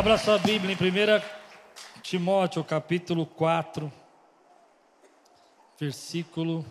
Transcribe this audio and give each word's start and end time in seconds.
Abra 0.00 0.16
sua 0.16 0.38
Bíblia 0.38 0.72
em 0.72 0.76
1 0.76 2.00
Timóteo, 2.00 2.64
capítulo 2.64 3.26
4, 3.26 3.92
versículo 5.78 6.64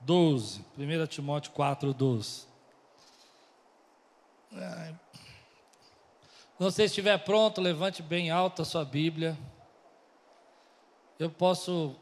12. 0.00 0.64
1 0.76 1.06
Timóteo 1.06 1.52
4, 1.52 1.94
12. 1.94 2.28
Se 2.28 2.48
você 6.58 6.86
estiver 6.86 7.16
pronto, 7.18 7.60
levante 7.60 8.02
bem 8.02 8.32
alto 8.32 8.62
a 8.62 8.64
sua 8.64 8.84
Bíblia. 8.84 9.38
Eu 11.16 11.30
posso 11.30 11.94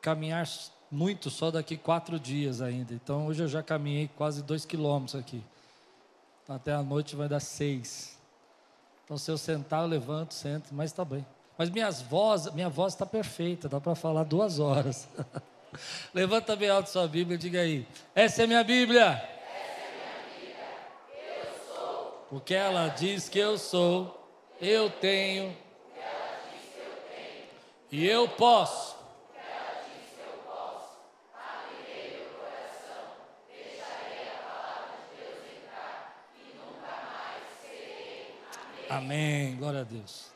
caminhar 0.00 0.48
muito 0.90 1.28
só 1.28 1.50
daqui 1.50 1.76
quatro 1.76 2.18
dias 2.18 2.62
ainda. 2.62 2.94
Então 2.94 3.26
hoje 3.26 3.42
eu 3.42 3.48
já 3.48 3.62
caminhei 3.62 4.08
quase 4.16 4.42
dois 4.42 4.64
quilômetros 4.64 5.16
aqui. 5.20 5.44
Até 6.48 6.72
a 6.72 6.82
noite 6.82 7.14
vai 7.14 7.28
dar 7.28 7.40
seis. 7.40 8.18
Então 9.04 9.18
se 9.18 9.30
eu 9.30 9.36
sentar, 9.36 9.82
eu 9.82 9.88
levanto, 9.88 10.32
sento, 10.32 10.68
mas 10.72 10.90
está 10.90 11.04
bem. 11.04 11.24
Mas 11.56 11.70
minhas 11.70 12.00
voz, 12.00 12.50
minha 12.52 12.68
voz 12.68 12.94
está 12.94 13.04
perfeita, 13.04 13.68
dá 13.68 13.80
para 13.80 13.94
falar 13.94 14.24
duas 14.24 14.58
horas. 14.58 15.08
Levanta 16.14 16.56
bem 16.56 16.70
alto 16.70 16.88
sua 16.88 17.06
Bíblia 17.06 17.34
e 17.34 17.38
diga 17.38 17.60
aí: 17.60 17.86
Essa 18.14 18.44
é 18.44 18.46
minha 18.46 18.64
Bíblia. 18.64 19.06
Essa 19.06 19.20
é 19.20 19.92
minha 19.92 20.40
Bíblia. 20.40 20.66
Eu 21.42 21.74
sou. 21.74 22.26
Porque 22.30 22.54
ela 22.54 22.88
diz 22.88 23.28
que 23.28 23.38
eu 23.38 23.58
sou, 23.58 24.28
eu 24.60 24.88
tenho. 24.88 25.54
E 27.90 28.06
eu 28.06 28.28
posso. 28.28 28.96
Ela 29.34 29.80
diz 29.86 30.12
que 30.14 30.20
eu 30.20 30.38
posso. 30.44 30.98
Abrirei 31.34 32.18
meu 32.18 32.28
coração. 32.38 33.16
Deixarei 33.48 34.28
a 34.28 34.42
palavra 34.44 34.92
de 34.92 35.16
Deus 35.16 35.38
entrar 35.56 36.20
e 36.36 36.52
nunca 36.54 36.92
mais 37.08 37.44
serei. 37.62 38.36
Amém. 38.90 39.54
Glória 39.56 39.82
a 39.82 39.84
Deus. 39.84 40.32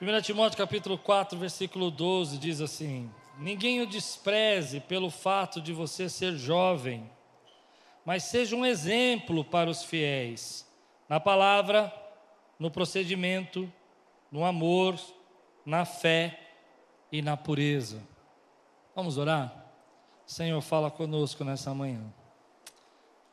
1 0.00 0.20
Timóteo 0.22 0.56
capítulo 0.56 0.96
4, 0.96 1.36
versículo 1.36 1.90
12 1.90 2.38
diz 2.38 2.60
assim: 2.60 3.10
Ninguém 3.38 3.80
o 3.80 3.86
despreze 3.86 4.78
pelo 4.78 5.10
fato 5.10 5.60
de 5.60 5.72
você 5.72 6.08
ser 6.08 6.36
jovem, 6.36 7.10
mas 8.04 8.22
seja 8.22 8.54
um 8.54 8.64
exemplo 8.64 9.44
para 9.44 9.68
os 9.68 9.82
fiéis, 9.82 10.64
na 11.08 11.18
palavra, 11.18 11.92
no 12.56 12.70
procedimento, 12.70 13.70
no 14.30 14.44
amor, 14.44 14.96
na 15.64 15.84
fé 15.84 16.38
e 17.10 17.20
na 17.20 17.36
pureza. 17.36 18.00
Vamos 18.94 19.18
orar? 19.18 19.66
Senhor, 20.24 20.60
fala 20.60 20.88
conosco 20.88 21.42
nessa 21.42 21.74
manhã. 21.74 22.04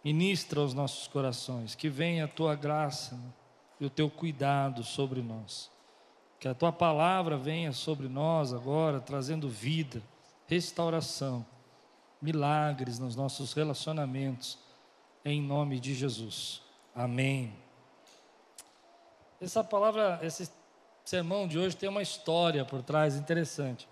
Ministra 0.03 0.59
aos 0.59 0.73
nossos 0.73 1.07
corações, 1.07 1.75
que 1.75 1.88
venha 1.88 2.25
a 2.25 2.27
tua 2.27 2.55
graça 2.55 3.19
e 3.79 3.85
o 3.85 3.89
teu 3.89 4.09
cuidado 4.09 4.83
sobre 4.83 5.21
nós. 5.21 5.69
Que 6.39 6.47
a 6.47 6.53
tua 6.53 6.71
palavra 6.71 7.38
venha 7.38 7.71
sobre 7.71 8.07
nós 8.07 8.53
agora, 8.53 8.99
trazendo 8.99 9.47
vida, 9.49 10.02
restauração, 10.47 11.45
milagres 12.21 12.99
nos 12.99 13.16
nossos 13.16 13.53
relacionamentos, 13.53 14.57
em 15.23 15.41
nome 15.41 15.79
de 15.79 15.94
Jesus. 15.94 16.61
Amém. 16.95 17.53
Essa 19.41 19.63
palavra, 19.63 20.19
esse 20.21 20.49
sermão 21.03 21.47
de 21.47 21.59
hoje 21.59 21.75
tem 21.75 21.89
uma 21.89 22.01
história 22.01 22.63
por 22.63 22.81
trás 22.81 23.16
interessante. 23.16 23.88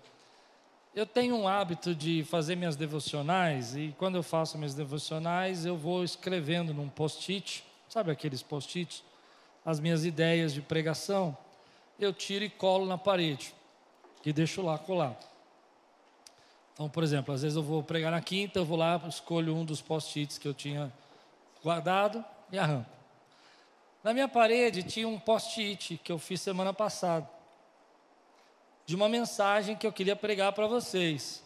Eu 0.94 1.06
tenho 1.06 1.36
um 1.36 1.48
hábito 1.48 1.94
de 1.94 2.22
fazer 2.24 2.54
minhas 2.54 2.76
devocionais 2.76 3.74
e 3.74 3.94
quando 3.98 4.16
eu 4.16 4.22
faço 4.22 4.58
minhas 4.58 4.74
devocionais 4.74 5.64
eu 5.64 5.76
vou 5.76 6.04
escrevendo 6.04 6.74
num 6.74 6.88
post-it, 6.88 7.64
sabe 7.88 8.10
aqueles 8.10 8.42
post-its, 8.42 9.02
as 9.64 9.80
minhas 9.80 10.04
ideias 10.04 10.52
de 10.52 10.60
pregação 10.60 11.36
eu 11.98 12.12
tiro 12.12 12.44
e 12.44 12.50
colo 12.50 12.86
na 12.86 12.98
parede 12.98 13.54
e 14.24 14.32
deixo 14.32 14.62
lá 14.62 14.78
colar. 14.78 15.16
Então, 16.74 16.88
por 16.88 17.02
exemplo, 17.02 17.34
às 17.34 17.42
vezes 17.42 17.56
eu 17.56 17.62
vou 17.62 17.82
pregar 17.82 18.10
na 18.10 18.20
quinta, 18.20 18.58
eu 18.58 18.64
vou 18.64 18.78
lá, 18.78 19.00
escolho 19.08 19.54
um 19.54 19.64
dos 19.64 19.80
post-its 19.80 20.38
que 20.38 20.48
eu 20.48 20.54
tinha 20.54 20.92
guardado 21.62 22.24
e 22.50 22.58
arranco. 22.58 22.90
Na 24.02 24.12
minha 24.12 24.26
parede 24.26 24.82
tinha 24.82 25.06
um 25.06 25.18
post-it 25.18 26.00
que 26.02 26.10
eu 26.10 26.18
fiz 26.18 26.40
semana 26.40 26.72
passada, 26.72 27.28
de 28.84 28.96
uma 28.96 29.08
mensagem 29.08 29.76
que 29.76 29.86
eu 29.86 29.92
queria 29.92 30.16
pregar 30.16 30.52
para 30.52 30.66
vocês. 30.66 31.42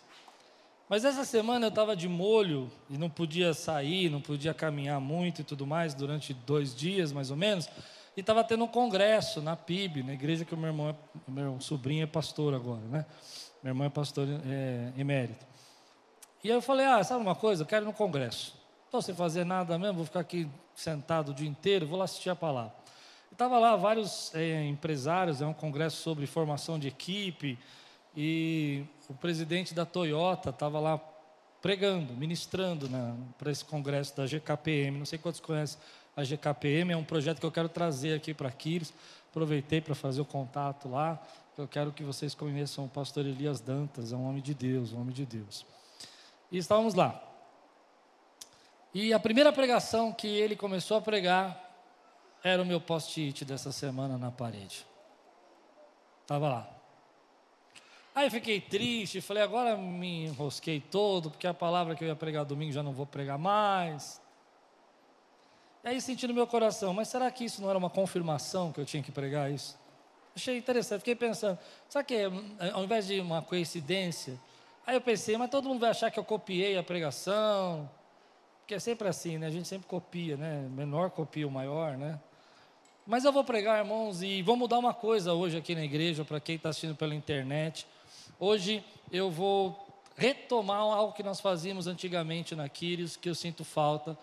Mas 0.89 1.05
essa 1.05 1.25
semana 1.25 1.67
eu 1.67 1.71
estava 1.71 1.97
de 1.97 2.09
molho 2.09 2.71
e 2.89 2.97
não 2.97 3.11
podia 3.11 3.53
sair, 3.53 4.09
não 4.09 4.21
podia 4.21 4.55
caminhar 4.55 5.01
muito 5.01 5.41
e 5.41 5.45
tudo 5.45 5.67
mais, 5.67 5.93
durante 5.93 6.33
dois 6.33 6.75
dias 6.75 7.13
mais 7.13 7.31
ou 7.31 7.37
menos. 7.37 7.69
E 8.17 8.21
estava 8.21 8.43
tendo 8.43 8.65
um 8.65 8.69
congresso 8.69 9.43
na 9.43 9.55
PIB, 9.55 10.03
na 10.03 10.15
igreja 10.15 10.45
que 10.45 10.55
o 10.55 10.57
meu 10.57 10.69
irmão, 10.69 10.97
o 11.29 11.31
meu 11.31 11.61
sobrinho 11.61 12.03
é 12.03 12.07
pastor 12.07 12.55
agora, 12.55 12.81
né? 12.89 13.05
Meu 13.63 13.73
irmão 13.73 13.87
é 13.87 13.91
pastor 13.91 14.27
é, 14.47 14.93
emérito. 14.97 15.45
E 16.43 16.51
aí 16.51 16.57
eu 16.57 16.63
falei, 16.63 16.87
ah, 16.87 17.05
sabe 17.05 17.21
uma 17.21 17.35
coisa? 17.35 17.63
Eu 17.63 17.67
quero 17.67 17.85
ir 17.85 17.89
no 17.89 17.93
congresso. 17.93 18.57
Não 18.93 19.03
sem 19.03 19.15
fazer 19.15 19.45
nada 19.45 19.79
mesmo, 19.79 19.97
vou 19.97 20.05
ficar 20.07 20.21
aqui 20.21 20.49
sentado 20.75 21.31
o 21.31 21.35
dia 21.35 21.49
inteiro, 21.49 21.87
vou 21.87 21.99
lá 21.99 22.05
assistir 22.05 22.31
a 22.31 22.37
palavra. 22.37 22.73
Estava 23.31 23.59
lá 23.59 23.77
vários 23.77 24.35
é, 24.35 24.65
empresários, 24.65 25.43
é 25.43 25.47
um 25.47 25.53
congresso 25.53 25.99
sobre 25.99 26.27
formação 26.27 26.79
de 26.79 26.89
equipe, 26.89 27.59
e 28.17 28.85
o 29.11 29.15
presidente 29.15 29.75
da 29.75 29.85
Toyota 29.85 30.49
estava 30.49 30.81
lá 30.81 30.99
pregando, 31.61 32.15
ministrando 32.15 32.89
né, 32.89 33.15
para 33.37 33.51
esse 33.51 33.65
congresso 33.65 34.17
da 34.17 34.25
GKPM. 34.25 34.99
Não 34.99 35.05
sei 35.05 35.19
quantos 35.19 35.41
conhecem 35.41 35.79
a 36.17 36.25
GKPM, 36.25 36.93
é 36.93 36.97
um 36.97 37.05
projeto 37.05 37.39
que 37.39 37.47
eu 37.47 37.53
quero 37.53 37.69
trazer 37.69 38.15
aqui 38.15 38.33
para 38.33 38.51
Quiros. 38.51 38.93
Aproveitei 39.29 39.83
para 39.83 39.95
fazer 39.95 40.23
o 40.23 40.25
contato 40.25 40.89
lá. 40.89 41.23
Eu 41.59 41.69
quero 41.69 41.93
que 41.93 42.03
vocês 42.03 42.35
conheçam 42.35 42.87
o 42.87 42.89
pastor 42.89 43.27
Elias 43.27 43.61
Dantas, 43.61 44.13
é 44.13 44.17
um 44.17 44.27
homem 44.27 44.43
de 44.43 44.55
Deus, 44.55 44.93
um 44.93 45.01
homem 45.01 45.13
de 45.13 45.27
Deus. 45.27 45.67
E 46.51 46.57
estávamos 46.57 46.95
lá. 46.95 47.23
E 48.95 49.13
a 49.13 49.21
primeira 49.21 49.53
pregação 49.53 50.11
que 50.11 50.27
ele 50.27 50.57
começou 50.57 50.97
a 50.97 51.03
pregar 51.03 51.63
era 52.43 52.63
o 52.63 52.67
meu 52.67 52.81
post-it 52.81 53.45
dessa 53.45 53.71
semana 53.71 54.17
na 54.17 54.31
parede. 54.31 54.87
Estava 56.23 56.49
lá. 56.49 56.71
Aí 58.15 58.31
fiquei 58.31 58.59
triste, 58.59 59.21
falei, 59.21 59.43
agora 59.43 59.77
me 59.77 60.25
enrosquei 60.25 60.81
todo, 60.81 61.31
porque 61.31 61.47
a 61.47 61.53
palavra 61.53 61.95
que 61.95 62.03
eu 62.03 62.09
ia 62.09 62.17
pregar 62.17 62.47
domingo 62.47 62.73
já 62.73 62.83
não 62.83 62.93
vou 62.93 63.05
pregar 63.07 63.39
mais. 63.39 64.19
E 65.87 65.89
aí 65.89 66.01
senti 66.01 66.27
no 66.27 66.35
meu 66.35 66.49
coração, 66.49 66.93
mas 66.93 67.07
será 67.07 67.31
que 67.31 67.45
isso 67.45 67.63
não 67.63 67.71
era 67.71 67.79
uma 67.79 67.89
confirmação 67.89 68.73
que 68.73 68.81
eu 68.81 68.85
tinha 68.85 69.01
que 69.01 69.13
pregar 69.13 69.53
isso? 69.53 69.79
Achei 70.35 70.59
interessante, 70.59 70.99
fiquei 70.99 71.15
pensando, 71.15 71.57
será 71.89 72.03
que 72.03 72.25
ao 72.75 72.83
invés 72.83 73.07
de 73.07 73.21
uma 73.21 73.41
coincidência, 73.41 74.37
aí 74.85 74.97
eu 74.97 75.01
pensei, 75.01 75.37
mas 75.37 75.49
todo 75.49 75.69
mundo 75.69 75.79
vai 75.79 75.91
achar 75.91 76.11
que 76.11 76.19
eu 76.19 76.25
copiei 76.25 76.77
a 76.77 76.83
pregação, 76.83 77.89
porque 78.59 78.75
é 78.75 78.81
sempre 78.81 79.07
assim, 79.07 79.39
né? 79.39 79.47
A 79.47 79.51
gente 79.51 79.69
sempre 79.69 79.87
copia, 79.87 80.37
né? 80.37 80.69
Menor 80.73 81.11
copia 81.11 81.47
o 81.47 81.51
maior, 81.53 81.97
né? 81.97 82.19
Mas 83.07 83.25
eu 83.25 83.33
vou 83.33 83.45
pregar, 83.45 83.79
irmãos, 83.79 84.23
e 84.23 84.43
vou 84.43 84.57
mudar 84.57 84.81
uma 84.81 84.93
coisa 84.93 85.35
hoje 85.35 85.57
aqui 85.57 85.73
na 85.73 85.85
igreja, 85.85 86.25
para 86.25 86.41
quem 86.41 86.57
está 86.57 86.71
assistindo 86.71 86.97
pela 86.97 87.15
internet. 87.15 87.87
Hoje 88.41 88.85
eu 89.13 89.31
vou 89.31 89.87
retomar 90.17 90.79
algo 90.79 91.13
que 91.13 91.23
nós 91.23 91.41
fazíamos 91.41 91.87
antigamente 91.87 92.57
na 92.57 92.69
Quírios, 92.69 93.17
que 93.17 93.29
eu 93.29 93.37
sinto 93.37 93.65
falta, 93.65 94.19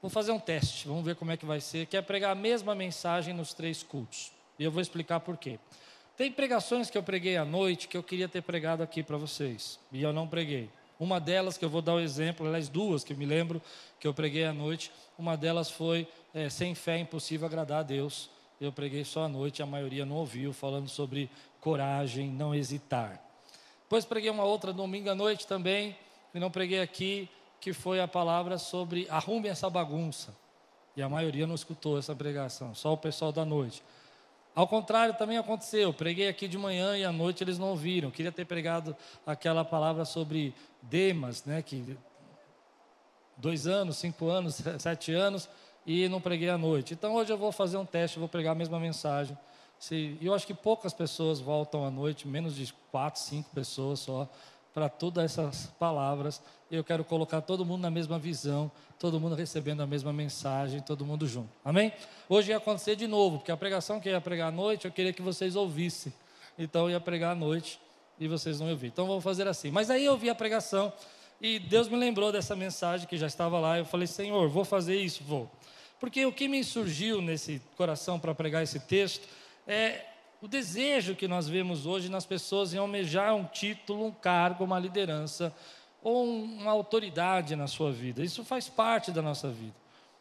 Vou 0.00 0.10
fazer 0.10 0.32
um 0.32 0.38
teste, 0.38 0.86
vamos 0.86 1.04
ver 1.04 1.16
como 1.16 1.30
é 1.30 1.36
que 1.36 1.46
vai 1.46 1.60
ser, 1.60 1.86
que 1.86 1.96
é 1.96 2.02
pregar 2.02 2.32
a 2.32 2.34
mesma 2.34 2.74
mensagem 2.74 3.32
nos 3.34 3.54
três 3.54 3.82
cultos. 3.82 4.30
E 4.58 4.64
eu 4.64 4.70
vou 4.70 4.80
explicar 4.80 5.20
por 5.20 5.36
quê. 5.36 5.58
Tem 6.16 6.30
pregações 6.30 6.88
que 6.88 6.96
eu 6.96 7.02
preguei 7.02 7.36
à 7.36 7.44
noite 7.44 7.88
que 7.88 7.96
eu 7.96 8.02
queria 8.02 8.28
ter 8.28 8.42
pregado 8.42 8.82
aqui 8.82 9.02
para 9.02 9.16
vocês, 9.16 9.78
e 9.92 10.02
eu 10.02 10.12
não 10.12 10.26
preguei. 10.26 10.70
Uma 10.98 11.20
delas, 11.20 11.58
que 11.58 11.64
eu 11.64 11.68
vou 11.68 11.82
dar 11.82 11.92
o 11.92 11.96
um 11.96 12.00
exemplo, 12.00 12.46
aliás, 12.46 12.68
duas 12.68 13.04
que 13.04 13.12
eu 13.12 13.16
me 13.16 13.26
lembro 13.26 13.60
que 14.00 14.06
eu 14.06 14.14
preguei 14.14 14.44
à 14.44 14.52
noite, 14.52 14.90
uma 15.18 15.36
delas 15.36 15.70
foi 15.70 16.08
é, 16.32 16.48
Sem 16.48 16.74
fé 16.74 16.96
é 16.96 17.00
impossível 17.00 17.46
agradar 17.46 17.80
a 17.80 17.82
Deus. 17.82 18.28
Eu 18.60 18.72
preguei 18.72 19.04
só 19.04 19.24
à 19.24 19.28
noite, 19.28 19.62
a 19.62 19.66
maioria 19.66 20.04
não 20.04 20.16
ouviu, 20.16 20.52
falando 20.52 20.88
sobre 20.88 21.30
coragem, 21.60 22.28
não 22.28 22.54
hesitar. 22.54 23.22
Depois 23.82 24.04
preguei 24.04 24.30
uma 24.30 24.44
outra 24.44 24.72
domingo 24.72 25.10
à 25.10 25.14
noite 25.14 25.46
também, 25.46 25.96
e 26.34 26.38
não 26.38 26.50
preguei 26.50 26.80
aqui, 26.80 27.28
que 27.66 27.72
foi 27.72 27.98
a 27.98 28.06
palavra 28.06 28.58
sobre 28.58 29.08
arrume 29.10 29.48
essa 29.48 29.68
bagunça. 29.68 30.32
E 30.96 31.02
a 31.02 31.08
maioria 31.08 31.48
não 31.48 31.56
escutou 31.56 31.98
essa 31.98 32.14
pregação, 32.14 32.72
só 32.76 32.92
o 32.92 32.96
pessoal 32.96 33.32
da 33.32 33.44
noite. 33.44 33.82
Ao 34.54 34.68
contrário, 34.68 35.14
também 35.14 35.36
aconteceu. 35.36 35.92
Preguei 35.92 36.28
aqui 36.28 36.46
de 36.46 36.56
manhã 36.56 36.96
e 36.96 37.04
à 37.04 37.10
noite 37.10 37.42
eles 37.42 37.58
não 37.58 37.70
ouviram. 37.70 38.08
Queria 38.08 38.30
ter 38.30 38.44
pregado 38.44 38.96
aquela 39.26 39.64
palavra 39.64 40.04
sobre 40.04 40.54
Demas, 40.80 41.44
né? 41.44 41.60
Que 41.60 41.98
dois 43.36 43.66
anos, 43.66 43.96
cinco 43.96 44.28
anos, 44.28 44.62
sete 44.78 45.12
anos 45.12 45.48
e 45.84 46.08
não 46.08 46.20
preguei 46.20 46.48
à 46.48 46.56
noite. 46.56 46.94
Então 46.94 47.16
hoje 47.16 47.32
eu 47.32 47.36
vou 47.36 47.50
fazer 47.50 47.78
um 47.78 47.84
teste, 47.84 48.20
vou 48.20 48.28
pregar 48.28 48.52
a 48.52 48.56
mesma 48.56 48.78
mensagem. 48.78 49.36
Se, 49.76 50.16
eu 50.22 50.32
acho 50.32 50.46
que 50.46 50.54
poucas 50.54 50.94
pessoas 50.94 51.40
voltam 51.40 51.84
à 51.84 51.90
noite, 51.90 52.28
menos 52.28 52.54
de 52.54 52.72
quatro, 52.92 53.20
cinco 53.20 53.50
pessoas 53.52 53.98
só 53.98 54.28
para 54.76 54.90
todas 54.90 55.24
essas 55.24 55.68
palavras. 55.78 56.42
Eu 56.70 56.84
quero 56.84 57.02
colocar 57.02 57.40
todo 57.40 57.64
mundo 57.64 57.80
na 57.80 57.90
mesma 57.90 58.18
visão, 58.18 58.70
todo 58.98 59.18
mundo 59.18 59.34
recebendo 59.34 59.80
a 59.80 59.86
mesma 59.86 60.12
mensagem, 60.12 60.82
todo 60.82 61.02
mundo 61.02 61.26
junto. 61.26 61.48
Amém? 61.64 61.94
Hoje 62.28 62.50
ia 62.50 62.58
acontecer 62.58 62.94
de 62.94 63.06
novo, 63.06 63.38
porque 63.38 63.50
a 63.50 63.56
pregação 63.56 63.98
que 63.98 64.06
eu 64.06 64.12
ia 64.12 64.20
pregar 64.20 64.48
à 64.48 64.50
noite, 64.50 64.84
eu 64.84 64.92
queria 64.92 65.14
que 65.14 65.22
vocês 65.22 65.56
ouvissem. 65.56 66.12
Então 66.58 66.82
eu 66.82 66.90
ia 66.90 67.00
pregar 67.00 67.32
à 67.32 67.34
noite 67.34 67.80
e 68.20 68.28
vocês 68.28 68.60
não 68.60 68.68
ouviram. 68.68 68.92
Então 68.92 69.06
vamos 69.06 69.24
fazer 69.24 69.48
assim. 69.48 69.70
Mas 69.70 69.88
aí 69.88 70.04
eu 70.04 70.14
vi 70.14 70.28
a 70.28 70.34
pregação 70.34 70.92
e 71.40 71.58
Deus 71.58 71.88
me 71.88 71.96
lembrou 71.96 72.30
dessa 72.30 72.54
mensagem 72.54 73.08
que 73.08 73.16
já 73.16 73.28
estava 73.28 73.58
lá. 73.58 73.78
Eu 73.78 73.86
falei, 73.86 74.06
Senhor, 74.06 74.46
vou 74.50 74.62
fazer 74.66 75.00
isso? 75.00 75.24
Vou. 75.24 75.50
Porque 75.98 76.26
o 76.26 76.32
que 76.32 76.48
me 76.48 76.62
surgiu 76.62 77.22
nesse 77.22 77.62
coração 77.78 78.20
para 78.20 78.34
pregar 78.34 78.62
esse 78.62 78.78
texto 78.78 79.26
é 79.66 80.04
o 80.46 80.48
desejo 80.48 81.16
que 81.16 81.26
nós 81.26 81.48
vemos 81.48 81.86
hoje 81.86 82.08
nas 82.08 82.24
pessoas 82.24 82.72
em 82.72 82.78
almejar 82.78 83.34
um 83.34 83.42
título, 83.42 84.06
um 84.06 84.12
cargo, 84.12 84.62
uma 84.62 84.78
liderança 84.78 85.52
ou 86.00 86.24
uma 86.24 86.70
autoridade 86.70 87.56
na 87.56 87.66
sua 87.66 87.90
vida. 87.90 88.22
Isso 88.22 88.44
faz 88.44 88.68
parte 88.68 89.10
da 89.10 89.20
nossa 89.20 89.48
vida. 89.48 89.74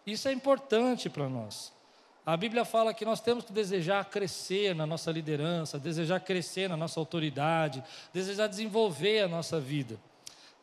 Isso 0.03 0.27
é 0.27 0.33
importante 0.33 1.11
para 1.11 1.29
nós. 1.29 1.71
A 2.25 2.35
Bíblia 2.35 2.65
fala 2.65 2.91
que 2.91 3.05
nós 3.05 3.21
temos 3.21 3.45
que 3.45 3.53
desejar 3.53 4.03
crescer 4.05 4.73
na 4.73 4.87
nossa 4.87 5.11
liderança, 5.11 5.77
desejar 5.77 6.19
crescer 6.21 6.67
na 6.67 6.75
nossa 6.75 6.99
autoridade, 6.99 7.83
desejar 8.11 8.47
desenvolver 8.47 9.19
a 9.19 9.27
nossa 9.27 9.59
vida. 9.59 9.95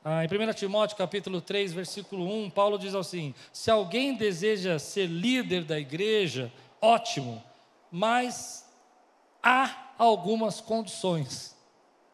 Ah, 0.04 0.24
em 0.24 0.26
1 0.26 0.54
Timóteo 0.54 0.96
capítulo 0.96 1.40
3, 1.40 1.72
versículo 1.72 2.28
1, 2.28 2.50
Paulo 2.50 2.76
diz 2.76 2.96
assim: 2.96 3.32
Se 3.52 3.70
alguém 3.70 4.16
deseja 4.16 4.80
ser 4.80 5.06
líder 5.06 5.62
da 5.62 5.78
igreja, 5.78 6.52
ótimo, 6.80 7.40
mas 7.92 8.61
há 9.42 9.94
algumas 9.98 10.60
condições. 10.60 11.52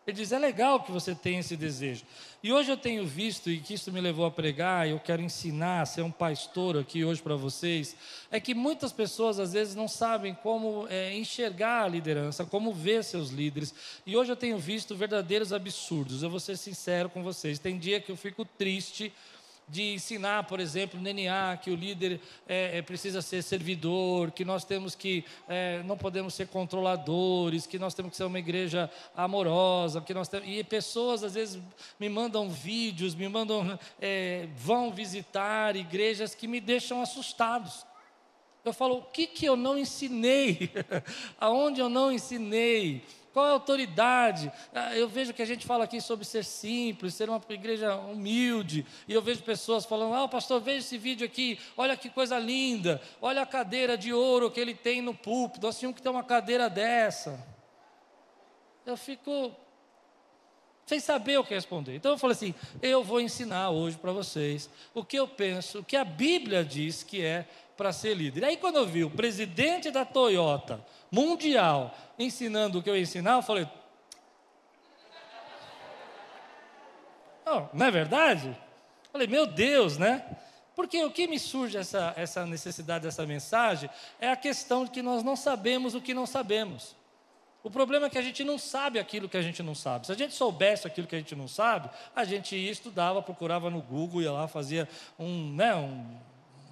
Ele 0.08 0.16
diz: 0.16 0.32
é 0.32 0.38
legal 0.38 0.82
que 0.82 0.90
você 0.90 1.14
tenha 1.14 1.40
esse 1.40 1.54
desejo. 1.54 2.02
E 2.42 2.50
hoje 2.50 2.70
eu 2.70 2.78
tenho 2.78 3.04
visto, 3.06 3.50
e 3.50 3.60
que 3.60 3.74
isso 3.74 3.92
me 3.92 4.00
levou 4.00 4.24
a 4.24 4.30
pregar, 4.30 4.88
e 4.88 4.92
eu 4.92 4.98
quero 4.98 5.20
ensinar, 5.20 5.84
ser 5.86 6.00
um 6.00 6.10
pastor 6.10 6.78
aqui 6.78 7.04
hoje 7.04 7.20
para 7.20 7.36
vocês, 7.36 7.94
é 8.30 8.40
que 8.40 8.54
muitas 8.54 8.90
pessoas 8.90 9.38
às 9.38 9.52
vezes 9.52 9.74
não 9.74 9.86
sabem 9.86 10.34
como 10.34 10.86
é, 10.88 11.14
enxergar 11.14 11.84
a 11.84 11.88
liderança, 11.88 12.46
como 12.46 12.72
ver 12.72 13.04
seus 13.04 13.28
líderes. 13.28 13.74
E 14.06 14.16
hoje 14.16 14.32
eu 14.32 14.36
tenho 14.36 14.56
visto 14.56 14.96
verdadeiros 14.96 15.52
absurdos. 15.52 16.22
Eu 16.22 16.30
vou 16.30 16.40
ser 16.40 16.56
sincero 16.56 17.10
com 17.10 17.22
vocês. 17.22 17.58
Tem 17.58 17.76
dia 17.76 18.00
que 18.00 18.10
eu 18.10 18.16
fico 18.16 18.46
triste 18.46 19.12
de 19.68 19.94
ensinar, 19.94 20.44
por 20.44 20.60
exemplo, 20.60 20.98
no 21.00 21.08
que 21.62 21.70
o 21.70 21.74
líder 21.74 22.20
é, 22.46 22.78
é, 22.78 22.82
precisa 22.82 23.20
ser 23.20 23.42
servidor, 23.42 24.30
que 24.30 24.44
nós 24.44 24.64
temos 24.64 24.94
que, 24.94 25.24
é, 25.48 25.82
não 25.84 25.96
podemos 25.96 26.34
ser 26.34 26.48
controladores, 26.48 27.66
que 27.66 27.78
nós 27.78 27.94
temos 27.94 28.12
que 28.12 28.16
ser 28.16 28.24
uma 28.24 28.38
igreja 28.38 28.90
amorosa, 29.16 30.00
que 30.00 30.14
nós 30.14 30.28
temos, 30.28 30.48
e 30.48 30.62
pessoas 30.64 31.22
às 31.22 31.34
vezes 31.34 31.60
me 32.00 32.08
mandam 32.08 32.48
vídeos, 32.48 33.14
me 33.14 33.28
mandam, 33.28 33.78
é, 34.00 34.48
vão 34.56 34.90
visitar 34.90 35.76
igrejas 35.76 36.34
que 36.34 36.48
me 36.48 36.60
deixam 36.60 37.02
assustados. 37.02 37.86
Eu 38.64 38.72
falo, 38.72 38.98
o 38.98 39.02
que, 39.02 39.26
que 39.26 39.46
eu 39.46 39.56
não 39.56 39.78
ensinei? 39.78 40.70
Aonde 41.38 41.80
eu 41.80 41.88
não 41.88 42.12
ensinei? 42.12 43.02
Qual 43.38 43.46
é 43.46 43.50
a 43.50 43.52
autoridade? 43.52 44.50
Ah, 44.74 44.96
eu 44.96 45.08
vejo 45.08 45.32
que 45.32 45.40
a 45.40 45.44
gente 45.44 45.64
fala 45.64 45.84
aqui 45.84 46.00
sobre 46.00 46.24
ser 46.24 46.44
simples, 46.44 47.14
ser 47.14 47.30
uma 47.30 47.40
igreja 47.50 47.94
humilde, 47.94 48.84
e 49.06 49.12
eu 49.12 49.22
vejo 49.22 49.44
pessoas 49.44 49.84
falando: 49.84 50.12
Ah, 50.12 50.26
pastor, 50.26 50.60
veja 50.60 50.78
esse 50.78 50.98
vídeo 50.98 51.24
aqui, 51.24 51.56
olha 51.76 51.96
que 51.96 52.10
coisa 52.10 52.36
linda, 52.36 53.00
olha 53.22 53.40
a 53.42 53.46
cadeira 53.46 53.96
de 53.96 54.12
ouro 54.12 54.50
que 54.50 54.58
ele 54.58 54.74
tem 54.74 55.00
no 55.00 55.14
púlpito, 55.14 55.64
nós 55.64 55.78
tínhamos 55.78 55.94
que 55.94 56.02
ter 56.02 56.08
uma 56.08 56.24
cadeira 56.24 56.68
dessa. 56.68 57.46
Eu 58.84 58.96
fico 58.96 59.54
sem 60.84 60.98
saber 60.98 61.38
o 61.38 61.44
que 61.44 61.54
responder. 61.54 61.94
Então 61.94 62.10
eu 62.10 62.18
falei 62.18 62.34
assim: 62.34 62.52
eu 62.82 63.04
vou 63.04 63.20
ensinar 63.20 63.70
hoje 63.70 63.96
para 63.96 64.10
vocês 64.10 64.68
o 64.92 65.04
que 65.04 65.16
eu 65.16 65.28
penso, 65.28 65.78
o 65.78 65.84
que 65.84 65.96
a 65.96 66.04
Bíblia 66.04 66.64
diz 66.64 67.04
que 67.04 67.24
é 67.24 67.46
para 67.78 67.92
ser 67.92 68.14
líder. 68.14 68.44
Aí 68.44 68.56
quando 68.56 68.76
eu 68.76 68.86
vi 68.86 69.04
o 69.04 69.10
presidente 69.10 69.88
da 69.88 70.04
Toyota 70.04 70.84
mundial 71.12 71.96
ensinando 72.18 72.80
o 72.80 72.82
que 72.82 72.90
eu 72.90 72.96
ia 72.96 73.02
ensinar, 73.02 73.36
eu 73.36 73.42
falei. 73.42 73.68
Oh, 77.46 77.62
não 77.72 77.86
é 77.86 77.90
verdade? 77.90 78.48
Eu 78.48 79.12
falei, 79.12 79.28
meu 79.28 79.46
Deus, 79.46 79.96
né? 79.96 80.36
Porque 80.74 81.02
o 81.02 81.10
que 81.10 81.28
me 81.28 81.38
surge 81.38 81.78
essa, 81.78 82.12
essa 82.16 82.44
necessidade 82.44 83.04
dessa 83.04 83.24
mensagem 83.24 83.88
é 84.20 84.28
a 84.28 84.36
questão 84.36 84.84
de 84.84 84.90
que 84.90 85.00
nós 85.00 85.22
não 85.22 85.36
sabemos 85.36 85.94
o 85.94 86.00
que 86.00 86.12
não 86.12 86.26
sabemos. 86.26 86.96
O 87.62 87.70
problema 87.70 88.06
é 88.06 88.10
que 88.10 88.18
a 88.18 88.22
gente 88.22 88.42
não 88.42 88.58
sabe 88.58 88.98
aquilo 88.98 89.28
que 89.28 89.36
a 89.36 89.42
gente 89.42 89.62
não 89.62 89.74
sabe. 89.74 90.06
Se 90.06 90.12
a 90.12 90.16
gente 90.16 90.34
soubesse 90.34 90.86
aquilo 90.86 91.06
que 91.06 91.14
a 91.14 91.18
gente 91.18 91.34
não 91.36 91.48
sabe, 91.48 91.90
a 92.14 92.24
gente 92.24 92.56
ia, 92.56 92.70
estudava, 92.70 93.22
procurava 93.22 93.70
no 93.70 93.80
Google, 93.80 94.22
ia 94.22 94.32
lá, 94.32 94.48
fazia 94.48 94.88
um, 95.18 95.54
né, 95.54 95.74
um 95.74 96.18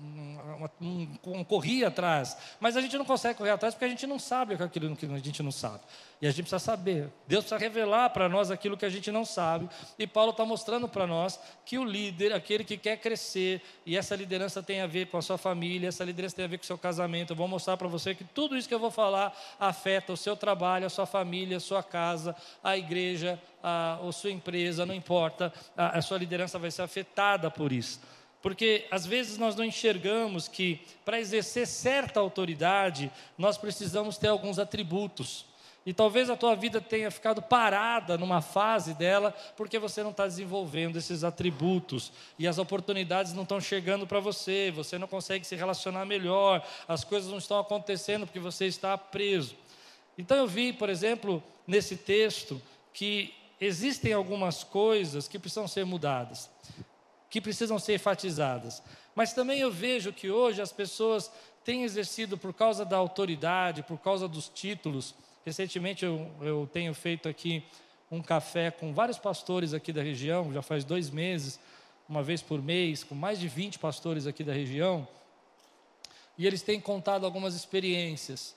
um, 0.00 1.08
um, 1.24 1.44
corria 1.44 1.88
atrás. 1.88 2.36
Mas 2.60 2.76
a 2.76 2.80
gente 2.80 2.96
não 2.96 3.04
consegue 3.04 3.38
correr 3.38 3.50
atrás 3.50 3.74
porque 3.74 3.84
a 3.84 3.88
gente 3.88 4.06
não 4.06 4.18
sabe 4.18 4.54
aquilo 4.54 4.96
que 4.96 5.06
a 5.06 5.18
gente 5.18 5.42
não 5.42 5.52
sabe. 5.52 5.80
E 6.20 6.26
a 6.26 6.30
gente 6.30 6.42
precisa 6.42 6.58
saber. 6.58 7.10
Deus 7.26 7.44
precisa 7.44 7.58
revelar 7.58 8.10
para 8.10 8.28
nós 8.28 8.50
aquilo 8.50 8.76
que 8.76 8.86
a 8.86 8.88
gente 8.88 9.10
não 9.10 9.24
sabe. 9.24 9.68
E 9.98 10.06
Paulo 10.06 10.30
está 10.30 10.44
mostrando 10.44 10.88
para 10.88 11.06
nós 11.06 11.38
que 11.64 11.78
o 11.78 11.84
líder, 11.84 12.32
aquele 12.32 12.64
que 12.64 12.76
quer 12.78 12.96
crescer, 12.96 13.60
e 13.84 13.96
essa 13.96 14.16
liderança 14.16 14.62
tem 14.62 14.80
a 14.80 14.86
ver 14.86 15.06
com 15.06 15.18
a 15.18 15.22
sua 15.22 15.36
família, 15.36 15.88
essa 15.88 16.04
liderança 16.04 16.36
tem 16.36 16.44
a 16.44 16.48
ver 16.48 16.58
com 16.58 16.64
o 16.64 16.66
seu 16.66 16.78
casamento. 16.78 17.32
Eu 17.32 17.36
vou 17.36 17.48
mostrar 17.48 17.76
para 17.76 17.88
você 17.88 18.14
que 18.14 18.24
tudo 18.24 18.56
isso 18.56 18.66
que 18.66 18.74
eu 18.74 18.78
vou 18.78 18.90
falar 18.90 19.36
afeta 19.60 20.12
o 20.12 20.16
seu 20.16 20.36
trabalho, 20.36 20.86
a 20.86 20.90
sua 20.90 21.06
família, 21.06 21.58
a 21.58 21.60
sua 21.60 21.82
casa, 21.82 22.34
a 22.64 22.76
igreja, 22.78 23.38
a, 23.62 23.98
a 24.02 24.12
sua 24.12 24.30
empresa, 24.30 24.86
não 24.86 24.94
importa. 24.94 25.52
A, 25.76 25.98
a 25.98 26.02
sua 26.02 26.16
liderança 26.16 26.58
vai 26.58 26.70
ser 26.70 26.82
afetada 26.82 27.50
por 27.50 27.72
isso. 27.72 28.00
Porque 28.46 28.86
às 28.92 29.04
vezes 29.04 29.38
nós 29.38 29.56
não 29.56 29.64
enxergamos 29.64 30.46
que 30.46 30.80
para 31.04 31.18
exercer 31.18 31.66
certa 31.66 32.20
autoridade, 32.20 33.10
nós 33.36 33.58
precisamos 33.58 34.18
ter 34.18 34.28
alguns 34.28 34.60
atributos. 34.60 35.44
E 35.84 35.92
talvez 35.92 36.30
a 36.30 36.36
tua 36.36 36.54
vida 36.54 36.80
tenha 36.80 37.10
ficado 37.10 37.42
parada 37.42 38.16
numa 38.16 38.40
fase 38.40 38.94
dela, 38.94 39.34
porque 39.56 39.80
você 39.80 40.00
não 40.00 40.12
está 40.12 40.28
desenvolvendo 40.28 40.96
esses 40.96 41.24
atributos. 41.24 42.12
E 42.38 42.46
as 42.46 42.56
oportunidades 42.56 43.32
não 43.32 43.42
estão 43.42 43.60
chegando 43.60 44.06
para 44.06 44.20
você, 44.20 44.70
você 44.72 44.96
não 44.96 45.08
consegue 45.08 45.44
se 45.44 45.56
relacionar 45.56 46.04
melhor, 46.04 46.64
as 46.86 47.02
coisas 47.02 47.28
não 47.28 47.38
estão 47.38 47.58
acontecendo 47.58 48.26
porque 48.26 48.38
você 48.38 48.66
está 48.66 48.96
preso. 48.96 49.56
Então 50.16 50.36
eu 50.36 50.46
vi, 50.46 50.72
por 50.72 50.88
exemplo, 50.88 51.42
nesse 51.66 51.96
texto, 51.96 52.62
que 52.92 53.34
existem 53.60 54.12
algumas 54.12 54.62
coisas 54.62 55.26
que 55.26 55.36
precisam 55.36 55.66
ser 55.66 55.84
mudadas 55.84 56.48
que 57.30 57.40
precisam 57.40 57.78
ser 57.78 57.94
enfatizadas. 57.94 58.82
Mas 59.14 59.32
também 59.32 59.60
eu 59.60 59.70
vejo 59.70 60.12
que 60.12 60.30
hoje 60.30 60.60
as 60.60 60.72
pessoas 60.72 61.30
têm 61.64 61.82
exercido, 61.82 62.38
por 62.38 62.52
causa 62.52 62.84
da 62.84 62.96
autoridade, 62.96 63.82
por 63.82 63.98
causa 63.98 64.28
dos 64.28 64.48
títulos. 64.48 65.14
Recentemente 65.44 66.04
eu, 66.04 66.30
eu 66.40 66.68
tenho 66.72 66.94
feito 66.94 67.28
aqui 67.28 67.64
um 68.10 68.22
café 68.22 68.70
com 68.70 68.92
vários 68.92 69.18
pastores 69.18 69.74
aqui 69.74 69.92
da 69.92 70.02
região, 70.02 70.52
já 70.52 70.62
faz 70.62 70.84
dois 70.84 71.10
meses, 71.10 71.58
uma 72.08 72.22
vez 72.22 72.40
por 72.40 72.62
mês, 72.62 73.02
com 73.02 73.14
mais 73.14 73.38
de 73.38 73.48
20 73.48 73.78
pastores 73.78 74.26
aqui 74.26 74.44
da 74.44 74.52
região. 74.52 75.06
E 76.38 76.46
eles 76.46 76.62
têm 76.62 76.80
contado 76.80 77.24
algumas 77.24 77.54
experiências, 77.54 78.54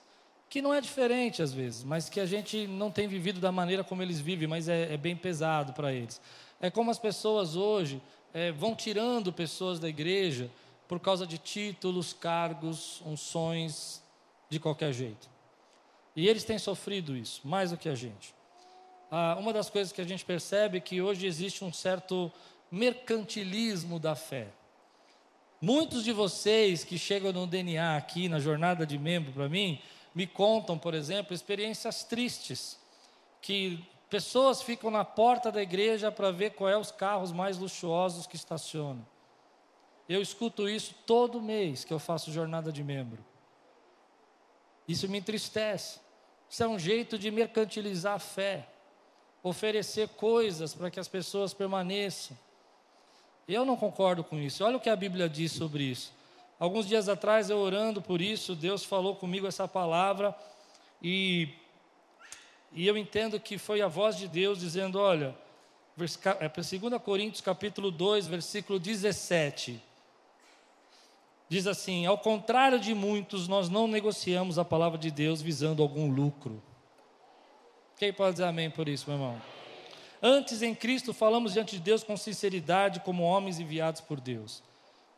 que 0.50 0.62
não 0.62 0.74
é 0.74 0.82
diferente 0.82 1.42
às 1.42 1.54
vezes, 1.54 1.84
mas 1.84 2.10
que 2.10 2.20
a 2.20 2.26
gente 2.26 2.68
não 2.68 2.92
tem 2.92 3.08
vivido 3.08 3.40
da 3.40 3.52
maneira 3.52 3.84
como 3.84 4.04
eles 4.04 4.20
vivem, 4.20 4.48
mas 4.48 4.68
é, 4.68 4.94
é 4.94 4.98
bem 4.98 5.16
pesado 5.16 5.74
para 5.74 5.94
eles. 5.94 6.22
É 6.62 6.70
como 6.70 6.92
as 6.92 7.00
pessoas 7.00 7.56
hoje 7.56 8.02
é, 8.34 8.52
vão 8.52 8.76
tirando 8.76 9.34
pessoas 9.34 9.80
da 9.80 9.88
igreja 9.90 10.50
por 10.88 11.00
causa 11.00 11.26
de 11.26 11.38
títulos, 11.38 12.14
cargos, 12.14 13.02
unções, 13.06 14.02
de 14.50 14.60
qualquer 14.60 14.92
jeito. 14.92 15.30
E 16.16 16.28
eles 16.28 16.44
têm 16.44 16.58
sofrido 16.58 17.16
isso, 17.16 17.42
mais 17.44 17.72
do 17.72 17.78
que 17.78 17.88
a 17.88 17.96
gente. 17.96 18.34
Ah, 19.12 19.38
uma 19.40 19.54
das 19.54 19.70
coisas 19.70 19.94
que 19.94 20.02
a 20.02 20.06
gente 20.06 20.26
percebe 20.26 20.78
é 20.78 20.82
que 20.82 21.02
hoje 21.02 21.26
existe 21.26 21.64
um 21.64 21.72
certo 21.72 22.32
mercantilismo 22.72 24.00
da 24.00 24.16
fé. 24.16 24.48
Muitos 25.62 26.04
de 26.04 26.12
vocês 26.12 26.84
que 26.84 26.98
chegam 26.98 27.34
no 27.34 27.46
DNA 27.46 27.98
aqui, 27.98 28.30
na 28.30 28.40
jornada 28.40 28.86
de 28.86 28.98
membro 28.98 29.32
para 29.32 29.50
mim, 29.50 29.80
me 30.16 30.26
contam, 30.26 30.78
por 30.78 30.94
exemplo, 30.94 31.34
experiências 31.34 32.04
tristes, 32.04 32.80
que 33.42 33.84
Pessoas 34.10 34.62
ficam 34.62 34.90
na 34.90 35.06
porta 35.06 35.52
da 35.52 35.62
igreja 35.62 36.12
para 36.12 36.32
ver 36.32 36.52
qual 36.52 36.70
é 36.70 36.78
os 36.78 36.92
carros 36.92 37.32
mais 37.32 37.58
luxuosos 37.58 38.26
que 38.26 38.36
estacionam. 38.36 39.06
Eu 40.08 40.22
escuto 40.22 40.68
isso 40.68 40.96
todo 41.06 41.40
mês 41.40 41.86
que 41.86 41.94
eu 41.94 42.00
faço 42.00 42.32
jornada 42.32 42.72
de 42.72 42.84
membro. 42.84 43.24
Isso 44.88 45.08
me 45.08 45.20
entristece. 45.20 46.00
Isso 46.50 46.64
é 46.64 46.68
um 46.68 46.80
jeito 46.80 47.20
de 47.20 47.30
mercantilizar 47.30 48.16
a 48.16 48.20
fé, 48.20 48.68
oferecer 49.44 50.10
coisas 50.10 50.74
para 50.74 50.90
que 50.90 51.00
as 51.00 51.08
pessoas 51.08 51.54
permaneçam. 51.54 52.36
Eu 53.48 53.64
não 53.64 53.78
concordo 53.78 54.24
com 54.24 54.38
isso. 54.38 54.64
Olha 54.64 54.78
o 54.78 54.80
que 54.80 54.90
a 54.90 54.96
Bíblia 54.96 55.30
diz 55.30 55.52
sobre 55.52 55.84
isso. 55.84 56.12
Alguns 56.60 56.88
dias 56.88 57.08
atrás, 57.08 57.52
eu 57.52 57.58
orando 57.58 58.02
por 58.02 58.20
isso, 58.20 58.56
Deus 58.56 58.84
falou 58.84 59.16
comigo 59.16 59.46
essa 59.46 59.68
palavra 59.68 60.36
e 61.02 61.54
e 62.72 62.86
eu 62.86 62.98
entendo 62.98 63.40
que 63.40 63.58
foi 63.58 63.82
a 63.82 63.88
voz 63.88 64.16
de 64.16 64.28
Deus 64.28 64.60
dizendo: 64.60 65.00
olha, 65.00 65.36
É 66.40 66.48
para 66.48 66.64
2 66.64 67.02
Coríntios 67.04 67.42
capítulo 67.42 67.92
2, 67.92 68.28
versículo 68.28 68.80
17. 68.80 69.82
Diz 71.50 71.66
assim: 71.66 72.06
Ao 72.06 72.18
contrário 72.18 72.80
de 72.80 72.94
muitos, 72.94 73.48
nós 73.48 73.70
não 73.70 73.88
negociamos 73.88 74.60
a 74.60 74.64
palavra 74.64 74.98
de 74.98 75.10
Deus 75.10 75.42
visando 75.42 75.82
algum 75.82 76.10
lucro. 76.10 76.62
Quem 77.98 78.14
pode 78.14 78.34
dizer 78.34 78.46
amém 78.46 78.70
por 78.70 78.88
isso, 78.88 79.10
meu 79.10 79.18
irmão? 79.18 79.42
Antes, 80.22 80.62
em 80.62 80.76
Cristo, 80.76 81.14
falamos 81.14 81.54
diante 81.54 81.76
de 81.76 81.82
Deus 81.82 82.04
com 82.04 82.16
sinceridade, 82.16 83.00
como 83.02 83.24
homens 83.24 83.60
enviados 83.60 84.00
por 84.00 84.22
Deus. 84.22 84.62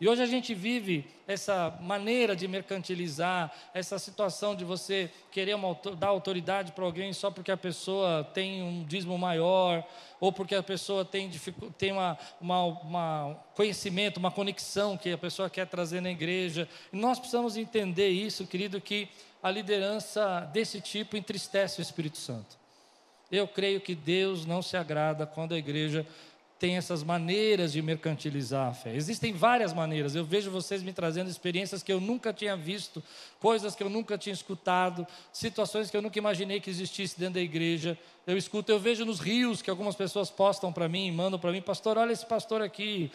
E 0.02 0.10
hoje 0.10 0.24
a 0.24 0.26
gente 0.26 0.56
vive 0.56 1.06
essa 1.28 1.78
maneira 1.80 2.36
de 2.36 2.48
mercantilizar, 2.48 3.54
essa 3.72 4.00
situação 4.00 4.56
de 4.56 4.66
você 4.66 5.12
querer 5.32 5.54
uma, 5.54 5.78
dar 5.96 6.08
autoridade 6.08 6.72
para 6.72 6.84
alguém 6.84 7.14
só 7.14 7.30
porque 7.30 7.52
a 7.52 7.56
pessoa 7.56 8.24
tem 8.24 8.64
um 8.64 8.84
dízimo 8.84 9.16
maior, 9.16 9.88
ou 10.20 10.34
porque 10.34 10.56
a 10.56 10.64
pessoa 10.64 11.06
tem, 11.06 11.30
tem 11.78 11.92
uma, 11.92 12.18
uma, 12.42 12.64
uma 12.66 13.40
conhecimento, 13.54 14.18
uma 14.18 14.32
conexão 14.32 14.98
que 14.98 15.12
a 15.12 15.18
pessoa 15.20 15.52
quer 15.52 15.68
trazer 15.68 16.02
na 16.02 16.10
igreja. 16.10 16.68
E 16.92 16.98
nós 16.98 17.20
precisamos 17.20 17.56
entender 17.56 18.10
isso, 18.10 18.48
querido, 18.48 18.82
que 18.82 19.08
a 19.44 19.52
liderança 19.52 20.50
desse 20.52 20.82
tipo 20.82 21.16
entristece 21.16 21.80
o 21.80 21.84
Espírito 21.84 22.18
Santo. 22.18 22.60
Eu 23.32 23.48
creio 23.48 23.80
que 23.80 23.94
Deus 23.94 24.48
não 24.48 24.64
se 24.64 24.76
agrada 24.76 25.28
quando 25.28 25.54
a 25.54 25.58
igreja 25.60 26.06
tem 26.62 26.78
essas 26.78 27.02
maneiras 27.02 27.74
de 27.74 27.82
mercantilizar 27.82 28.68
a 28.70 28.72
fé. 28.72 28.96
Existem 28.96 29.34
várias 29.34 29.74
maneiras. 29.74 30.14
Eu 30.14 30.24
vejo 30.24 30.52
vocês 30.52 30.84
me 30.84 30.94
trazendo 30.94 31.28
experiências 31.28 31.82
que 31.82 31.92
eu 31.92 32.00
nunca 32.00 32.32
tinha 32.32 32.56
visto, 32.56 33.02
coisas 33.40 33.74
que 33.74 33.82
eu 33.82 33.90
nunca 33.90 34.16
tinha 34.16 34.32
escutado, 34.32 35.08
situações 35.34 35.90
que 35.90 35.98
eu 35.98 36.04
nunca 36.04 36.20
imaginei 36.20 36.60
que 36.60 36.70
existisse 36.70 37.20
dentro 37.20 37.34
da 37.34 37.42
igreja. 37.42 37.98
Eu 38.28 38.38
escuto, 38.38 38.72
eu 38.72 38.80
vejo 38.80 39.04
nos 39.04 39.20
rios 39.20 39.64
que 39.64 39.72
algumas 39.72 39.96
pessoas 39.96 40.30
postam 40.30 40.72
para 40.72 40.88
mim, 40.88 41.12
mandam 41.12 41.40
para 41.40 41.52
mim, 41.52 41.64
pastor, 41.64 41.98
olha 41.98 42.12
esse 42.12 42.28
pastor 42.28 42.62
aqui, 42.62 43.12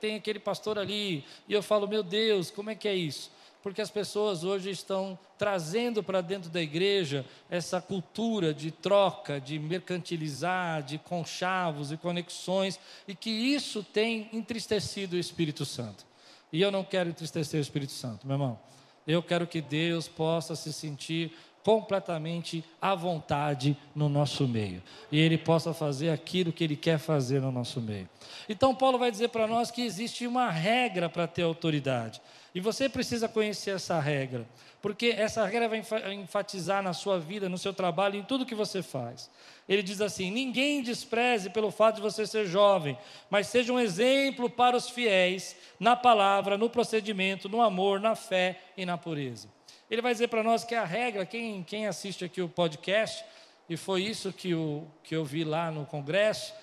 tem 0.00 0.14
aquele 0.14 0.38
pastor 0.38 0.78
ali. 0.78 1.22
E 1.46 1.52
eu 1.52 1.62
falo, 1.62 1.86
meu 1.86 2.02
Deus, 2.02 2.50
como 2.50 2.70
é 2.70 2.74
que 2.74 2.88
é 2.88 2.94
isso? 2.94 3.30
Porque 3.66 3.82
as 3.82 3.90
pessoas 3.90 4.44
hoje 4.44 4.70
estão 4.70 5.18
trazendo 5.36 6.00
para 6.00 6.20
dentro 6.20 6.48
da 6.48 6.62
igreja 6.62 7.24
essa 7.50 7.80
cultura 7.80 8.54
de 8.54 8.70
troca, 8.70 9.40
de 9.40 9.58
mercantilizar, 9.58 10.84
de 10.84 10.98
conchavos 10.98 11.90
e 11.90 11.96
conexões, 11.96 12.78
e 13.08 13.14
que 13.16 13.28
isso 13.28 13.82
tem 13.82 14.30
entristecido 14.32 15.16
o 15.16 15.18
Espírito 15.18 15.64
Santo. 15.64 16.06
E 16.52 16.62
eu 16.62 16.70
não 16.70 16.84
quero 16.84 17.10
entristecer 17.10 17.58
o 17.58 17.60
Espírito 17.60 17.90
Santo, 17.90 18.24
meu 18.24 18.34
irmão. 18.34 18.56
Eu 19.04 19.20
quero 19.20 19.48
que 19.48 19.60
Deus 19.60 20.06
possa 20.06 20.54
se 20.54 20.72
sentir 20.72 21.32
completamente 21.64 22.62
à 22.80 22.94
vontade 22.94 23.76
no 23.92 24.08
nosso 24.08 24.46
meio. 24.46 24.80
E 25.10 25.18
Ele 25.18 25.36
possa 25.36 25.74
fazer 25.74 26.10
aquilo 26.10 26.52
que 26.52 26.62
Ele 26.62 26.76
quer 26.76 26.96
fazer 26.96 27.40
no 27.40 27.50
nosso 27.50 27.80
meio. 27.80 28.08
Então, 28.48 28.72
Paulo 28.72 28.96
vai 28.96 29.10
dizer 29.10 29.30
para 29.30 29.48
nós 29.48 29.72
que 29.72 29.82
existe 29.82 30.24
uma 30.24 30.48
regra 30.48 31.08
para 31.08 31.26
ter 31.26 31.42
autoridade. 31.42 32.22
E 32.56 32.60
você 32.60 32.88
precisa 32.88 33.28
conhecer 33.28 33.72
essa 33.72 34.00
regra, 34.00 34.46
porque 34.80 35.08
essa 35.08 35.44
regra 35.44 35.68
vai 35.68 35.82
enfatizar 36.14 36.82
na 36.82 36.94
sua 36.94 37.20
vida, 37.20 37.50
no 37.50 37.58
seu 37.58 37.74
trabalho, 37.74 38.18
em 38.18 38.22
tudo 38.22 38.46
que 38.46 38.54
você 38.54 38.82
faz. 38.82 39.28
Ele 39.68 39.82
diz 39.82 40.00
assim: 40.00 40.30
ninguém 40.30 40.82
despreze 40.82 41.50
pelo 41.50 41.70
fato 41.70 41.96
de 41.96 42.00
você 42.00 42.26
ser 42.26 42.46
jovem, 42.46 42.96
mas 43.28 43.48
seja 43.48 43.70
um 43.74 43.78
exemplo 43.78 44.48
para 44.48 44.74
os 44.74 44.88
fiéis 44.88 45.54
na 45.78 45.94
palavra, 45.94 46.56
no 46.56 46.70
procedimento, 46.70 47.46
no 47.46 47.60
amor, 47.60 48.00
na 48.00 48.14
fé 48.14 48.58
e 48.74 48.86
na 48.86 48.96
pureza. 48.96 49.48
Ele 49.90 50.00
vai 50.00 50.14
dizer 50.14 50.28
para 50.28 50.42
nós 50.42 50.64
que 50.64 50.74
a 50.74 50.82
regra, 50.82 51.26
quem, 51.26 51.62
quem 51.62 51.86
assiste 51.86 52.24
aqui 52.24 52.40
o 52.40 52.48
podcast, 52.48 53.22
e 53.68 53.76
foi 53.76 54.02
isso 54.02 54.32
que, 54.32 54.54
o, 54.54 54.86
que 55.04 55.14
eu 55.14 55.26
vi 55.26 55.44
lá 55.44 55.70
no 55.70 55.84
congresso, 55.84 56.54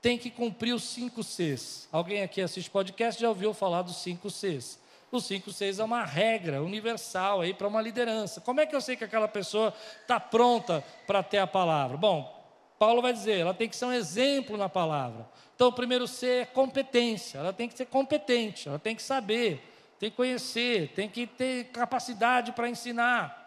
tem 0.00 0.16
que 0.16 0.30
cumprir 0.30 0.72
os 0.72 0.84
cinco 0.84 1.22
Cs. 1.22 1.90
Alguém 1.92 2.22
aqui 2.22 2.40
assiste 2.40 2.70
podcast 2.70 3.20
já 3.20 3.28
ouviu 3.28 3.52
falar 3.52 3.82
dos 3.82 3.96
cinco 3.96 4.30
Cs. 4.30 4.85
O 5.10 5.20
5, 5.20 5.52
6 5.52 5.78
é 5.78 5.84
uma 5.84 6.04
regra 6.04 6.62
universal 6.62 7.40
aí 7.40 7.54
para 7.54 7.68
uma 7.68 7.80
liderança. 7.80 8.40
Como 8.40 8.60
é 8.60 8.66
que 8.66 8.74
eu 8.74 8.80
sei 8.80 8.96
que 8.96 9.04
aquela 9.04 9.28
pessoa 9.28 9.72
está 10.02 10.18
pronta 10.18 10.82
para 11.06 11.22
ter 11.22 11.38
a 11.38 11.46
palavra? 11.46 11.96
Bom, 11.96 12.36
Paulo 12.78 13.00
vai 13.00 13.12
dizer, 13.12 13.38
ela 13.38 13.54
tem 13.54 13.68
que 13.68 13.76
ser 13.76 13.86
um 13.86 13.92
exemplo 13.92 14.56
na 14.56 14.68
palavra. 14.68 15.26
Então, 15.54 15.68
o 15.68 15.72
primeiro 15.72 16.06
C 16.06 16.40
é 16.40 16.44
competência. 16.44 17.38
Ela 17.38 17.52
tem 17.52 17.68
que 17.68 17.76
ser 17.76 17.86
competente, 17.86 18.68
ela 18.68 18.78
tem 18.78 18.94
que 18.94 19.02
saber, 19.02 19.62
tem 19.98 20.10
que 20.10 20.16
conhecer, 20.16 20.92
tem 20.94 21.08
que 21.08 21.26
ter 21.26 21.64
capacidade 21.66 22.52
para 22.52 22.68
ensinar. 22.68 23.44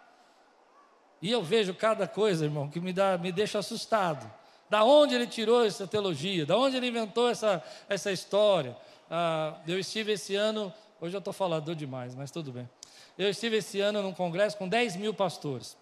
E 1.21 1.29
eu 1.29 1.43
vejo 1.43 1.73
cada 1.73 2.07
coisa, 2.07 2.45
irmão, 2.45 2.69
que 2.69 2.79
me, 2.79 2.93
dá, 2.93 3.17
me 3.17 3.31
deixa 3.31 3.59
assustado. 3.59 4.31
Da 4.69 4.83
onde 4.83 5.13
ele 5.13 5.27
tirou 5.27 5.65
essa 5.65 5.85
teologia? 5.85 6.45
Da 6.45 6.57
onde 6.57 6.77
ele 6.77 6.87
inventou 6.87 7.29
essa, 7.29 7.63
essa 7.89 8.11
história? 8.11 8.75
Ah, 9.11 9.55
eu 9.67 9.77
estive 9.77 10.13
esse 10.13 10.35
ano 10.35 10.73
Hoje 11.01 11.15
eu 11.15 11.19
estou 11.19 11.33
falador 11.33 11.75
demais, 11.75 12.13
mas 12.13 12.29
tudo 12.29 12.51
bem. 12.51 12.69
Eu 13.17 13.29
estive 13.29 13.57
esse 13.57 13.79
ano 13.79 14.01
num 14.01 14.13
congresso 14.13 14.57
com 14.57 14.67
10 14.67 14.95
mil 14.97 15.13
pastores. 15.13 15.77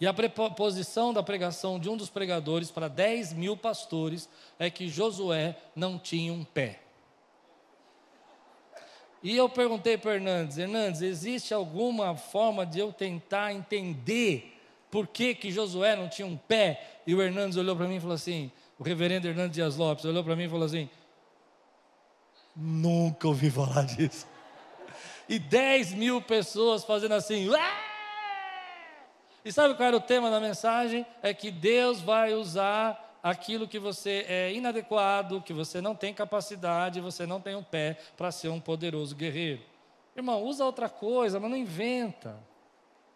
E 0.00 0.06
a 0.06 0.14
preposição 0.14 1.12
da 1.12 1.22
pregação 1.22 1.78
de 1.78 1.88
um 1.90 1.96
dos 1.96 2.08
pregadores 2.08 2.70
para 2.70 2.88
10 2.88 3.34
mil 3.34 3.56
pastores 3.56 4.28
é 4.58 4.70
que 4.70 4.88
Josué 4.88 5.56
não 5.76 5.98
tinha 5.98 6.32
um 6.32 6.44
pé. 6.44 6.80
E 9.22 9.36
eu 9.36 9.48
perguntei 9.50 9.98
para 9.98 10.14
Hernandes, 10.14 10.56
Hernandes, 10.56 11.02
existe 11.02 11.52
alguma 11.52 12.16
forma 12.16 12.64
de 12.64 12.78
eu 12.78 12.90
tentar 12.90 13.52
entender 13.52 14.56
por 14.90 15.06
que, 15.06 15.34
que 15.34 15.50
Josué 15.50 15.94
não 15.94 16.08
tinha 16.08 16.26
um 16.26 16.36
pé? 16.36 17.00
E 17.06 17.14
o 17.14 17.20
Hernandes 17.20 17.58
olhou 17.58 17.76
para 17.76 17.86
mim 17.86 17.96
e 17.96 18.00
falou 18.00 18.14
assim, 18.14 18.50
o 18.78 18.82
reverendo 18.82 19.28
Hernandes 19.28 19.54
Dias 19.54 19.76
Lopes 19.76 20.06
olhou 20.06 20.24
para 20.24 20.34
mim 20.34 20.44
e 20.44 20.48
falou 20.48 20.64
assim, 20.64 20.88
Nunca 22.54 23.28
ouvi 23.28 23.50
falar 23.50 23.84
disso. 23.84 24.26
E 25.28 25.38
10 25.38 25.92
mil 25.94 26.20
pessoas 26.20 26.84
fazendo 26.84 27.14
assim. 27.14 27.48
E 29.44 29.52
sabe 29.52 29.74
qual 29.74 29.86
era 29.88 29.96
o 29.96 30.00
tema 30.00 30.30
da 30.30 30.40
mensagem? 30.40 31.06
É 31.22 31.32
que 31.32 31.50
Deus 31.50 32.00
vai 32.00 32.34
usar 32.34 33.18
aquilo 33.22 33.68
que 33.68 33.78
você 33.78 34.24
é 34.28 34.52
inadequado, 34.52 35.42
que 35.42 35.52
você 35.52 35.80
não 35.80 35.94
tem 35.94 36.12
capacidade, 36.12 37.00
você 37.00 37.26
não 37.26 37.40
tem 37.40 37.54
um 37.54 37.62
pé 37.62 37.98
para 38.16 38.32
ser 38.32 38.48
um 38.48 38.60
poderoso 38.60 39.14
guerreiro. 39.14 39.62
Irmão, 40.16 40.42
usa 40.42 40.64
outra 40.64 40.88
coisa, 40.88 41.38
mas 41.38 41.50
não 41.50 41.56
inventa. 41.56 42.36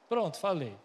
Pronto, 0.08 0.38
falei. 0.38 0.76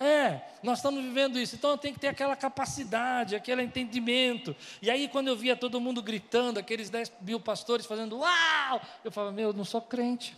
É, 0.00 0.40
nós 0.62 0.78
estamos 0.78 1.02
vivendo 1.02 1.38
isso, 1.38 1.56
então 1.56 1.70
eu 1.70 1.78
tenho 1.78 1.94
que 1.94 2.00
ter 2.00 2.08
aquela 2.08 2.36
capacidade, 2.36 3.34
aquele 3.34 3.62
entendimento. 3.62 4.54
E 4.80 4.90
aí, 4.90 5.08
quando 5.08 5.28
eu 5.28 5.36
via 5.36 5.56
todo 5.56 5.80
mundo 5.80 6.00
gritando, 6.00 6.58
aqueles 6.58 6.88
10 6.88 7.12
mil 7.20 7.40
pastores 7.40 7.84
fazendo 7.84 8.18
uau, 8.18 8.80
eu 9.04 9.10
falava, 9.10 9.32
meu, 9.32 9.48
eu 9.48 9.52
não 9.52 9.64
sou 9.64 9.80
crente. 9.80 10.36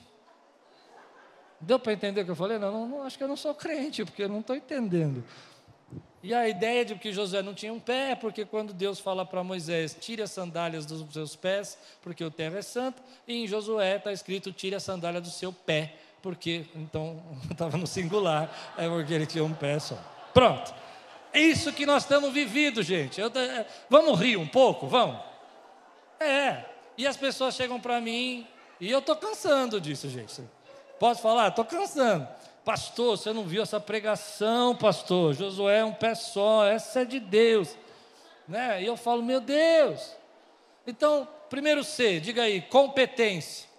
Deu 1.60 1.78
para 1.78 1.92
entender 1.92 2.22
o 2.22 2.24
que 2.24 2.30
eu 2.30 2.36
falei? 2.36 2.58
Não, 2.58 2.88
não, 2.88 3.02
acho 3.02 3.18
que 3.18 3.24
eu 3.24 3.28
não 3.28 3.36
sou 3.36 3.54
crente, 3.54 4.02
porque 4.02 4.22
eu 4.22 4.28
não 4.30 4.40
estou 4.40 4.56
entendendo. 4.56 5.22
E 6.22 6.34
a 6.34 6.48
ideia 6.48 6.84
de 6.84 6.94
que 6.94 7.12
Josué 7.12 7.42
não 7.42 7.54
tinha 7.54 7.72
um 7.72 7.80
pé, 7.80 8.14
porque 8.14 8.44
quando 8.44 8.74
Deus 8.74 8.98
fala 8.98 9.24
para 9.24 9.42
Moisés, 9.42 9.96
tire 9.98 10.22
as 10.22 10.30
sandálias 10.30 10.84
dos 10.84 11.12
seus 11.12 11.34
pés, 11.34 11.78
porque 12.02 12.22
o 12.22 12.30
terra 12.30 12.58
é 12.58 12.62
santo, 12.62 13.02
e 13.26 13.42
em 13.42 13.46
Josué 13.46 13.96
está 13.96 14.12
escrito, 14.12 14.52
tire 14.52 14.74
a 14.74 14.80
sandália 14.80 15.20
do 15.20 15.30
seu 15.30 15.52
pé, 15.52 15.94
porque 16.22 16.66
então 16.74 17.22
estava 17.50 17.76
no 17.76 17.86
singular, 17.86 18.50
é 18.76 18.88
porque 18.88 19.12
ele 19.12 19.26
tinha 19.26 19.44
um 19.44 19.54
pé 19.54 19.78
só. 19.78 19.98
Pronto. 20.32 20.74
É 21.32 21.40
isso 21.40 21.72
que 21.72 21.86
nós 21.86 22.02
estamos 22.02 22.32
vivendo, 22.32 22.82
gente. 22.82 23.20
Eu, 23.20 23.30
vamos 23.88 24.18
rir 24.18 24.36
um 24.36 24.46
pouco, 24.46 24.86
vamos? 24.88 25.20
É. 26.18 26.64
E 26.98 27.06
as 27.06 27.16
pessoas 27.16 27.54
chegam 27.54 27.80
para 27.80 28.00
mim 28.00 28.46
e 28.80 28.90
eu 28.90 28.98
estou 28.98 29.16
cansando 29.16 29.80
disso, 29.80 30.08
gente. 30.08 30.42
Posso 30.98 31.22
falar? 31.22 31.48
Estou 31.48 31.64
cansando. 31.64 32.28
Pastor, 32.64 33.16
você 33.16 33.32
não 33.32 33.44
viu 33.44 33.62
essa 33.62 33.80
pregação, 33.80 34.76
pastor? 34.76 35.34
Josué 35.34 35.78
é 35.78 35.84
um 35.84 35.94
pé 35.94 36.14
só, 36.14 36.66
essa 36.66 37.00
é 37.00 37.04
de 37.04 37.18
Deus. 37.18 37.76
Né? 38.46 38.82
E 38.82 38.86
eu 38.86 38.96
falo, 38.96 39.22
meu 39.22 39.40
Deus. 39.40 40.14
Então, 40.86 41.26
primeiro 41.48 41.82
C, 41.84 42.20
diga 42.20 42.42
aí, 42.42 42.60
competência. 42.60 43.69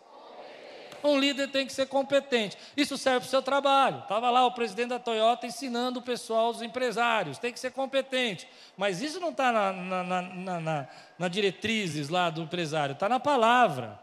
Um 1.03 1.19
líder 1.19 1.49
tem 1.49 1.65
que 1.65 1.73
ser 1.73 1.87
competente. 1.87 2.57
Isso 2.75 2.97
serve 2.97 3.21
para 3.21 3.27
o 3.27 3.29
seu 3.29 3.41
trabalho. 3.41 3.99
Estava 3.99 4.29
lá 4.29 4.45
o 4.45 4.51
presidente 4.51 4.89
da 4.89 4.99
Toyota 4.99 5.45
ensinando 5.47 5.99
o 5.99 6.01
pessoal, 6.03 6.49
os 6.49 6.61
empresários, 6.61 7.37
tem 7.37 7.51
que 7.51 7.59
ser 7.59 7.71
competente. 7.71 8.47
Mas 8.77 9.01
isso 9.01 9.19
não 9.19 9.29
está 9.29 9.51
na, 9.51 9.73
na, 9.73 10.03
na, 10.03 10.59
na, 10.59 10.87
na 11.17 11.27
diretrizes 11.27 12.09
lá 12.09 12.29
do 12.29 12.41
empresário, 12.41 12.93
está 12.93 13.09
na 13.09 13.19
palavra. 13.19 13.99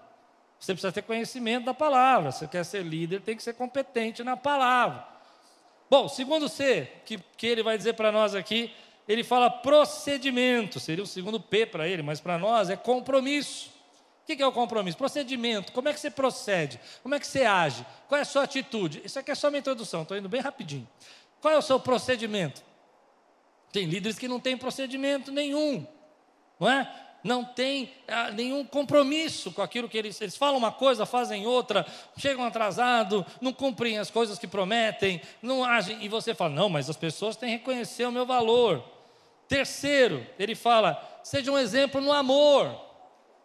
Você 0.59 0.73
precisa 0.73 0.93
ter 0.93 1.03
conhecimento 1.03 1.67
da 1.67 1.75
palavra. 1.75 2.33
Você 2.33 2.49
quer 2.49 2.65
ser 2.65 2.83
líder, 2.83 3.21
tem 3.21 3.37
que 3.37 3.43
ser 3.43 3.55
competente 3.55 4.25
na 4.25 4.37
palavra. 4.37 5.07
Bom, 5.89 6.09
segundo 6.09 6.49
C, 6.49 6.91
que, 7.05 7.19
que 7.37 7.47
ele 7.47 7.63
vai 7.63 7.79
dizer 7.79 7.95
para 7.95 8.13
nós 8.13 8.35
aqui, 8.35 8.73
ele 9.07 9.25
fala 9.25 9.49
procedimento, 9.49 10.79
seria 10.79 11.03
o 11.03 11.07
segundo 11.07 11.41
P 11.41 11.65
para 11.65 11.89
ele, 11.89 12.03
mas 12.03 12.21
para 12.21 12.39
nós 12.39 12.69
é 12.69 12.77
compromisso. 12.77 13.78
O 14.29 14.37
que 14.37 14.43
é 14.43 14.47
o 14.47 14.53
compromisso? 14.53 14.99
Procedimento. 14.99 15.73
Como 15.73 15.89
é 15.89 15.93
que 15.95 15.99
você 15.99 16.11
procede? 16.11 16.79
Como 17.03 17.15
é 17.15 17.19
que 17.19 17.27
você 17.27 17.45
age? 17.45 17.85
Qual 18.07 18.19
é 18.19 18.23
a 18.23 18.27
sua 18.27 18.43
atitude? 18.43 19.01
Isso 19.03 19.19
aqui 19.19 19.31
é 19.31 19.35
só 19.35 19.49
uma 19.49 19.57
introdução, 19.57 20.03
estou 20.03 20.19
indo 20.19 20.29
bem 20.29 20.43
rapidinho. 20.43 20.87
Qual 21.41 21.55
é 21.55 21.57
o 21.57 21.63
seu 21.63 21.81
procedimento? 21.81 22.63
Tem 23.73 23.87
líderes 23.87 24.19
que 24.19 24.29
não 24.29 24.39
têm 24.39 24.55
procedimento 24.57 25.33
nenhum, 25.33 25.87
não 26.61 26.71
é? 26.71 26.93
Não 27.25 27.43
tem 27.43 27.91
ah, 28.07 28.31
nenhum 28.31 28.65
compromisso 28.65 29.51
com 29.51 29.63
aquilo 29.63 29.89
que 29.89 29.97
eles, 29.97 30.21
eles 30.21 30.37
falam 30.37 30.59
uma 30.59 30.73
coisa, 30.73 31.07
fazem 31.07 31.47
outra, 31.47 31.87
chegam 32.19 32.45
atrasados, 32.45 33.25
não 33.41 33.53
cumprem 33.53 33.99
as 33.99 34.11
coisas 34.11 34.39
que 34.39 34.47
prometem, 34.47 35.23
não 35.41 35.65
agem, 35.65 36.05
e 36.05 36.09
você 36.09 36.35
fala, 36.35 36.51
não, 36.51 36.69
mas 36.69 36.89
as 36.89 36.97
pessoas 36.97 37.35
têm 37.35 37.49
que 37.49 37.57
reconhecer 37.57 38.07
o 38.07 38.13
meu 38.13 38.27
valor. 38.27 38.85
Terceiro, 39.49 40.25
ele 40.39 40.55
fala, 40.55 41.03
seja 41.25 41.51
um 41.51 41.59
exemplo 41.59 42.01
no 42.01 42.13
amor. 42.13 42.88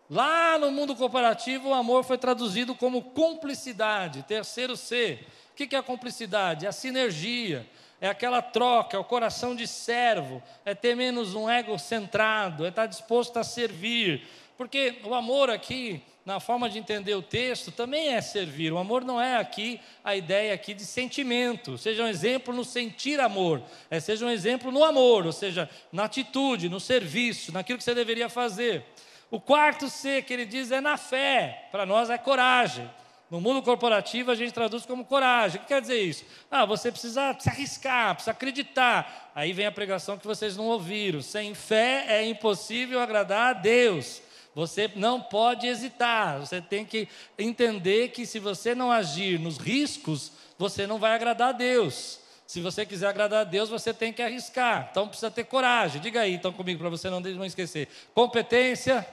Lá 0.10 0.60
no 0.60 0.72
mundo 0.72 0.96
corporativo, 0.96 1.70
o 1.70 1.74
amor 1.74 2.04
foi 2.04 2.18
traduzido 2.18 2.76
como 2.76 3.02
cumplicidade. 3.02 4.24
Terceiro 4.24 4.76
C. 4.76 5.20
O 5.52 5.56
que 5.56 5.76
é 5.76 5.80
a 5.80 5.84
cumplicidade? 5.84 6.66
É 6.66 6.70
a 6.70 6.74
sinergia, 6.74 7.66
é 8.02 8.08
aquela 8.10 8.42
troca, 8.42 8.98
é 8.98 9.00
o 9.00 9.04
coração 9.04 9.56
de 9.56 9.68
servo, 9.68 10.42
é 10.66 10.74
ter 10.74 10.96
menos 10.96 11.36
um 11.36 11.50
ego 11.50 11.78
centrado, 11.78 12.66
é 12.66 12.70
estar 12.70 12.86
disposto 12.86 13.38
a 13.38 13.44
servir. 13.44 14.28
Porque 14.58 15.00
o 15.04 15.14
amor 15.14 15.50
aqui, 15.50 16.02
na 16.26 16.40
forma 16.40 16.70
de 16.70 16.80
entender 16.80 17.16
o 17.16 17.22
texto, 17.22 17.72
também 17.72 18.10
é 18.10 18.22
servir. 18.22 18.74
O 18.74 18.78
amor 18.78 19.06
não 19.06 19.22
é 19.22 19.38
aqui 19.38 19.80
a 20.04 20.16
ideia 20.16 20.54
aqui 20.54 20.74
de 20.74 20.86
sentimento. 20.86 21.78
Seja 21.78 22.04
um 22.04 22.08
exemplo 22.08 22.54
no 22.54 22.66
sentir 22.66 23.20
amor, 23.20 23.62
é 23.90 24.00
seja 24.00 24.26
um 24.26 24.30
exemplo 24.30 24.72
no 24.72 24.84
amor, 24.84 25.26
ou 25.26 25.32
seja, 25.32 25.70
na 25.92 26.06
atitude, 26.06 26.70
no 26.70 26.80
serviço, 26.80 27.54
naquilo 27.54 27.78
que 27.78 27.84
você 27.84 27.96
deveria 27.96 28.28
fazer. 28.28 28.86
O 29.34 29.40
quarto 29.40 29.90
C 29.90 30.22
que 30.22 30.32
ele 30.32 30.46
diz 30.46 30.70
é 30.70 30.80
na 30.80 30.96
fé, 30.96 31.68
para 31.72 31.88
nós 31.88 32.12
é 32.12 32.20
coragem. 32.20 32.88
No 33.32 33.42
mundo 33.42 33.64
corporativo 33.64 34.30
a 34.30 34.36
gente 34.36 34.54
traduz 34.54 34.86
como 34.86 35.04
coragem. 35.04 35.58
O 35.58 35.62
que 35.62 35.70
quer 35.70 35.82
dizer 35.82 36.00
isso? 36.00 36.24
Ah, 36.52 36.66
você 36.66 36.92
precisa 36.92 37.36
se 37.40 37.50
arriscar, 37.50 38.14
precisa 38.14 38.30
acreditar. 38.30 39.32
Aí 39.34 39.52
vem 39.52 39.66
a 39.66 39.72
pregação 39.72 40.20
que 40.20 40.28
vocês 40.28 40.56
não 40.56 40.66
ouviram. 40.66 41.20
Sem 41.20 41.56
fé 41.56 42.06
é 42.10 42.24
impossível 42.24 43.00
agradar 43.00 43.56
a 43.56 43.60
Deus. 43.60 44.22
Você 44.54 44.88
não 44.96 45.20
pode 45.20 45.66
hesitar. 45.66 46.40
Você 46.40 46.62
tem 46.62 46.86
que 46.86 47.08
entender 47.36 48.10
que 48.10 48.28
se 48.28 48.38
você 48.38 48.76
não 48.76 48.92
agir 48.92 49.40
nos 49.40 49.58
riscos, 49.58 50.32
você 50.60 50.86
não 50.86 51.00
vai 51.00 51.16
agradar 51.16 51.50
a 51.50 51.54
Deus. 51.54 52.20
Se 52.46 52.62
você 52.62 52.86
quiser 52.86 53.08
agradar 53.08 53.42
a 53.42 53.46
Deus, 53.46 53.68
você 53.68 53.96
tem 53.96 54.14
que 54.14 54.22
arriscar. 54.22 54.90
Então 54.92 55.08
precisa 55.08 55.32
ter 55.32 55.46
coragem. 55.46 56.00
Diga 56.00 56.22
aí, 56.22 56.36
então 56.36 56.54
comigo 56.54 56.80
para 56.80 56.90
você 56.90 57.10
não, 57.10 57.20
não 57.20 57.46
esquecer. 57.46 57.88
Competência 58.14 59.04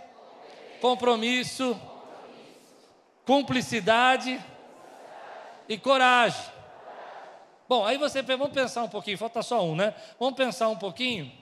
compromisso, 0.81 1.79
cumplicidade 3.25 4.43
e 5.69 5.79
coragem. 5.79 6.43
Bom, 7.69 7.85
aí 7.85 7.97
você 7.97 8.23
vamos 8.23 8.51
pensar 8.51 8.83
um 8.83 8.89
pouquinho, 8.89 9.17
falta 9.17 9.43
só 9.43 9.65
um, 9.65 9.77
né? 9.77 9.95
Vamos 10.19 10.35
pensar 10.35 10.69
um 10.69 10.77
pouquinho. 10.77 11.33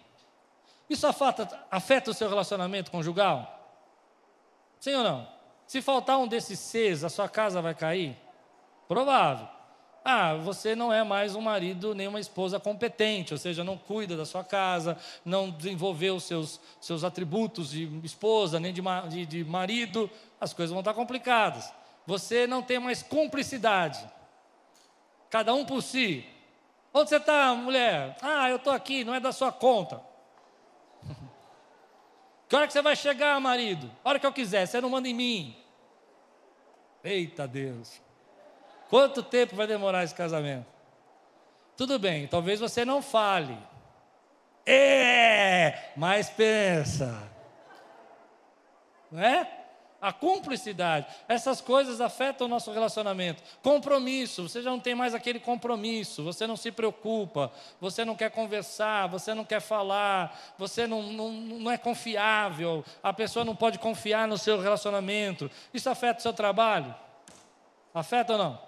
Isso 0.89 1.07
afeta, 1.07 1.67
afeta 1.71 2.11
o 2.11 2.15
seu 2.15 2.29
relacionamento 2.29 2.91
conjugal? 2.91 3.55
Sim 4.81 4.95
ou 4.95 5.03
não? 5.03 5.29
Se 5.67 5.83
faltar 5.83 6.19
um 6.19 6.27
desses 6.27 6.59
seis, 6.59 7.05
a 7.05 7.09
sua 7.09 7.29
casa 7.29 7.61
vai 7.61 7.75
cair? 7.75 8.17
Provável. 8.87 9.58
Ah, 10.11 10.33
você 10.33 10.75
não 10.75 10.91
é 10.91 11.05
mais 11.05 11.37
um 11.37 11.41
marido 11.43 11.95
nem 11.95 12.09
uma 12.09 12.19
esposa 12.19 12.59
competente, 12.59 13.35
ou 13.35 13.39
seja, 13.39 13.63
não 13.63 13.77
cuida 13.77 14.17
da 14.17 14.25
sua 14.25 14.43
casa, 14.43 14.97
não 15.23 15.51
desenvolveu 15.51 16.17
os 16.17 16.25
seus, 16.25 16.59
seus 16.81 17.05
atributos 17.05 17.73
de 17.73 17.91
esposa 18.03 18.59
nem 18.59 18.73
de, 18.73 18.81
de, 19.11 19.27
de 19.27 19.45
marido, 19.45 20.11
as 20.41 20.55
coisas 20.55 20.71
vão 20.71 20.81
estar 20.81 20.95
complicadas. 20.95 21.71
Você 22.07 22.47
não 22.47 22.63
tem 22.63 22.79
mais 22.79 23.03
cumplicidade, 23.03 24.03
cada 25.29 25.53
um 25.53 25.67
por 25.67 25.83
si. 25.83 26.25
Onde 26.95 27.11
você 27.11 27.17
está, 27.17 27.55
mulher? 27.55 28.17
Ah, 28.23 28.49
eu 28.49 28.57
estou 28.57 28.73
aqui, 28.73 29.05
não 29.05 29.15
é 29.15 29.21
da 29.21 29.31
sua 29.31 29.53
conta. 29.53 30.01
Que 32.49 32.57
hora 32.57 32.67
que 32.67 32.73
você 32.73 32.81
vai 32.81 32.97
chegar, 32.97 33.39
marido? 33.39 33.93
A 34.03 34.09
hora 34.09 34.19
que 34.19 34.25
eu 34.25 34.33
quiser, 34.33 34.65
você 34.65 34.81
não 34.81 34.89
manda 34.89 35.07
em 35.07 35.13
mim. 35.13 35.55
Eita 37.05 37.47
Deus. 37.47 38.08
Quanto 38.89 39.23
tempo 39.23 39.55
vai 39.55 39.67
demorar 39.67 40.05
esse 40.05 40.15
casamento? 40.15 40.67
Tudo 41.77 41.99
bem, 41.99 42.27
talvez 42.27 42.59
você 42.59 42.85
não 42.85 43.01
fale. 43.01 43.57
É, 44.67 45.93
mas 45.97 46.29
pensa. 46.29 47.23
Não 49.11 49.23
é? 49.23 49.55
A 50.01 50.13
cumplicidade, 50.13 51.07
essas 51.27 51.61
coisas 51.61 52.01
afetam 52.01 52.47
o 52.47 52.51
nosso 52.51 52.71
relacionamento. 52.71 53.43
Compromisso, 53.63 54.49
você 54.49 54.63
já 54.63 54.71
não 54.71 54.79
tem 54.79 54.95
mais 54.95 55.13
aquele 55.13 55.41
compromisso, 55.41 56.23
você 56.23 56.47
não 56.47 56.57
se 56.57 56.71
preocupa, 56.71 57.51
você 57.81 58.05
não 58.05 58.15
quer 58.15 58.31
conversar, 58.31 59.09
você 59.09 59.35
não 59.35 59.45
quer 59.45 59.61
falar, 59.61 60.55
você 60.57 60.87
não, 60.87 61.03
não, 61.03 61.33
não 61.33 61.71
é 61.71 61.77
confiável, 61.77 62.85
a 63.03 63.13
pessoa 63.13 63.45
não 63.45 63.57
pode 63.57 63.81
confiar 63.81 64.29
no 64.29 64.39
seu 64.39 64.61
relacionamento. 64.61 65.51
Isso 65.75 65.91
afeta 65.91 66.21
o 66.21 66.23
seu 66.23 66.33
trabalho? 66.33 66.95
Afeta 67.93 68.35
ou 68.35 68.39
não? 68.39 68.68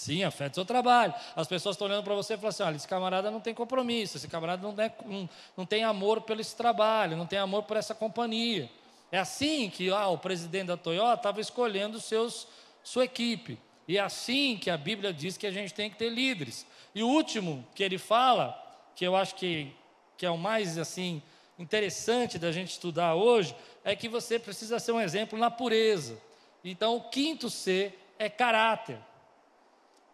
Sim, 0.00 0.24
afeta 0.24 0.52
o 0.52 0.54
seu 0.54 0.64
trabalho. 0.64 1.12
As 1.36 1.46
pessoas 1.46 1.74
estão 1.74 1.86
olhando 1.86 2.02
para 2.02 2.14
você 2.14 2.32
e 2.32 2.36
falam 2.38 2.48
assim: 2.48 2.62
olha, 2.62 2.76
esse 2.76 2.88
camarada 2.88 3.30
não 3.30 3.38
tem 3.38 3.52
compromisso, 3.52 4.16
esse 4.16 4.26
camarada 4.28 4.62
não, 4.66 4.82
é, 4.82 4.90
não, 5.04 5.28
não 5.54 5.66
tem 5.66 5.84
amor 5.84 6.22
pelo 6.22 6.40
esse 6.40 6.56
trabalho, 6.56 7.18
não 7.18 7.26
tem 7.26 7.38
amor 7.38 7.64
por 7.64 7.76
essa 7.76 7.94
companhia. 7.94 8.70
É 9.12 9.18
assim 9.18 9.68
que 9.68 9.90
ah, 9.90 10.08
o 10.08 10.16
presidente 10.16 10.68
da 10.68 10.76
Toyota 10.78 11.16
estava 11.16 11.38
escolhendo 11.38 12.00
seus, 12.00 12.48
sua 12.82 13.04
equipe. 13.04 13.58
E 13.86 13.98
é 13.98 14.00
assim 14.00 14.56
que 14.56 14.70
a 14.70 14.76
Bíblia 14.78 15.12
diz 15.12 15.36
que 15.36 15.46
a 15.46 15.50
gente 15.50 15.74
tem 15.74 15.90
que 15.90 15.98
ter 15.98 16.08
líderes. 16.08 16.66
E 16.94 17.02
o 17.02 17.06
último 17.06 17.66
que 17.74 17.82
ele 17.82 17.98
fala, 17.98 18.58
que 18.96 19.06
eu 19.06 19.14
acho 19.14 19.34
que, 19.34 19.70
que 20.16 20.24
é 20.24 20.30
o 20.30 20.38
mais 20.38 20.78
assim 20.78 21.22
interessante 21.58 22.38
da 22.38 22.50
gente 22.50 22.70
estudar 22.70 23.16
hoje, 23.16 23.54
é 23.84 23.94
que 23.94 24.08
você 24.08 24.38
precisa 24.38 24.78
ser 24.78 24.92
um 24.92 25.00
exemplo 25.00 25.38
na 25.38 25.50
pureza. 25.50 26.18
Então, 26.64 26.96
o 26.96 27.10
quinto 27.10 27.50
C 27.50 27.92
é 28.18 28.30
caráter. 28.30 28.96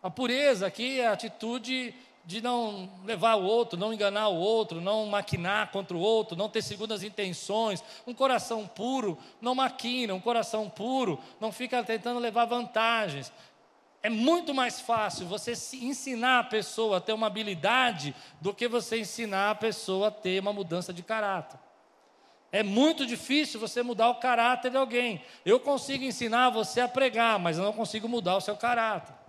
A 0.06 0.10
pureza 0.10 0.68
aqui 0.68 1.00
é 1.00 1.08
a 1.08 1.12
atitude 1.12 1.92
de 2.24 2.40
não 2.40 2.88
levar 3.04 3.34
o 3.34 3.42
outro, 3.42 3.76
não 3.76 3.92
enganar 3.92 4.28
o 4.28 4.36
outro, 4.36 4.80
não 4.80 5.04
maquinar 5.06 5.72
contra 5.72 5.96
o 5.96 6.00
outro, 6.00 6.36
não 6.36 6.48
ter 6.48 6.62
segundas 6.62 7.02
intenções. 7.02 7.82
Um 8.06 8.14
coração 8.14 8.68
puro 8.68 9.18
não 9.40 9.52
maquina, 9.52 10.14
um 10.14 10.20
coração 10.20 10.70
puro 10.70 11.18
não 11.40 11.50
fica 11.50 11.82
tentando 11.82 12.20
levar 12.20 12.44
vantagens. 12.44 13.32
É 14.00 14.08
muito 14.08 14.54
mais 14.54 14.80
fácil 14.80 15.26
você 15.26 15.54
ensinar 15.74 16.38
a 16.38 16.44
pessoa 16.44 16.98
a 16.98 17.00
ter 17.00 17.12
uma 17.12 17.26
habilidade 17.26 18.14
do 18.40 18.54
que 18.54 18.68
você 18.68 19.00
ensinar 19.00 19.50
a 19.50 19.54
pessoa 19.56 20.06
a 20.06 20.12
ter 20.12 20.40
uma 20.40 20.52
mudança 20.52 20.92
de 20.92 21.02
caráter. 21.02 21.58
É 22.52 22.62
muito 22.62 23.04
difícil 23.04 23.58
você 23.58 23.82
mudar 23.82 24.08
o 24.08 24.20
caráter 24.20 24.70
de 24.70 24.76
alguém. 24.76 25.20
Eu 25.44 25.58
consigo 25.58 26.04
ensinar 26.04 26.50
você 26.50 26.80
a 26.80 26.86
pregar, 26.86 27.40
mas 27.40 27.58
eu 27.58 27.64
não 27.64 27.72
consigo 27.72 28.08
mudar 28.08 28.36
o 28.36 28.40
seu 28.40 28.56
caráter. 28.56 29.25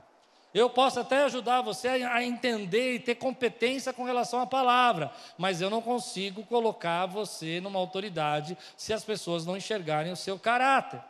Eu 0.54 0.70
posso 0.70 1.00
até 1.00 1.24
ajudar 1.24 1.62
você 1.62 1.88
a 1.88 2.24
entender 2.24 2.96
e 2.96 3.00
ter 3.00 3.16
competência 3.16 3.94
com 3.94 4.04
relação 4.04 4.42
à 4.42 4.48
palavra, 4.48 5.12
mas 5.38 5.62
eu 5.62 5.70
não 5.70 5.82
consigo 5.82 6.44
colocar 6.44 7.06
você 7.06 7.60
numa 7.60 7.80
autoridade 7.80 8.58
se 8.76 8.94
as 8.94 9.04
pessoas 9.04 9.46
não 9.46 9.58
enxergarem 9.58 10.12
o 10.12 10.16
seu 10.16 10.40
caráter. 10.40 11.02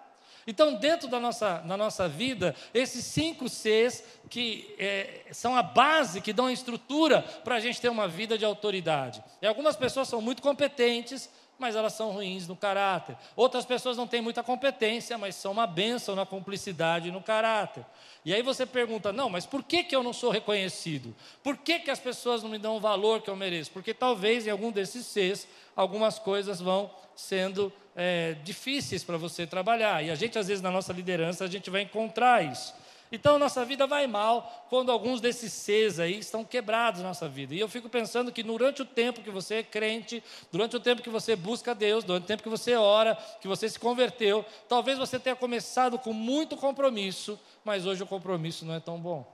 Então, 0.47 0.75
dentro 0.75 1.09
da 1.09 1.19
nossa, 1.19 1.57
da 1.57 1.75
nossa 1.75 2.07
vida, 2.07 2.55
esses 2.73 3.03
cinco 3.03 3.49
Cs 3.49 4.01
que 4.29 4.73
é, 4.79 5.25
são 5.31 5.57
a 5.57 5.61
base, 5.61 6.21
que 6.21 6.31
dão 6.31 6.45
a 6.45 6.53
estrutura 6.53 7.21
para 7.21 7.55
a 7.55 7.59
gente 7.59 7.81
ter 7.81 7.89
uma 7.89 8.07
vida 8.07 8.37
de 8.37 8.45
autoridade. 8.45 9.21
E 9.41 9.45
algumas 9.45 9.75
pessoas 9.75 10.07
são 10.07 10.21
muito 10.21 10.41
competentes, 10.41 11.29
mas 11.59 11.75
elas 11.75 11.93
são 11.93 12.11
ruins 12.11 12.47
no 12.47 12.55
caráter. 12.55 13.15
Outras 13.35 13.65
pessoas 13.65 13.97
não 13.97 14.07
têm 14.07 14.21
muita 14.21 14.43
competência, 14.43 15.17
mas 15.17 15.35
são 15.35 15.51
uma 15.51 15.67
bênção 15.67 16.15
na 16.15 16.25
cumplicidade 16.25 17.09
e 17.09 17.11
no 17.11 17.21
caráter. 17.21 17.85
E 18.23 18.33
aí 18.33 18.41
você 18.41 18.65
pergunta: 18.65 19.11
não, 19.13 19.29
mas 19.29 19.45
por 19.45 19.63
que, 19.63 19.83
que 19.83 19.95
eu 19.95 20.03
não 20.03 20.13
sou 20.13 20.29
reconhecido? 20.29 21.15
Por 21.43 21.57
que, 21.57 21.79
que 21.79 21.91
as 21.91 21.99
pessoas 21.99 22.43
não 22.43 22.49
me 22.49 22.57
dão 22.57 22.75
o 22.75 22.79
valor 22.79 23.21
que 23.21 23.29
eu 23.29 23.35
mereço? 23.35 23.71
Porque 23.71 23.93
talvez 23.93 24.45
em 24.45 24.49
algum 24.49 24.71
desses 24.71 25.05
Cs, 25.05 25.47
algumas 25.75 26.19
coisas 26.19 26.59
vão 26.59 26.91
sendo 27.15 27.71
é, 27.95 28.35
difíceis 28.43 29.03
para 29.03 29.17
você 29.17 29.47
trabalhar. 29.47 30.03
E 30.03 30.11
a 30.11 30.15
gente, 30.15 30.37
às 30.37 30.47
vezes, 30.47 30.61
na 30.61 30.69
nossa 30.69 30.93
liderança, 30.93 31.43
a 31.43 31.47
gente 31.47 31.69
vai 31.69 31.81
encontrar 31.81 32.45
isso. 32.45 32.73
Então, 33.11 33.39
nossa 33.39 33.63
vida 33.63 33.87
vai 33.87 34.05
mal 34.05 34.67
quando 34.69 34.91
alguns 34.91 35.21
desses 35.21 35.53
Cs 35.53 35.99
aí 35.99 36.19
estão 36.19 36.43
quebrados 36.43 37.01
na 37.01 37.07
nossa 37.07 37.27
vida. 37.27 37.55
E 37.55 37.59
eu 37.59 37.69
fico 37.69 37.87
pensando 37.87 38.31
que 38.31 38.43
durante 38.43 38.81
o 38.81 38.85
tempo 38.85 39.21
que 39.21 39.29
você 39.29 39.55
é 39.55 39.63
crente, 39.63 40.21
durante 40.51 40.75
o 40.75 40.79
tempo 40.79 41.01
que 41.01 41.09
você 41.09 41.35
busca 41.35 41.73
Deus, 41.73 42.03
durante 42.03 42.23
o 42.23 42.27
tempo 42.27 42.43
que 42.43 42.49
você 42.49 42.75
ora, 42.75 43.15
que 43.39 43.47
você 43.47 43.69
se 43.69 43.79
converteu, 43.79 44.45
talvez 44.67 44.97
você 44.97 45.17
tenha 45.17 45.35
começado 45.35 45.97
com 45.97 46.11
muito 46.11 46.57
compromisso, 46.57 47.39
mas 47.63 47.85
hoje 47.85 48.03
o 48.03 48.07
compromisso 48.07 48.65
não 48.65 48.73
é 48.73 48.79
tão 48.79 48.99
bom. 48.99 49.25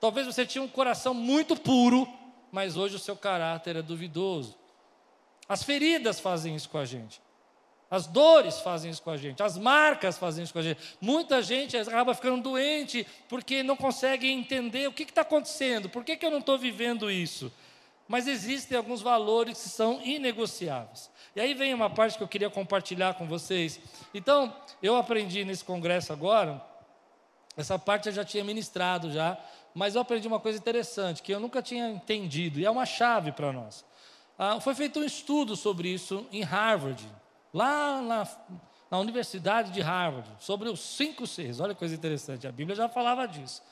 Talvez 0.00 0.26
você 0.26 0.46
tinha 0.46 0.62
um 0.62 0.68
coração 0.68 1.12
muito 1.14 1.56
puro, 1.56 2.08
mas 2.52 2.76
hoje 2.76 2.96
o 2.96 3.00
seu 3.00 3.16
caráter 3.16 3.76
é 3.76 3.82
duvidoso. 3.82 4.56
As 5.48 5.62
feridas 5.62 6.20
fazem 6.20 6.54
isso 6.54 6.68
com 6.68 6.78
a 6.78 6.84
gente. 6.84 7.20
As 7.92 8.06
dores 8.06 8.58
fazem 8.60 8.90
isso 8.90 9.02
com 9.02 9.10
a 9.10 9.18
gente, 9.18 9.42
as 9.42 9.58
marcas 9.58 10.16
fazem 10.16 10.42
isso 10.42 10.52
com 10.54 10.60
a 10.60 10.62
gente. 10.62 10.80
Muita 10.98 11.42
gente 11.42 11.76
acaba 11.76 12.14
ficando 12.14 12.42
doente 12.42 13.06
porque 13.28 13.62
não 13.62 13.76
consegue 13.76 14.30
entender 14.30 14.88
o 14.88 14.92
que 14.94 15.02
está 15.02 15.20
acontecendo, 15.20 15.90
por 15.90 16.02
que, 16.02 16.16
que 16.16 16.24
eu 16.24 16.30
não 16.30 16.38
estou 16.38 16.56
vivendo 16.56 17.10
isso. 17.10 17.52
Mas 18.08 18.26
existem 18.26 18.78
alguns 18.78 19.02
valores 19.02 19.62
que 19.62 19.68
são 19.68 20.00
inegociáveis. 20.02 21.10
E 21.36 21.40
aí 21.42 21.52
vem 21.52 21.74
uma 21.74 21.90
parte 21.90 22.16
que 22.16 22.24
eu 22.24 22.28
queria 22.28 22.48
compartilhar 22.48 23.12
com 23.12 23.26
vocês. 23.26 23.78
Então, 24.14 24.56
eu 24.82 24.96
aprendi 24.96 25.44
nesse 25.44 25.62
congresso 25.62 26.14
agora, 26.14 26.64
essa 27.58 27.78
parte 27.78 28.08
eu 28.08 28.14
já 28.14 28.24
tinha 28.24 28.42
ministrado 28.42 29.12
já, 29.12 29.36
mas 29.74 29.96
eu 29.96 30.00
aprendi 30.00 30.26
uma 30.26 30.40
coisa 30.40 30.58
interessante 30.58 31.22
que 31.22 31.34
eu 31.34 31.38
nunca 31.38 31.60
tinha 31.60 31.90
entendido 31.90 32.58
e 32.58 32.64
é 32.64 32.70
uma 32.70 32.86
chave 32.86 33.32
para 33.32 33.52
nós. 33.52 33.84
Ah, 34.38 34.58
foi 34.60 34.74
feito 34.74 34.98
um 34.98 35.04
estudo 35.04 35.56
sobre 35.56 35.90
isso 35.90 36.26
em 36.32 36.40
Harvard, 36.40 37.06
lá 37.52 38.00
na, 38.00 38.28
na 38.90 38.98
Universidade 38.98 39.70
de 39.70 39.80
Harvard, 39.80 40.28
sobre 40.38 40.68
os 40.68 40.80
cinco 40.80 41.26
Cs. 41.26 41.60
Olha 41.60 41.74
que 41.74 41.78
coisa 41.78 41.94
interessante, 41.94 42.46
a 42.46 42.52
Bíblia 42.52 42.76
já 42.76 42.88
falava 42.88 43.26
disso. 43.26 43.62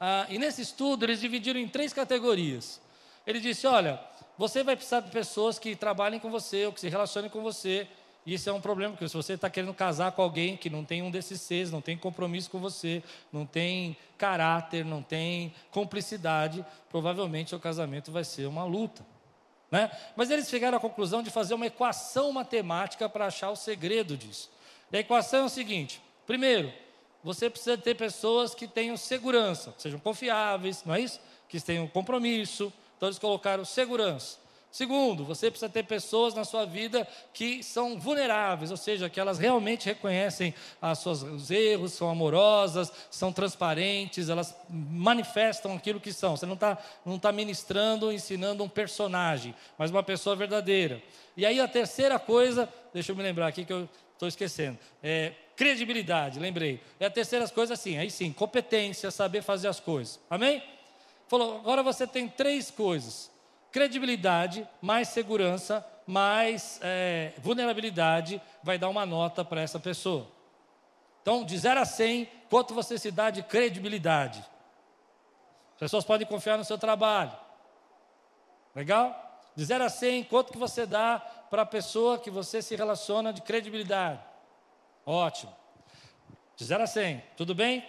Ah, 0.00 0.26
e 0.28 0.38
nesse 0.38 0.62
estudo 0.62 1.04
eles 1.04 1.20
dividiram 1.20 1.58
em 1.58 1.68
três 1.68 1.92
categorias. 1.92 2.80
Ele 3.26 3.40
disse: 3.40 3.66
olha, 3.66 4.00
você 4.36 4.62
vai 4.62 4.76
precisar 4.76 5.00
de 5.00 5.10
pessoas 5.10 5.58
que 5.58 5.74
trabalhem 5.74 6.20
com 6.20 6.30
você 6.30 6.66
ou 6.66 6.72
que 6.72 6.80
se 6.80 6.88
relacionem 6.88 7.28
com 7.28 7.42
você. 7.42 7.86
E 8.24 8.34
isso 8.34 8.48
é 8.50 8.52
um 8.52 8.60
problema, 8.60 8.92
porque 8.92 9.08
se 9.08 9.16
você 9.16 9.32
está 9.32 9.48
querendo 9.48 9.72
casar 9.72 10.12
com 10.12 10.20
alguém 10.20 10.54
que 10.56 10.68
não 10.68 10.84
tem 10.84 11.02
um 11.02 11.10
desses 11.10 11.40
Cs, 11.40 11.70
não 11.70 11.80
tem 11.80 11.96
compromisso 11.96 12.50
com 12.50 12.58
você, 12.60 13.02
não 13.32 13.46
tem 13.46 13.96
caráter, 14.18 14.84
não 14.84 15.02
tem 15.02 15.54
cumplicidade, 15.70 16.64
provavelmente 16.90 17.54
o 17.54 17.58
casamento 17.58 18.12
vai 18.12 18.24
ser 18.24 18.46
uma 18.46 18.64
luta. 18.64 19.02
Né? 19.70 19.90
Mas 20.16 20.30
eles 20.30 20.48
chegaram 20.48 20.78
à 20.78 20.80
conclusão 20.80 21.22
de 21.22 21.30
fazer 21.30 21.54
uma 21.54 21.66
equação 21.66 22.32
matemática 22.32 23.08
para 23.08 23.26
achar 23.26 23.50
o 23.50 23.56
segredo 23.56 24.16
disso. 24.16 24.50
E 24.90 24.96
a 24.96 25.00
equação 25.00 25.40
é 25.40 25.44
o 25.44 25.48
seguinte: 25.48 26.00
primeiro, 26.26 26.72
você 27.22 27.50
precisa 27.50 27.76
ter 27.76 27.94
pessoas 27.94 28.54
que 28.54 28.66
tenham 28.66 28.96
segurança, 28.96 29.72
que 29.72 29.82
sejam 29.82 29.98
confiáveis, 29.98 30.82
não 30.84 30.94
é 30.94 31.00
isso? 31.00 31.20
Que 31.48 31.60
tenham 31.60 31.86
compromisso. 31.86 32.72
Então 32.96 33.08
eles 33.08 33.18
colocaram 33.18 33.64
segurança. 33.64 34.38
Segundo, 34.70 35.24
você 35.24 35.50
precisa 35.50 35.70
ter 35.70 35.82
pessoas 35.84 36.34
na 36.34 36.44
sua 36.44 36.66
vida 36.66 37.08
que 37.32 37.62
são 37.62 37.98
vulneráveis, 37.98 38.70
ou 38.70 38.76
seja, 38.76 39.08
que 39.08 39.18
elas 39.18 39.38
realmente 39.38 39.86
reconhecem 39.86 40.54
as 40.80 40.98
suas, 40.98 41.22
os 41.22 41.50
erros, 41.50 41.92
são 41.92 42.10
amorosas, 42.10 42.92
são 43.10 43.32
transparentes, 43.32 44.28
elas 44.28 44.54
manifestam 44.68 45.74
aquilo 45.74 45.98
que 45.98 46.12
são. 46.12 46.36
Você 46.36 46.44
não 46.44 46.54
está 46.54 46.76
não 47.04 47.18
tá 47.18 47.32
ministrando, 47.32 48.12
ensinando 48.12 48.62
um 48.62 48.68
personagem, 48.68 49.54
mas 49.78 49.90
uma 49.90 50.02
pessoa 50.02 50.36
verdadeira. 50.36 51.02
E 51.34 51.46
aí 51.46 51.58
a 51.60 51.66
terceira 51.66 52.18
coisa, 52.18 52.68
deixa 52.92 53.12
eu 53.12 53.16
me 53.16 53.22
lembrar 53.22 53.46
aqui 53.46 53.64
que 53.64 53.72
eu 53.72 53.88
estou 54.12 54.28
esquecendo, 54.28 54.78
é 55.02 55.32
credibilidade, 55.56 56.38
lembrei. 56.38 56.80
E 57.00 57.04
a 57.04 57.10
terceira 57.10 57.48
coisa, 57.48 57.72
assim, 57.74 57.96
aí 57.96 58.10
sim, 58.10 58.32
competência, 58.32 59.10
saber 59.10 59.42
fazer 59.42 59.68
as 59.68 59.80
coisas. 59.80 60.20
Amém? 60.28 60.62
Falou, 61.26 61.56
agora 61.56 61.82
você 61.82 62.06
tem 62.06 62.28
três 62.28 62.70
coisas 62.70 63.30
credibilidade, 63.78 64.68
mais 64.82 65.06
segurança, 65.06 65.86
mais 66.04 66.80
é, 66.82 67.32
vulnerabilidade, 67.38 68.42
vai 68.60 68.76
dar 68.76 68.88
uma 68.88 69.06
nota 69.06 69.44
para 69.44 69.60
essa 69.60 69.78
pessoa. 69.78 70.26
Então, 71.22 71.44
de 71.44 71.56
0 71.56 71.78
a 71.78 71.84
100, 71.84 72.28
quanto 72.50 72.74
você 72.74 72.98
se 72.98 73.12
dá 73.12 73.30
de 73.30 73.40
credibilidade? 73.40 74.44
As 75.74 75.78
pessoas 75.78 76.04
podem 76.04 76.26
confiar 76.26 76.58
no 76.58 76.64
seu 76.64 76.76
trabalho. 76.76 77.30
Legal? 78.74 79.40
De 79.54 79.64
0 79.64 79.84
a 79.84 79.88
100, 79.88 80.24
quanto 80.24 80.52
que 80.52 80.58
você 80.58 80.84
dá 80.84 81.20
para 81.48 81.62
a 81.62 81.66
pessoa 81.66 82.18
que 82.18 82.32
você 82.32 82.60
se 82.60 82.74
relaciona 82.74 83.32
de 83.32 83.42
credibilidade? 83.42 84.20
Ótimo. 85.06 85.54
De 86.56 86.64
0 86.64 86.82
a 86.82 86.86
100, 86.88 87.22
tudo 87.36 87.54
bem? 87.54 87.86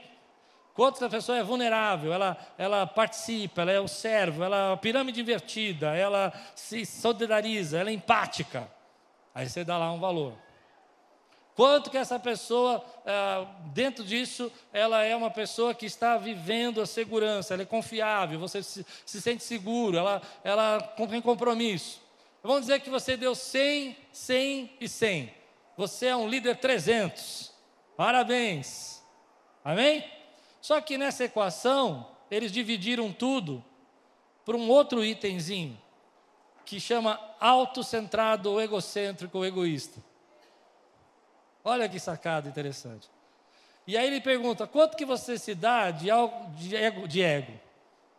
Quanto 0.74 1.04
a 1.04 1.10
pessoa 1.10 1.38
é 1.38 1.44
vulnerável, 1.44 2.14
ela, 2.14 2.38
ela 2.58 2.88
participa, 2.88 3.62
ela 3.62 3.72
é 3.72 3.80
o 3.80 3.88
servo, 3.88 4.44
ela 4.44 4.72
é 4.72 4.74
a 4.74 4.78
pirâmide 4.78 5.20
invertida, 5.20 5.96
ela 5.96 6.32
se 6.56 6.86
solidariza, 6.86 7.78
ela 7.78 7.90
é 7.90 7.94
empática. 7.94 8.70
Aí 9.36 9.50
você 9.50 9.64
dá 9.64 9.78
lá 9.78 9.92
um 9.92 10.00
valor. 10.00 10.34
Quanto 11.60 11.90
que 11.90 11.98
essa 11.98 12.18
pessoa, 12.18 12.82
é, 13.06 13.46
dentro 13.74 14.02
disso, 14.06 14.50
ela 14.72 15.04
é 15.04 15.14
uma 15.14 15.30
pessoa 15.30 15.74
que 15.74 15.86
está 15.86 16.16
vivendo 16.16 16.80
a 16.80 16.86
segurança, 16.86 17.54
ela 17.54 17.64
é 17.64 17.66
confiável, 17.66 18.40
você 18.40 18.64
se, 18.64 18.86
se 19.06 19.22
sente 19.22 19.44
seguro, 19.44 19.98
ela, 19.98 20.22
ela 20.42 20.80
tem 21.10 21.22
compromisso. 21.22 22.02
Vamos 22.42 22.62
dizer 22.62 22.80
que 22.80 22.90
você 22.90 23.18
deu 23.18 23.36
100, 23.36 23.98
100 24.14 24.78
e 24.80 24.88
100. 24.88 25.34
Você 25.76 26.06
é 26.06 26.16
um 26.16 26.30
líder 26.30 26.56
300. 26.56 27.52
Parabéns. 27.98 29.04
Amém? 29.62 30.19
Só 30.62 30.80
que 30.82 30.98
nessa 30.98 31.24
equação, 31.24 32.08
eles 32.30 32.52
dividiram 32.52 33.12
tudo 33.12 33.64
por 34.46 34.56
um 34.56 34.68
outro 34.70 35.04
itemzinho, 35.04 35.80
que 36.66 36.80
chama 36.80 37.20
autocentrado 37.40 38.52
ou 38.52 38.62
egocêntrico 38.62 39.38
ou 39.38 39.46
egoísta. 39.46 40.04
Olha 41.64 41.90
que 41.90 42.00
sacada 42.00 42.50
interessante. 42.50 43.10
E 43.88 43.98
aí 43.98 44.08
ele 44.08 44.22
pergunta: 44.22 44.68
quanto 44.68 44.96
que 44.96 45.06
você 45.06 45.38
se 45.38 45.56
dá 45.56 45.92
de, 45.92 46.08
de 46.58 46.76
ego, 46.76 47.08
de 47.08 47.22
ego, 47.22 47.54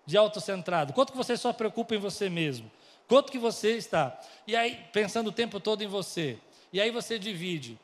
de 0.05 0.17
autocentrado? 0.17 0.93
Quanto 0.93 1.13
que 1.13 1.19
você 1.19 1.37
só 1.37 1.53
preocupa 1.53 1.95
em 1.95 1.99
você 1.99 2.29
mesmo? 2.29 2.71
Quanto 3.07 3.33
que 3.33 3.39
você 3.39 3.77
está? 3.77 4.21
E 4.47 4.55
aí, 4.55 4.85
pensando 4.93 5.29
o 5.29 5.33
tempo 5.33 5.59
todo 5.59 5.83
em 5.83 5.87
você. 5.89 6.39
E 6.73 6.81
aí 6.81 6.91
você 6.91 7.19
divide 7.19 7.79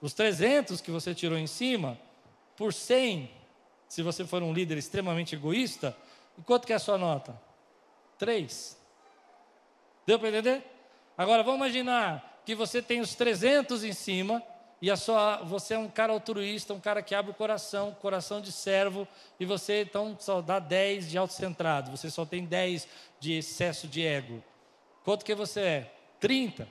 os 0.00 0.12
300 0.14 0.80
que 0.80 0.90
você 0.90 1.14
tirou 1.14 1.36
em 1.36 1.46
cima 1.46 1.98
por 2.56 2.72
100 2.72 3.41
se 3.92 4.02
você 4.02 4.24
for 4.24 4.42
um 4.42 4.54
líder 4.54 4.78
extremamente 4.78 5.34
egoísta, 5.34 5.94
quanto 6.46 6.66
que 6.66 6.72
é 6.72 6.76
a 6.76 6.78
sua 6.78 6.96
nota? 6.96 7.38
Três. 8.16 8.80
Deu 10.06 10.18
para 10.18 10.30
entender? 10.30 10.64
Agora 11.14 11.42
vamos 11.42 11.58
imaginar 11.58 12.40
que 12.46 12.54
você 12.54 12.80
tem 12.80 13.02
os 13.02 13.14
300 13.14 13.84
em 13.84 13.92
cima 13.92 14.42
e 14.80 14.90
a 14.90 14.96
sua, 14.96 15.42
você 15.42 15.74
é 15.74 15.78
um 15.78 15.90
cara 15.90 16.10
altruísta, 16.10 16.72
um 16.72 16.80
cara 16.80 17.02
que 17.02 17.14
abre 17.14 17.32
o 17.32 17.34
coração, 17.34 17.94
coração 18.00 18.40
de 18.40 18.50
servo, 18.50 19.06
e 19.38 19.44
você 19.44 19.82
então 19.82 20.16
só 20.18 20.40
dá 20.40 20.58
10 20.58 21.10
de 21.10 21.18
autocentrado, 21.18 21.90
você 21.90 22.08
só 22.08 22.24
tem 22.24 22.46
10 22.46 22.88
de 23.20 23.34
excesso 23.34 23.86
de 23.86 24.06
ego. 24.06 24.42
Quanto 25.04 25.22
que 25.22 25.34
você 25.34 25.60
é? 25.60 25.94
30. 26.18 26.66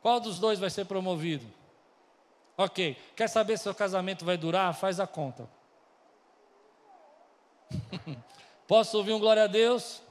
Qual 0.00 0.20
dos 0.20 0.38
dois 0.38 0.60
vai 0.60 0.70
ser 0.70 0.84
promovido? 0.84 1.46
Ok. 2.56 2.96
Quer 3.16 3.28
saber 3.28 3.58
se 3.58 3.68
o 3.68 3.74
casamento 3.74 4.24
vai 4.24 4.36
durar? 4.36 4.72
Faz 4.72 5.00
a 5.00 5.06
conta. 5.08 5.58
Posso 8.66 8.96
ouvir 8.96 9.12
um 9.12 9.18
glória 9.18 9.44
a 9.44 9.46
Deus? 9.46 10.02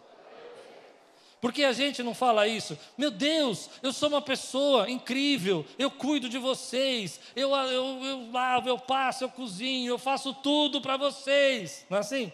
Porque 1.42 1.64
a 1.64 1.72
gente 1.72 2.04
não 2.04 2.14
fala 2.14 2.48
isso. 2.48 2.78
Meu 2.98 3.10
Deus, 3.10 3.70
eu 3.82 3.94
sou 3.94 4.10
uma 4.10 4.22
pessoa 4.22 4.90
incrível, 4.90 5.66
eu 5.78 5.90
cuido 5.90 6.28
de 6.28 6.38
vocês, 6.38 7.20
eu, 7.36 7.56
eu, 7.56 8.04
eu 8.04 8.32
lavo, 8.32 8.68
eu 8.68 8.78
passo, 8.78 9.24
eu 9.24 9.30
cozinho, 9.30 9.90
eu 9.90 9.98
faço 9.98 10.34
tudo 10.34 10.82
para 10.82 10.98
vocês. 10.98 11.86
Não 11.90 11.98
é 11.98 12.02
assim? 12.02 12.32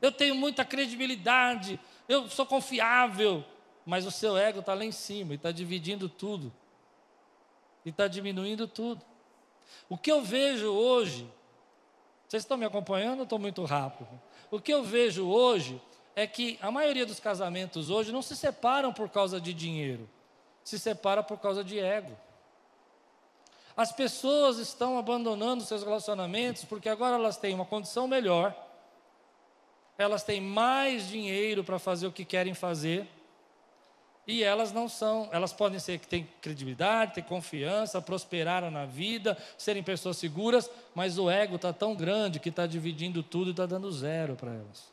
Eu 0.00 0.10
tenho 0.10 0.34
muita 0.34 0.64
credibilidade, 0.64 1.78
eu 2.08 2.28
sou 2.28 2.44
confiável, 2.44 3.44
mas 3.86 4.04
o 4.04 4.10
seu 4.10 4.36
ego 4.36 4.58
está 4.58 4.74
lá 4.74 4.84
em 4.84 4.92
cima 4.92 5.32
e 5.32 5.36
está 5.36 5.52
dividindo 5.52 6.08
tudo, 6.08 6.52
e 7.84 7.90
está 7.90 8.08
diminuindo 8.08 8.66
tudo. 8.66 9.04
O 9.88 9.96
que 9.96 10.10
eu 10.10 10.20
vejo 10.20 10.66
hoje, 10.68 11.28
vocês 12.26 12.42
estão 12.42 12.56
me 12.56 12.64
acompanhando 12.64 13.18
ou 13.18 13.24
estou 13.24 13.38
muito 13.38 13.64
rápido? 13.64 14.08
O 14.52 14.60
que 14.60 14.70
eu 14.70 14.84
vejo 14.84 15.26
hoje 15.26 15.80
é 16.14 16.26
que 16.26 16.58
a 16.60 16.70
maioria 16.70 17.06
dos 17.06 17.18
casamentos 17.18 17.88
hoje 17.88 18.12
não 18.12 18.20
se 18.20 18.36
separam 18.36 18.92
por 18.92 19.08
causa 19.08 19.40
de 19.40 19.54
dinheiro, 19.54 20.06
se 20.62 20.78
separa 20.78 21.22
por 21.22 21.38
causa 21.38 21.64
de 21.64 21.78
ego. 21.78 22.14
As 23.74 23.92
pessoas 23.92 24.58
estão 24.58 24.98
abandonando 24.98 25.64
seus 25.64 25.82
relacionamentos 25.82 26.66
porque 26.66 26.90
agora 26.90 27.16
elas 27.16 27.38
têm 27.38 27.54
uma 27.54 27.64
condição 27.64 28.06
melhor, 28.06 28.54
elas 29.96 30.22
têm 30.22 30.38
mais 30.38 31.08
dinheiro 31.08 31.64
para 31.64 31.78
fazer 31.78 32.06
o 32.06 32.12
que 32.12 32.22
querem 32.22 32.52
fazer, 32.52 33.08
e 34.26 34.44
elas 34.44 34.72
não 34.72 34.88
são, 34.88 35.28
elas 35.32 35.52
podem 35.52 35.80
ser 35.80 35.98
que 35.98 36.06
têm 36.06 36.28
credibilidade, 36.40 37.14
têm 37.14 37.24
confiança, 37.24 38.00
prosperaram 38.00 38.70
na 38.70 38.86
vida, 38.86 39.36
serem 39.58 39.82
pessoas 39.82 40.16
seguras, 40.16 40.70
mas 40.94 41.18
o 41.18 41.28
ego 41.28 41.56
está 41.56 41.72
tão 41.72 41.94
grande 41.94 42.38
que 42.38 42.48
está 42.48 42.66
dividindo 42.66 43.22
tudo 43.22 43.48
e 43.48 43.50
está 43.50 43.66
dando 43.66 43.90
zero 43.90 44.36
para 44.36 44.54
elas. 44.54 44.92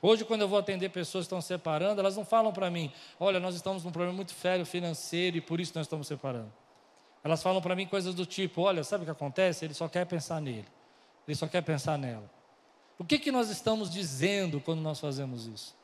Hoje, 0.00 0.24
quando 0.24 0.42
eu 0.42 0.48
vou 0.48 0.58
atender 0.58 0.88
pessoas 0.90 1.24
que 1.24 1.26
estão 1.26 1.42
separando, 1.42 2.00
elas 2.00 2.16
não 2.16 2.24
falam 2.24 2.52
para 2.52 2.70
mim: 2.70 2.90
olha, 3.18 3.38
nós 3.40 3.54
estamos 3.54 3.84
num 3.84 3.90
problema 3.90 4.14
muito 4.14 4.32
sério 4.32 4.64
financeiro 4.64 5.36
e 5.36 5.40
por 5.40 5.60
isso 5.60 5.72
nós 5.74 5.86
estamos 5.86 6.06
separando. 6.06 6.52
Elas 7.22 7.42
falam 7.42 7.60
para 7.60 7.74
mim 7.74 7.86
coisas 7.86 8.14
do 8.14 8.24
tipo: 8.24 8.62
olha, 8.62 8.82
sabe 8.84 9.02
o 9.02 9.04
que 9.04 9.10
acontece? 9.10 9.64
Ele 9.64 9.74
só 9.74 9.88
quer 9.88 10.06
pensar 10.06 10.40
nele, 10.40 10.68
ele 11.26 11.34
só 11.34 11.46
quer 11.48 11.62
pensar 11.62 11.98
nela. 11.98 12.30
O 12.96 13.04
que, 13.04 13.18
que 13.18 13.30
nós 13.30 13.50
estamos 13.50 13.90
dizendo 13.90 14.60
quando 14.60 14.80
nós 14.80 14.98
fazemos 14.98 15.46
isso? 15.46 15.77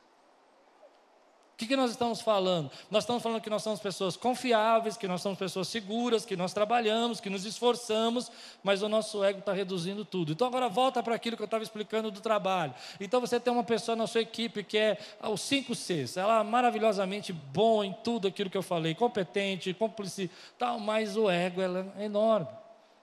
O 1.55 1.57
que, 1.57 1.67
que 1.67 1.75
nós 1.77 1.91
estamos 1.91 2.19
falando? 2.19 2.69
Nós 2.91 3.03
estamos 3.03 3.23
falando 3.23 3.39
que 3.39 3.49
nós 3.49 3.63
somos 3.63 3.79
pessoas 3.79 4.17
confiáveis, 4.17 4.97
que 4.97 5.07
nós 5.07 5.21
somos 5.21 5.39
pessoas 5.39 5.69
seguras, 5.69 6.25
que 6.25 6.35
nós 6.35 6.51
trabalhamos, 6.51 7.21
que 7.21 7.29
nos 7.29 7.45
esforçamos, 7.45 8.29
mas 8.61 8.81
o 8.81 8.89
nosso 8.89 9.23
ego 9.23 9.39
está 9.39 9.53
reduzindo 9.53 10.03
tudo. 10.03 10.33
Então 10.33 10.47
agora 10.47 10.67
volta 10.67 11.01
para 11.01 11.15
aquilo 11.15 11.37
que 11.37 11.41
eu 11.41 11.45
estava 11.45 11.63
explicando 11.63 12.11
do 12.11 12.19
trabalho. 12.19 12.75
Então 12.99 13.21
você 13.21 13.39
tem 13.39 13.53
uma 13.53 13.63
pessoa 13.63 13.95
na 13.95 14.05
sua 14.05 14.19
equipe 14.19 14.65
que 14.65 14.77
é 14.77 14.97
os 15.23 15.39
5 15.39 15.73
Cs, 15.73 16.17
ela 16.17 16.41
é 16.41 16.43
maravilhosamente 16.43 17.31
bom 17.31 17.85
em 17.85 17.93
tudo 18.03 18.27
aquilo 18.27 18.49
que 18.49 18.57
eu 18.57 18.61
falei, 18.61 18.93
competente, 18.93 19.73
cúmplice, 19.73 20.29
tal, 20.59 20.77
mas 20.77 21.15
o 21.15 21.29
ego 21.29 21.61
ela 21.61 21.89
é 21.97 22.03
enorme 22.03 22.49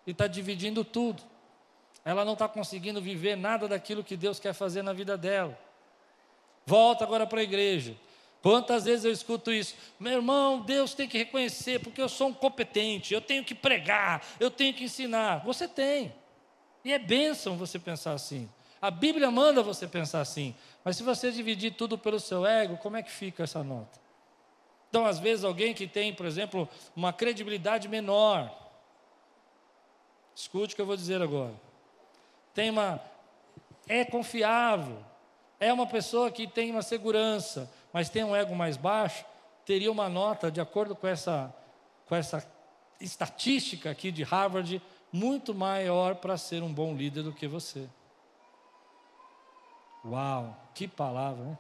e 0.07 0.11
está 0.11 0.27
dividindo 0.27 0.85
tudo. 0.85 1.23
Ela 2.05 2.23
não 2.23 2.35
está 2.35 2.47
conseguindo 2.47 3.01
viver 3.01 3.35
nada 3.35 3.67
daquilo 3.67 4.05
que 4.05 4.15
Deus 4.15 4.39
quer 4.39 4.53
fazer 4.53 4.83
na 4.83 4.93
vida 4.93 5.17
dela. 5.17 5.59
Volta 6.67 7.03
agora 7.03 7.27
para 7.27 7.41
a 7.41 7.43
igreja. 7.43 7.97
Quantas 8.43 8.85
vezes 8.85 9.05
eu 9.05 9.13
escuto 9.13 9.53
isso? 9.53 9.77
Meu 10.01 10.15
irmão, 10.15 10.61
Deus 10.61 10.95
tem 10.95 11.09
que 11.09 11.17
reconhecer, 11.17 11.79
porque 11.79 12.03
eu 12.03 12.09
sou 12.09 12.29
um 12.29 12.35
competente, 12.35 13.15
eu 13.15 13.21
tenho 13.21 13.45
que 13.45 13.55
pregar, 13.55 14.21
eu 14.41 14.51
tenho 14.51 14.75
que 14.75 14.85
ensinar. 14.85 15.45
Você 15.45 15.69
tem. 15.69 16.13
E 16.85 16.93
é 16.93 16.99
bênção 16.99 17.57
você 17.57 17.79
pensar 17.79 18.13
assim. 18.13 18.51
A 18.81 18.91
Bíblia 18.91 19.31
manda 19.31 19.63
você 19.63 19.87
pensar 19.87 20.21
assim. 20.21 20.57
Mas 20.85 20.97
se 20.97 21.05
você 21.05 21.31
dividir 21.31 21.75
tudo 21.75 21.97
pelo 21.97 22.19
seu 22.19 22.45
ego, 22.45 22.77
como 22.79 22.97
é 22.97 23.03
que 23.03 23.13
fica 23.13 23.45
essa 23.45 23.63
nota? 23.63 24.01
Então, 24.91 25.07
às 25.07 25.21
vezes, 25.21 25.45
alguém 25.45 25.73
que 25.73 25.87
tem, 25.87 26.13
por 26.13 26.27
exemplo, 26.27 26.69
uma 26.97 27.13
credibilidade 27.13 27.89
menor. 27.89 28.53
Escute 30.35 30.75
o 30.75 30.77
que 30.77 30.83
eu 30.83 30.87
vou 30.87 30.97
dizer 30.97 31.23
agora. 31.23 31.55
Tem 32.53 32.71
uma. 32.71 33.01
É 33.89 34.05
confiável. 34.05 34.99
É 35.61 35.73
uma 35.73 35.87
pessoa 35.87 36.29
que 36.29 36.49
tem 36.49 36.73
uma 36.73 36.83
segurança 36.83 37.73
mas 37.93 38.09
tem 38.09 38.25
um 38.25 38.35
ego 38.35 38.55
mais 38.55 38.77
baixo, 38.77 39.25
teria 39.65 39.91
uma 39.91 40.09
nota, 40.09 40.51
de 40.51 40.61
acordo 40.61 40.97
com 40.97 41.07
essa, 41.07 41.55
com 42.07 42.15
essa 42.15 42.47
estatística 43.01 43.91
aqui 43.91 44.11
de 44.11 44.23
Harvard, 44.23 44.81
muito 45.13 45.55
maior 45.55 46.17
para 46.17 46.37
ser 46.37 46.63
um 46.63 46.73
bom 46.73 46.95
líder 46.95 47.23
do 47.23 47.33
que 47.33 47.47
você. 47.47 47.89
Uau, 50.05 50.57
que 50.75 50.89
palavra, 50.89 51.45
né? 51.45 51.59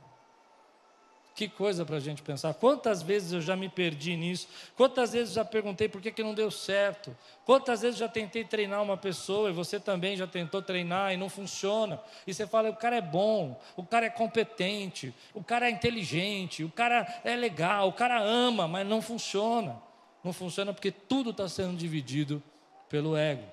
Que 1.35 1.49
coisa 1.49 1.85
para 1.85 1.97
a 1.97 2.01
gente 2.01 2.23
pensar. 2.23 2.53
Quantas 2.55 3.03
vezes 3.03 3.33
eu 3.33 3.41
já 3.41 3.57
me 3.57 3.69
perdi 3.69 4.17
nisso? 4.17 4.49
Quantas 4.77 5.13
vezes 5.13 5.33
já 5.33 5.45
perguntei 5.45 5.89
por 5.89 6.01
que, 6.01 6.13
que 6.13 6.23
não 6.23 6.35
deu 6.35 6.51
certo? 6.51 7.17
Quantas 7.47 7.81
vezes 7.81 7.99
já 7.99 8.07
tentei 8.07 8.45
treinar 8.45 8.83
uma 8.83 8.99
pessoa 8.99 9.49
e 9.49 9.53
você 9.53 9.81
também 9.81 10.15
já 10.15 10.27
tentou 10.27 10.61
treinar 10.61 11.13
e 11.13 11.17
não 11.17 11.31
funciona? 11.31 11.99
E 12.27 12.35
você 12.35 12.47
fala: 12.47 12.69
o 12.69 12.77
cara 12.77 12.97
é 12.97 13.01
bom, 13.01 13.59
o 13.77 13.83
cara 13.83 14.07
é 14.07 14.11
competente, 14.11 15.15
o 15.33 15.43
cara 15.43 15.69
é 15.69 15.71
inteligente, 15.71 16.65
o 16.65 16.71
cara 16.71 17.07
é 17.25 17.35
legal, 17.35 17.89
o 17.89 17.93
cara 17.93 18.21
ama, 18.23 18.69
mas 18.69 18.87
não 18.87 19.01
funciona. 19.01 19.81
Não 20.23 20.33
funciona 20.33 20.73
porque 20.73 20.91
tudo 20.91 21.31
está 21.31 21.49
sendo 21.49 21.77
dividido 21.77 22.43
pelo 22.89 23.17
ego. 23.17 23.45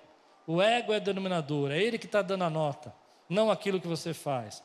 O 0.46 0.62
ego 0.62 0.94
é 0.94 1.00
denominador, 1.00 1.72
é 1.72 1.82
ele 1.82 1.98
que 1.98 2.06
está 2.06 2.22
dando 2.22 2.44
a 2.44 2.50
nota, 2.50 2.94
não 3.28 3.50
aquilo 3.50 3.80
que 3.80 3.88
você 3.88 4.14
faz. 4.14 4.64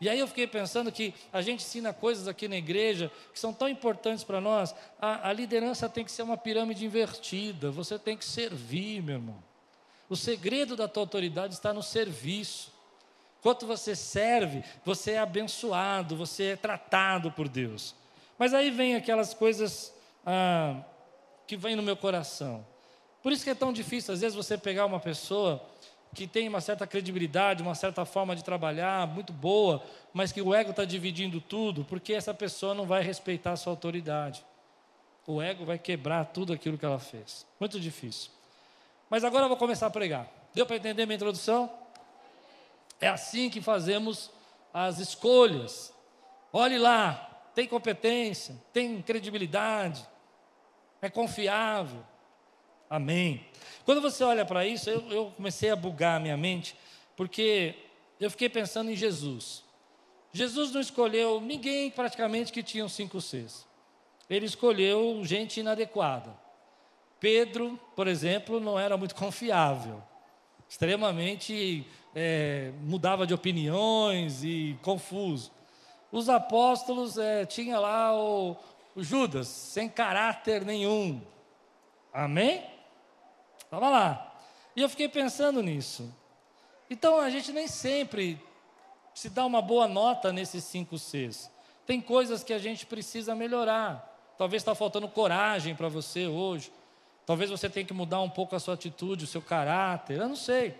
E 0.00 0.08
aí 0.08 0.18
eu 0.18 0.26
fiquei 0.26 0.46
pensando 0.46 0.90
que 0.90 1.12
a 1.30 1.42
gente 1.42 1.62
ensina 1.62 1.92
coisas 1.92 2.26
aqui 2.26 2.48
na 2.48 2.56
igreja 2.56 3.12
que 3.32 3.38
são 3.38 3.52
tão 3.52 3.68
importantes 3.68 4.24
para 4.24 4.40
nós. 4.40 4.74
A, 4.98 5.28
a, 5.28 5.32
liderança 5.32 5.90
tem 5.90 6.04
que 6.04 6.10
ser 6.10 6.22
uma 6.22 6.38
pirâmide 6.38 6.86
invertida. 6.86 7.70
Você 7.70 7.98
tem 7.98 8.16
que 8.16 8.24
servir, 8.24 9.02
meu 9.02 9.16
irmão. 9.16 9.42
O 10.08 10.16
segredo 10.16 10.74
da 10.74 10.88
tua 10.88 11.02
autoridade 11.02 11.52
está 11.52 11.74
no 11.74 11.82
serviço. 11.82 12.72
Quanto 13.42 13.66
você 13.66 13.94
serve, 13.94 14.64
você 14.84 15.12
é 15.12 15.18
abençoado, 15.18 16.16
você 16.16 16.44
é 16.44 16.56
tratado 16.56 17.30
por 17.30 17.46
Deus. 17.46 17.94
Mas 18.38 18.54
aí 18.54 18.70
vem 18.70 18.96
aquelas 18.96 19.34
coisas 19.34 19.94
ah, 20.24 20.82
que 21.46 21.58
vêm 21.58 21.76
no 21.76 21.82
meu 21.82 21.96
coração. 21.96 22.66
Por 23.22 23.32
isso 23.32 23.44
que 23.44 23.50
é 23.50 23.54
tão 23.54 23.72
difícil, 23.72 24.14
às 24.14 24.20
vezes, 24.22 24.34
você 24.34 24.56
pegar 24.56 24.86
uma 24.86 24.98
pessoa 24.98 25.62
que 26.14 26.26
tem 26.26 26.48
uma 26.48 26.60
certa 26.60 26.86
credibilidade, 26.86 27.62
uma 27.62 27.74
certa 27.74 28.04
forma 28.04 28.34
de 28.34 28.42
trabalhar 28.42 29.06
muito 29.06 29.32
boa, 29.32 29.82
mas 30.12 30.32
que 30.32 30.42
o 30.42 30.54
ego 30.54 30.70
está 30.70 30.84
dividindo 30.84 31.40
tudo, 31.40 31.84
porque 31.84 32.12
essa 32.12 32.34
pessoa 32.34 32.74
não 32.74 32.84
vai 32.84 33.02
respeitar 33.02 33.52
a 33.52 33.56
sua 33.56 33.72
autoridade. 33.72 34.44
O 35.26 35.40
ego 35.40 35.64
vai 35.64 35.78
quebrar 35.78 36.24
tudo 36.24 36.52
aquilo 36.52 36.76
que 36.76 36.84
ela 36.84 36.98
fez. 36.98 37.46
Muito 37.60 37.78
difícil. 37.78 38.30
Mas 39.08 39.22
agora 39.22 39.44
eu 39.44 39.48
vou 39.48 39.56
começar 39.56 39.86
a 39.86 39.90
pregar. 39.90 40.26
Deu 40.52 40.66
para 40.66 40.76
entender 40.76 41.06
minha 41.06 41.16
introdução? 41.16 41.70
É 43.00 43.08
assim 43.08 43.48
que 43.48 43.60
fazemos 43.60 44.30
as 44.74 44.98
escolhas. 44.98 45.94
Olhe 46.52 46.78
lá, 46.78 47.30
tem 47.54 47.66
competência, 47.68 48.56
tem 48.72 49.00
credibilidade, 49.00 50.04
é 51.00 51.08
confiável. 51.08 52.04
Amém. 52.90 53.46
Quando 53.84 54.00
você 54.00 54.24
olha 54.24 54.44
para 54.44 54.66
isso, 54.66 54.90
eu, 54.90 55.08
eu, 55.12 55.32
comecei 55.36 55.70
a 55.70 55.76
bugar 55.76 56.16
a 56.16 56.20
minha 56.20 56.36
mente, 56.36 56.74
porque 57.16 57.76
eu 58.18 58.28
fiquei 58.28 58.48
pensando 58.48 58.90
em 58.90 58.96
Jesus. 58.96 59.62
Jesus 60.32 60.72
não 60.72 60.80
escolheu 60.80 61.40
ninguém 61.40 61.88
praticamente 61.88 62.52
que 62.52 62.64
tinha 62.64 62.88
cinco 62.88 63.20
Cs. 63.20 63.64
Ele 64.28 64.44
escolheu 64.44 65.20
gente 65.22 65.60
inadequada. 65.60 66.36
Pedro, 67.20 67.78
por 67.94 68.08
exemplo, 68.08 68.58
não 68.58 68.76
era 68.76 68.96
muito 68.96 69.14
confiável, 69.16 70.02
extremamente 70.68 71.86
é, 72.12 72.72
mudava 72.82 73.24
de 73.24 73.32
opiniões 73.32 74.42
e 74.42 74.76
confuso. 74.82 75.52
Os 76.10 76.28
apóstolos 76.28 77.18
é, 77.18 77.46
tinha 77.46 77.78
lá 77.78 78.16
o, 78.18 78.56
o 78.96 79.02
Judas, 79.04 79.46
sem 79.46 79.88
caráter 79.88 80.64
nenhum. 80.64 81.22
Amém? 82.12 82.79
Estava 83.70 83.88
lá. 83.88 84.34
E 84.74 84.82
eu 84.82 84.88
fiquei 84.88 85.08
pensando 85.08 85.62
nisso. 85.62 86.12
Então 86.90 87.20
a 87.20 87.30
gente 87.30 87.52
nem 87.52 87.68
sempre 87.68 88.36
se 89.14 89.30
dá 89.30 89.46
uma 89.46 89.62
boa 89.62 89.86
nota 89.86 90.32
nesses 90.32 90.64
cinco 90.64 90.98
Cs. 90.98 91.48
Tem 91.86 92.00
coisas 92.00 92.42
que 92.42 92.52
a 92.52 92.58
gente 92.58 92.84
precisa 92.84 93.32
melhorar. 93.32 94.34
Talvez 94.36 94.60
está 94.60 94.74
faltando 94.74 95.06
coragem 95.06 95.76
para 95.76 95.88
você 95.88 96.26
hoje. 96.26 96.72
Talvez 97.24 97.48
você 97.48 97.70
tenha 97.70 97.86
que 97.86 97.94
mudar 97.94 98.20
um 98.20 98.28
pouco 98.28 98.56
a 98.56 98.58
sua 98.58 98.74
atitude, 98.74 99.22
o 99.22 99.28
seu 99.28 99.40
caráter. 99.40 100.18
Eu 100.18 100.28
não 100.28 100.34
sei. 100.34 100.74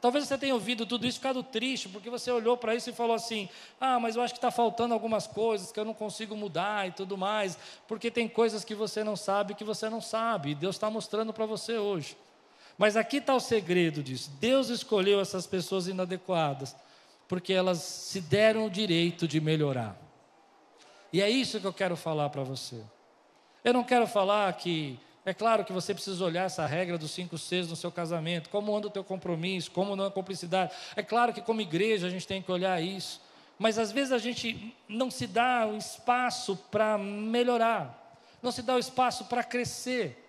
Talvez 0.00 0.26
você 0.26 0.36
tenha 0.36 0.54
ouvido 0.54 0.84
tudo 0.84 1.06
isso 1.06 1.18
ficado 1.18 1.40
triste, 1.40 1.88
porque 1.88 2.10
você 2.10 2.32
olhou 2.32 2.56
para 2.56 2.74
isso 2.74 2.90
e 2.90 2.92
falou 2.92 3.14
assim: 3.14 3.48
ah, 3.80 4.00
mas 4.00 4.16
eu 4.16 4.22
acho 4.22 4.34
que 4.34 4.38
está 4.38 4.50
faltando 4.50 4.92
algumas 4.92 5.28
coisas 5.28 5.70
que 5.70 5.78
eu 5.78 5.84
não 5.84 5.94
consigo 5.94 6.36
mudar 6.36 6.88
e 6.88 6.90
tudo 6.90 7.16
mais, 7.16 7.56
porque 7.86 8.10
tem 8.10 8.28
coisas 8.28 8.64
que 8.64 8.74
você 8.74 9.04
não 9.04 9.14
sabe 9.14 9.54
que 9.54 9.62
você 9.62 9.88
não 9.88 10.00
sabe, 10.00 10.50
e 10.50 10.54
Deus 10.56 10.74
está 10.74 10.90
mostrando 10.90 11.32
para 11.32 11.46
você 11.46 11.78
hoje. 11.78 12.16
Mas 12.76 12.96
aqui 12.96 13.18
está 13.18 13.34
o 13.34 13.40
segredo 13.40 14.02
disso: 14.02 14.30
Deus 14.40 14.68
escolheu 14.68 15.20
essas 15.20 15.46
pessoas 15.46 15.86
inadequadas, 15.86 16.74
porque 17.28 17.52
elas 17.52 17.78
se 17.78 18.20
deram 18.20 18.66
o 18.66 18.70
direito 18.70 19.26
de 19.28 19.40
melhorar. 19.40 19.96
E 21.12 21.22
é 21.22 21.30
isso 21.30 21.60
que 21.60 21.66
eu 21.66 21.72
quero 21.72 21.96
falar 21.96 22.28
para 22.30 22.42
você. 22.42 22.82
Eu 23.62 23.72
não 23.72 23.84
quero 23.84 24.06
falar 24.06 24.52
que, 24.54 24.98
é 25.24 25.32
claro 25.32 25.64
que 25.64 25.72
você 25.72 25.94
precisa 25.94 26.24
olhar 26.24 26.44
essa 26.44 26.66
regra 26.66 26.98
dos 26.98 27.12
cinco 27.12 27.38
Cs 27.38 27.68
no 27.68 27.76
seu 27.76 27.90
casamento, 27.90 28.50
como 28.50 28.76
anda 28.76 28.88
o 28.88 28.90
teu 28.90 29.04
compromisso, 29.04 29.70
como 29.70 29.94
anda 29.94 30.08
a 30.08 30.10
cumplicidade. 30.10 30.74
É 30.96 31.02
claro 31.02 31.32
que 31.32 31.40
como 31.40 31.60
igreja 31.60 32.08
a 32.08 32.10
gente 32.10 32.26
tem 32.26 32.42
que 32.42 32.50
olhar 32.50 32.82
isso. 32.82 33.20
Mas 33.58 33.78
às 33.78 33.92
vezes 33.92 34.12
a 34.12 34.18
gente 34.18 34.74
não 34.88 35.10
se 35.10 35.26
dá 35.26 35.66
o 35.66 35.76
espaço 35.76 36.56
para 36.70 36.98
melhorar, 36.98 38.18
não 38.42 38.50
se 38.50 38.62
dá 38.62 38.74
o 38.74 38.78
espaço 38.78 39.26
para 39.26 39.44
crescer. 39.44 40.23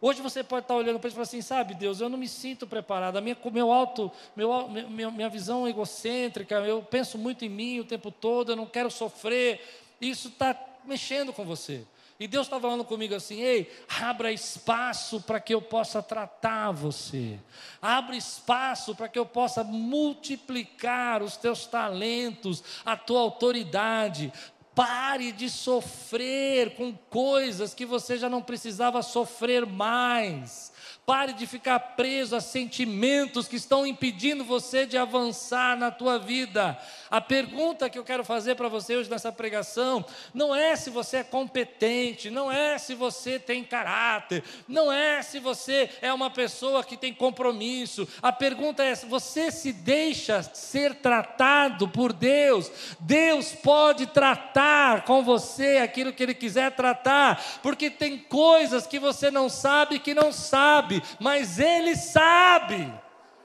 Hoje 0.00 0.22
você 0.22 0.44
pode 0.44 0.64
estar 0.64 0.76
olhando 0.76 1.00
para 1.00 1.08
isso 1.08 1.14
e 1.14 1.18
falar 1.18 1.24
assim, 1.24 1.42
sabe, 1.42 1.74
Deus, 1.74 2.00
eu 2.00 2.08
não 2.08 2.16
me 2.16 2.28
sinto 2.28 2.66
preparado. 2.68 3.16
A 3.16 3.20
minha, 3.20 3.36
meu 3.52 3.72
alto, 3.72 4.12
meu, 4.36 4.68
minha, 4.68 5.10
minha 5.10 5.28
visão 5.28 5.66
egocêntrica, 5.66 6.54
eu 6.56 6.82
penso 6.82 7.18
muito 7.18 7.44
em 7.44 7.48
mim 7.48 7.80
o 7.80 7.84
tempo 7.84 8.10
todo, 8.10 8.52
eu 8.52 8.56
não 8.56 8.66
quero 8.66 8.90
sofrer. 8.90 9.60
Isso 10.00 10.28
está 10.28 10.56
mexendo 10.84 11.32
com 11.32 11.44
você. 11.44 11.84
E 12.20 12.26
Deus 12.26 12.46
está 12.46 12.58
falando 12.58 12.84
comigo 12.84 13.14
assim: 13.14 13.40
ei, 13.40 13.70
abra 14.00 14.32
espaço 14.32 15.20
para 15.20 15.38
que 15.38 15.54
eu 15.54 15.62
possa 15.62 16.02
tratar 16.02 16.72
você. 16.72 17.38
Abra 17.80 18.16
espaço 18.16 18.94
para 18.94 19.08
que 19.08 19.18
eu 19.18 19.24
possa 19.24 19.62
multiplicar 19.62 21.22
os 21.22 21.36
teus 21.36 21.66
talentos, 21.66 22.62
a 22.84 22.96
tua 22.96 23.20
autoridade. 23.20 24.32
Pare 24.78 25.32
de 25.32 25.50
sofrer 25.50 26.76
com 26.76 26.92
coisas 27.10 27.74
que 27.74 27.84
você 27.84 28.16
já 28.16 28.28
não 28.28 28.40
precisava 28.40 29.02
sofrer 29.02 29.66
mais. 29.66 30.70
Pare 31.08 31.32
de 31.32 31.46
ficar 31.46 31.78
preso 31.96 32.36
a 32.36 32.40
sentimentos 32.42 33.48
que 33.48 33.56
estão 33.56 33.86
impedindo 33.86 34.44
você 34.44 34.84
de 34.84 34.98
avançar 34.98 35.74
na 35.74 35.90
tua 35.90 36.18
vida. 36.18 36.78
A 37.10 37.18
pergunta 37.18 37.88
que 37.88 37.98
eu 37.98 38.04
quero 38.04 38.22
fazer 38.22 38.54
para 38.56 38.68
você 38.68 38.94
hoje 38.94 39.08
nessa 39.08 39.32
pregação 39.32 40.04
não 40.34 40.54
é 40.54 40.76
se 40.76 40.90
você 40.90 41.18
é 41.18 41.24
competente, 41.24 42.28
não 42.28 42.52
é 42.52 42.76
se 42.76 42.94
você 42.94 43.38
tem 43.38 43.64
caráter, 43.64 44.44
não 44.68 44.92
é 44.92 45.22
se 45.22 45.38
você 45.38 45.88
é 46.02 46.12
uma 46.12 46.28
pessoa 46.28 46.84
que 46.84 46.94
tem 46.94 47.14
compromisso. 47.14 48.06
A 48.20 48.30
pergunta 48.30 48.84
é: 48.84 48.94
você 48.94 49.50
se 49.50 49.72
deixa 49.72 50.42
ser 50.42 50.96
tratado 50.96 51.88
por 51.88 52.12
Deus? 52.12 52.70
Deus 53.00 53.52
pode 53.52 54.06
tratar 54.08 55.06
com 55.06 55.24
você 55.24 55.78
aquilo 55.78 56.12
que 56.12 56.22
Ele 56.22 56.34
quiser 56.34 56.72
tratar, 56.72 57.42
porque 57.62 57.88
tem 57.88 58.18
coisas 58.18 58.86
que 58.86 58.98
você 58.98 59.30
não 59.30 59.48
sabe 59.48 59.98
que 59.98 60.12
não 60.12 60.30
sabe, 60.30 60.97
mas 61.18 61.58
Ele 61.58 61.96
sabe. 61.96 62.92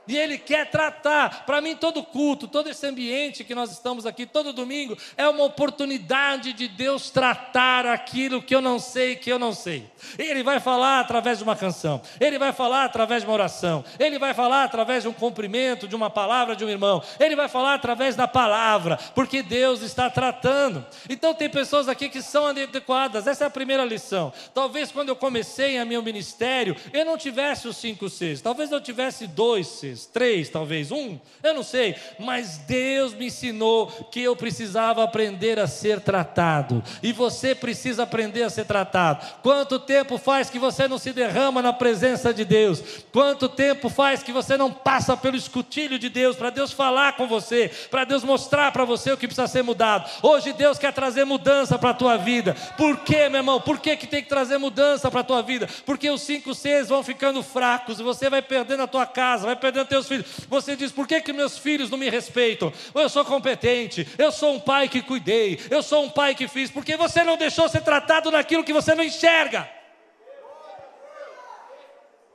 E 0.07 0.17
Ele 0.17 0.37
quer 0.37 0.69
tratar. 0.69 1.45
Para 1.45 1.61
mim, 1.61 1.75
todo 1.75 2.03
culto, 2.03 2.47
todo 2.47 2.69
esse 2.69 2.85
ambiente 2.85 3.43
que 3.43 3.55
nós 3.55 3.71
estamos 3.71 4.05
aqui, 4.05 4.25
todo 4.25 4.51
domingo, 4.51 4.97
é 5.15 5.27
uma 5.27 5.43
oportunidade 5.45 6.51
de 6.51 6.67
Deus 6.67 7.09
tratar 7.09 7.85
aquilo 7.85 8.41
que 8.41 8.53
eu 8.53 8.61
não 8.61 8.79
sei, 8.79 9.15
que 9.15 9.31
eu 9.31 9.39
não 9.39 9.53
sei. 9.53 9.89
Ele 10.17 10.43
vai 10.43 10.59
falar 10.59 10.99
através 10.99 11.37
de 11.37 11.43
uma 11.43 11.55
canção, 11.55 12.01
Ele 12.19 12.37
vai 12.37 12.51
falar 12.51 12.83
através 12.83 13.21
de 13.21 13.27
uma 13.27 13.33
oração, 13.33 13.83
Ele 13.97 14.19
vai 14.19 14.33
falar 14.33 14.65
através 14.65 15.03
de 15.03 15.09
um 15.09 15.13
cumprimento, 15.13 15.87
de 15.87 15.95
uma 15.95 16.09
palavra 16.09 16.55
de 16.55 16.65
um 16.65 16.69
irmão, 16.69 17.01
Ele 17.19 17.35
vai 17.35 17.47
falar 17.47 17.75
através 17.75 18.15
da 18.15 18.27
palavra, 18.27 18.97
porque 19.15 19.41
Deus 19.41 19.81
está 19.81 20.09
tratando. 20.09 20.85
Então, 21.09 21.33
tem 21.33 21.49
pessoas 21.49 21.87
aqui 21.87 22.09
que 22.09 22.21
são 22.21 22.47
adequadas, 22.47 23.25
essa 23.25 23.45
é 23.45 23.47
a 23.47 23.51
primeira 23.51 23.85
lição. 23.85 24.33
Talvez 24.53 24.91
quando 24.91 25.09
eu 25.09 25.15
comecei 25.15 25.77
a 25.77 25.85
meu 25.85 26.03
ministério, 26.03 26.75
eu 26.91 27.05
não 27.05 27.17
tivesse 27.17 27.67
os 27.67 27.77
cinco 27.77 28.09
Cs, 28.09 28.41
talvez 28.41 28.71
eu 28.71 28.81
tivesse 28.81 29.27
dois 29.27 29.67
Cs 29.67 29.92
três, 30.05 30.49
talvez 30.49 30.91
um, 30.91 31.19
eu 31.41 31.53
não 31.53 31.63
sei, 31.63 31.95
mas 32.19 32.57
Deus 32.59 33.13
me 33.13 33.27
ensinou 33.27 33.87
que 34.11 34.21
eu 34.21 34.35
precisava 34.35 35.03
aprender 35.03 35.59
a 35.59 35.67
ser 35.67 36.01
tratado, 36.01 36.83
e 37.01 37.11
você 37.11 37.55
precisa 37.55 38.03
aprender 38.03 38.43
a 38.43 38.49
ser 38.49 38.65
tratado. 38.65 39.25
Quanto 39.41 39.79
tempo 39.79 40.17
faz 40.17 40.49
que 40.49 40.59
você 40.59 40.87
não 40.87 40.97
se 40.97 41.13
derrama 41.13 41.61
na 41.61 41.73
presença 41.73 42.33
de 42.33 42.43
Deus? 42.45 42.83
Quanto 43.11 43.47
tempo 43.47 43.89
faz 43.89 44.23
que 44.23 44.31
você 44.31 44.57
não 44.57 44.71
passa 44.71 45.15
pelo 45.15 45.37
escutilho 45.37 45.99
de 45.99 46.09
Deus 46.09 46.35
para 46.35 46.49
Deus 46.49 46.71
falar 46.71 47.15
com 47.15 47.27
você, 47.27 47.69
para 47.89 48.05
Deus 48.05 48.23
mostrar 48.23 48.71
para 48.71 48.85
você 48.85 49.11
o 49.11 49.17
que 49.17 49.27
precisa 49.27 49.47
ser 49.47 49.63
mudado? 49.63 50.09
Hoje 50.21 50.53
Deus 50.53 50.77
quer 50.77 50.93
trazer 50.93 51.25
mudança 51.25 51.77
para 51.77 51.91
a 51.91 51.93
tua 51.93 52.17
vida. 52.17 52.55
Por 52.77 52.99
quê, 52.99 53.29
meu 53.29 53.39
irmão? 53.39 53.61
Por 53.61 53.79
que, 53.79 53.95
que 53.95 54.07
tem 54.07 54.23
que 54.23 54.29
trazer 54.29 54.57
mudança 54.57 55.09
para 55.09 55.21
a 55.21 55.23
tua 55.23 55.41
vida? 55.41 55.67
Porque 55.85 56.09
os 56.09 56.21
cinco 56.21 56.53
Cs 56.53 56.89
vão 56.89 57.03
ficando 57.03 57.43
fracos 57.43 57.99
e 57.99 58.03
você 58.03 58.29
vai 58.29 58.41
perdendo 58.41 58.83
a 58.83 58.87
tua 58.87 59.05
casa, 59.05 59.45
vai 59.45 59.55
perdendo 59.55 59.82
teus 59.85 60.07
filhos. 60.07 60.25
Você 60.49 60.75
diz: 60.75 60.91
por 60.91 61.07
que, 61.07 61.21
que 61.21 61.33
meus 61.33 61.57
filhos 61.57 61.89
não 61.89 61.97
me 61.97 62.09
respeitam? 62.09 62.71
Eu 62.93 63.09
sou 63.09 63.23
competente, 63.25 64.07
eu 64.17 64.31
sou 64.31 64.55
um 64.55 64.59
pai 64.59 64.87
que 64.87 65.01
cuidei, 65.01 65.59
eu 65.69 65.83
sou 65.83 66.05
um 66.05 66.09
pai 66.09 66.35
que 66.35 66.47
fiz, 66.47 66.71
porque 66.71 66.95
você 66.97 67.23
não 67.23 67.37
deixou 67.37 67.67
ser 67.69 67.81
tratado 67.81 68.31
naquilo 68.31 68.63
que 68.63 68.73
você 68.73 68.95
não 68.95 69.03
enxerga. 69.03 69.69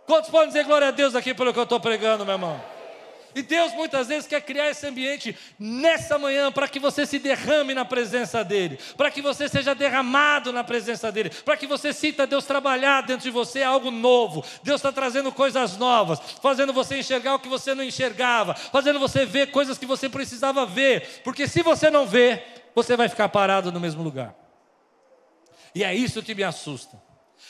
Quantos 0.07 0.31
podem 0.31 0.49
dizer 0.49 0.65
glória 0.65 0.89
a 0.89 0.91
Deus 0.91 1.15
aqui 1.15 1.35
pelo 1.35 1.53
que 1.53 1.59
eu 1.59 1.65
estou 1.65 1.79
pregando, 1.79 2.25
meu 2.25 2.35
irmão? 2.35 2.78
E 3.39 3.43
Deus 3.43 3.73
muitas 3.73 4.09
vezes 4.09 4.27
quer 4.27 4.41
criar 4.41 4.69
esse 4.69 4.85
ambiente 4.85 5.37
nessa 5.61 6.19
manhã 6.19 6.51
para 6.51 6.67
que 6.67 6.81
você 6.81 7.07
se 7.07 7.21
derrame 7.21 7.73
na 7.73 7.85
presença 7.85 8.43
dEle, 8.43 8.81
para 8.97 9.13
que 9.13 9.23
você 9.23 9.49
seja 9.49 9.77
derramado 9.77 10.53
na 10.53 10.65
presença 10.65 11.13
dEle, 11.13 11.31
para 11.31 11.57
que 11.57 11.65
você 11.65 11.93
sinta 11.93 12.27
Deus 12.27 12.45
trabalhar 12.45 13.03
dentro 13.03 13.23
de 13.23 13.31
você 13.31 13.63
algo 13.63 13.93
novo. 13.93 14.45
Deus 14.65 14.81
está 14.81 14.91
trazendo 14.91 15.31
coisas 15.31 15.77
novas, 15.77 16.19
fazendo 16.43 16.73
você 16.73 16.99
enxergar 16.99 17.37
o 17.37 17.39
que 17.39 17.49
você 17.49 17.77
não 17.77 17.85
enxergava, 17.85 18.55
fazendo 18.55 18.99
você 18.99 19.25
ver 19.25 19.53
coisas 19.53 19.79
que 19.79 19.87
você 19.87 20.09
precisava 20.09 20.67
ver, 20.67 21.21
porque 21.23 21.47
se 21.47 21.63
você 21.63 21.91
não 21.91 22.09
vê, 22.09 22.43
você 22.75 22.97
vai 22.97 23.09
ficar 23.09 23.29
parado 23.29 23.71
no 23.71 23.79
mesmo 23.79 24.03
lugar. 24.03 24.35
E 25.77 25.85
é 25.85 25.95
isso 25.95 26.25
que 26.25 26.35
me 26.35 26.43
assusta. 26.43 27.01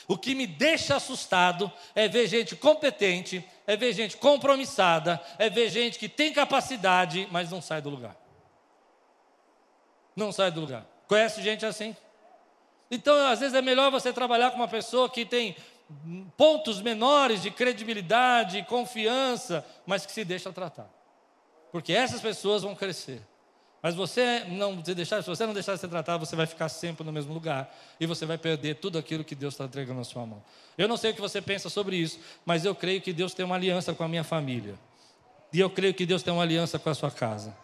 O 0.07 0.17
que 0.17 0.33
me 0.35 0.47
deixa 0.47 0.95
assustado 0.95 1.71
é 1.95 2.07
ver 2.07 2.27
gente 2.27 2.55
competente, 2.55 3.43
é 3.69 3.77
ver 3.77 3.93
gente 3.93 4.17
compromissada, 4.17 5.21
é 5.37 5.47
ver 5.47 5.69
gente 5.69 5.99
que 5.99 6.09
tem 6.09 6.33
capacidade, 6.33 7.27
mas 7.29 7.51
não 7.51 7.61
sai 7.61 7.79
do 7.79 7.91
lugar. 7.91 8.17
Não 10.15 10.31
sai 10.31 10.49
do 10.49 10.61
lugar. 10.61 10.87
Conhece 11.07 11.39
gente 11.43 11.63
assim? 11.63 11.95
Então, 12.89 13.15
às 13.27 13.41
vezes 13.41 13.53
é 13.53 13.61
melhor 13.61 13.91
você 13.91 14.11
trabalhar 14.11 14.49
com 14.49 14.55
uma 14.55 14.67
pessoa 14.67 15.07
que 15.07 15.23
tem 15.23 15.55
pontos 16.35 16.81
menores 16.81 17.43
de 17.43 17.51
credibilidade, 17.51 18.63
confiança, 18.63 19.63
mas 19.85 20.03
que 20.03 20.11
se 20.11 20.25
deixa 20.25 20.51
tratar. 20.51 20.89
Porque 21.71 21.93
essas 21.93 22.21
pessoas 22.21 22.63
vão 22.63 22.73
crescer. 22.73 23.21
Mas 23.81 23.95
você 23.95 24.43
não 24.49 24.75
deixar, 24.75 25.21
se 25.21 25.29
você 25.29 25.45
não 25.45 25.53
deixar 25.53 25.75
de 25.75 25.81
ser 25.81 25.87
tratado, 25.87 26.25
você 26.25 26.35
vai 26.35 26.45
ficar 26.45 26.67
sempre 26.67 27.05
no 27.05 27.11
mesmo 27.11 27.33
lugar 27.33 27.73
e 27.99 28.05
você 28.05 28.25
vai 28.25 28.37
perder 28.37 28.75
tudo 28.75 28.97
aquilo 28.97 29.23
que 29.23 29.35
Deus 29.35 29.53
está 29.53 29.65
entregando 29.65 29.99
na 29.99 30.03
sua 30.03 30.25
mão. 30.25 30.43
Eu 30.77 30.87
não 30.87 30.97
sei 30.97 31.11
o 31.11 31.13
que 31.13 31.21
você 31.21 31.41
pensa 31.41 31.69
sobre 31.69 31.95
isso, 31.95 32.19
mas 32.45 32.65
eu 32.65 32.75
creio 32.75 33.01
que 33.01 33.13
Deus 33.13 33.33
tem 33.33 33.45
uma 33.45 33.55
aliança 33.55 33.93
com 33.93 34.03
a 34.03 34.07
minha 34.07 34.23
família. 34.23 34.75
E 35.53 35.59
eu 35.59 35.69
creio 35.69 35.93
que 35.93 36.05
Deus 36.05 36.21
tem 36.21 36.33
uma 36.33 36.43
aliança 36.43 36.77
com 36.77 36.89
a 36.89 36.93
sua 36.93 37.09
casa. 37.09 37.55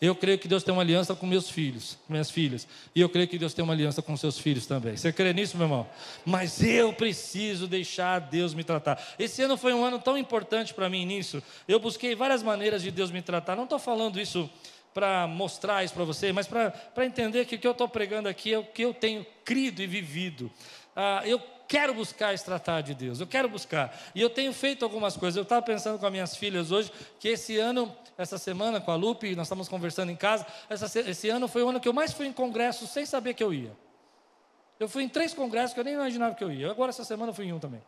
Eu 0.00 0.14
creio 0.14 0.38
que 0.38 0.46
Deus 0.46 0.62
tem 0.62 0.72
uma 0.72 0.82
aliança 0.82 1.14
com 1.14 1.26
meus 1.26 1.50
filhos, 1.50 1.98
minhas 2.08 2.30
filhas. 2.30 2.68
E 2.94 3.00
eu 3.00 3.08
creio 3.08 3.26
que 3.26 3.36
Deus 3.36 3.52
tem 3.52 3.64
uma 3.64 3.74
aliança 3.74 4.00
com 4.00 4.16
seus 4.16 4.38
filhos 4.38 4.64
também. 4.64 4.96
Você 4.96 5.12
crê 5.12 5.32
nisso, 5.32 5.56
meu 5.56 5.66
irmão? 5.66 5.88
Mas 6.24 6.62
eu 6.62 6.92
preciso 6.92 7.66
deixar 7.66 8.20
Deus 8.20 8.54
me 8.54 8.62
tratar. 8.62 9.02
Esse 9.18 9.42
ano 9.42 9.56
foi 9.56 9.74
um 9.74 9.84
ano 9.84 9.98
tão 9.98 10.16
importante 10.16 10.72
para 10.72 10.88
mim 10.88 11.04
nisso. 11.04 11.42
Eu 11.66 11.80
busquei 11.80 12.14
várias 12.14 12.44
maneiras 12.44 12.82
de 12.82 12.92
Deus 12.92 13.10
me 13.10 13.20
tratar. 13.20 13.56
Não 13.56 13.64
estou 13.64 13.78
falando 13.78 14.20
isso 14.20 14.48
para 14.94 15.26
mostrar 15.26 15.84
isso 15.84 15.94
para 15.94 16.04
você, 16.04 16.32
mas 16.32 16.46
para 16.46 17.04
entender 17.04 17.44
que 17.44 17.56
o 17.56 17.58
que 17.58 17.66
eu 17.66 17.72
estou 17.72 17.88
pregando 17.88 18.28
aqui 18.28 18.52
é 18.52 18.58
o 18.58 18.64
que 18.64 18.82
eu 18.82 18.92
tenho 18.92 19.24
crido 19.44 19.80
e 19.80 19.86
vivido. 19.86 20.50
Ah, 20.96 21.22
eu 21.24 21.40
quero 21.68 21.92
buscar 21.94 22.32
esse 22.32 22.44
tratado 22.44 22.86
de 22.86 22.94
Deus, 22.94 23.20
eu 23.20 23.26
quero 23.26 23.48
buscar. 23.48 23.96
E 24.14 24.20
eu 24.20 24.30
tenho 24.30 24.52
feito 24.52 24.84
algumas 24.84 25.16
coisas. 25.16 25.36
Eu 25.36 25.42
estava 25.42 25.60
pensando 25.62 25.98
com 25.98 26.06
as 26.06 26.10
minhas 26.10 26.36
filhas 26.36 26.72
hoje 26.72 26.90
que 27.20 27.28
esse 27.28 27.58
ano, 27.58 27.94
essa 28.16 28.38
semana 28.38 28.80
com 28.80 28.90
a 28.90 28.96
Lupe, 28.96 29.36
nós 29.36 29.46
estamos 29.46 29.68
conversando 29.68 30.10
em 30.10 30.16
casa, 30.16 30.46
essa, 30.68 30.98
esse 31.00 31.28
ano 31.28 31.46
foi 31.46 31.62
o 31.62 31.68
ano 31.68 31.78
que 31.78 31.88
eu 31.88 31.92
mais 31.92 32.12
fui 32.12 32.26
em 32.26 32.32
congresso 32.32 32.86
sem 32.86 33.04
saber 33.04 33.34
que 33.34 33.44
eu 33.44 33.52
ia. 33.52 33.76
Eu 34.80 34.88
fui 34.88 35.02
em 35.02 35.08
três 35.08 35.34
congressos 35.34 35.74
que 35.74 35.80
eu 35.80 35.84
nem 35.84 35.94
imaginava 35.94 36.34
que 36.34 36.42
eu 36.42 36.50
ia. 36.50 36.70
Agora 36.70 36.90
essa 36.90 37.04
semana 37.04 37.30
eu 37.30 37.34
fui 37.34 37.46
em 37.46 37.52
um 37.52 37.58
também. 37.58 37.82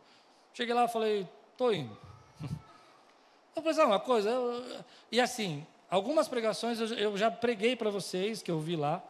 Cheguei 0.52 0.74
lá 0.74 0.84
e 0.84 0.88
falei, 0.88 1.28
estou 1.52 1.72
indo. 1.72 1.96
Eu 3.54 3.62
falei, 3.62 3.84
uma 3.84 4.00
coisa, 4.00 4.30
eu... 4.30 4.64
e 5.10 5.20
assim, 5.20 5.66
Algumas 5.90 6.28
pregações 6.28 6.78
eu, 6.78 7.16
já 7.16 7.30
preguei 7.30 7.74
para 7.74 7.90
vocês, 7.90 8.40
que 8.40 8.50
eu 8.50 8.60
vi 8.60 8.76
lá. 8.76 9.02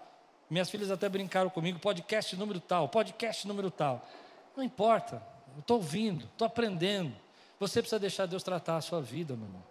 Minhas 0.49 0.71
filhas 0.71 0.91
até 0.91 1.09
brincaram 1.09 1.51
comigo, 1.51 1.79
podcast 1.79 2.35
número 2.37 2.59
tal, 2.59 2.89
podcast 2.89 3.47
número 3.47 3.71
tal. 3.71 4.05
Não 4.57 4.65
importa, 4.65 5.23
eu 5.55 5.61
estou 5.61 5.77
ouvindo, 5.77 6.25
estou 6.25 6.47
aprendendo. 6.47 7.15
Você 7.61 7.83
precisa 7.83 8.01
deixar 8.01 8.27
Deus 8.27 8.43
tratar 8.43 8.79
a 8.79 8.81
sua 8.81 9.03
vida, 9.03 9.37
meu 9.37 9.47
irmão. 9.47 9.70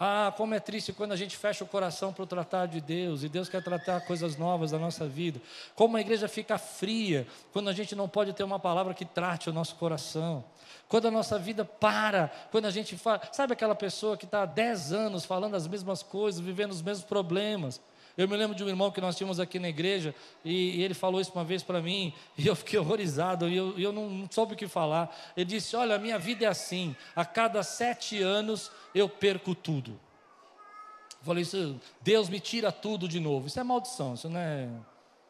Ah, 0.00 0.32
como 0.36 0.54
é 0.54 0.60
triste 0.60 0.92
quando 0.92 1.10
a 1.10 1.16
gente 1.16 1.36
fecha 1.36 1.64
o 1.64 1.66
coração 1.66 2.12
para 2.12 2.22
o 2.22 2.26
tratado 2.26 2.70
de 2.70 2.80
Deus 2.80 3.24
e 3.24 3.28
Deus 3.28 3.48
quer 3.48 3.62
tratar 3.64 4.00
coisas 4.02 4.36
novas 4.36 4.70
da 4.70 4.78
nossa 4.78 5.08
vida. 5.08 5.40
Como 5.74 5.96
a 5.96 6.00
igreja 6.00 6.28
fica 6.28 6.56
fria 6.56 7.26
quando 7.52 7.68
a 7.68 7.72
gente 7.72 7.96
não 7.96 8.08
pode 8.08 8.32
ter 8.32 8.44
uma 8.44 8.60
palavra 8.60 8.94
que 8.94 9.04
trate 9.04 9.50
o 9.50 9.52
nosso 9.52 9.74
coração. 9.74 10.44
Quando 10.86 11.08
a 11.08 11.10
nossa 11.10 11.36
vida 11.36 11.64
para, 11.64 12.30
quando 12.52 12.66
a 12.66 12.70
gente 12.70 12.96
fala. 12.96 13.22
Sabe 13.32 13.54
aquela 13.54 13.74
pessoa 13.74 14.16
que 14.16 14.24
está 14.24 14.42
há 14.42 14.46
10 14.46 14.92
anos 14.92 15.24
falando 15.24 15.56
as 15.56 15.66
mesmas 15.66 16.00
coisas, 16.00 16.40
vivendo 16.40 16.70
os 16.70 16.80
mesmos 16.80 17.04
problemas? 17.04 17.80
Eu 18.18 18.26
me 18.26 18.36
lembro 18.36 18.56
de 18.56 18.64
um 18.64 18.68
irmão 18.68 18.90
que 18.90 19.00
nós 19.00 19.14
tínhamos 19.14 19.38
aqui 19.38 19.60
na 19.60 19.68
igreja, 19.68 20.12
e, 20.44 20.80
e 20.80 20.82
ele 20.82 20.92
falou 20.92 21.20
isso 21.20 21.30
uma 21.32 21.44
vez 21.44 21.62
para 21.62 21.80
mim, 21.80 22.12
e 22.36 22.48
eu 22.48 22.56
fiquei 22.56 22.76
horrorizado, 22.76 23.48
e 23.48 23.56
eu, 23.56 23.78
eu 23.78 23.92
não, 23.92 24.10
não 24.10 24.28
soube 24.28 24.54
o 24.54 24.56
que 24.56 24.66
falar. 24.66 25.16
Ele 25.36 25.46
disse: 25.46 25.76
Olha, 25.76 25.94
a 25.94 25.98
minha 26.00 26.18
vida 26.18 26.44
é 26.44 26.48
assim, 26.48 26.96
a 27.14 27.24
cada 27.24 27.62
sete 27.62 28.20
anos 28.20 28.72
eu 28.92 29.08
perco 29.08 29.54
tudo. 29.54 29.92
Eu 31.20 31.24
falei 31.24 31.42
isso, 31.42 31.80
Deus 32.00 32.28
me 32.28 32.40
tira 32.40 32.72
tudo 32.72 33.06
de 33.06 33.20
novo. 33.20 33.46
Isso 33.46 33.60
é 33.60 33.62
maldição, 33.62 34.14
isso 34.14 34.28
não 34.28 34.40
é. 34.40 34.68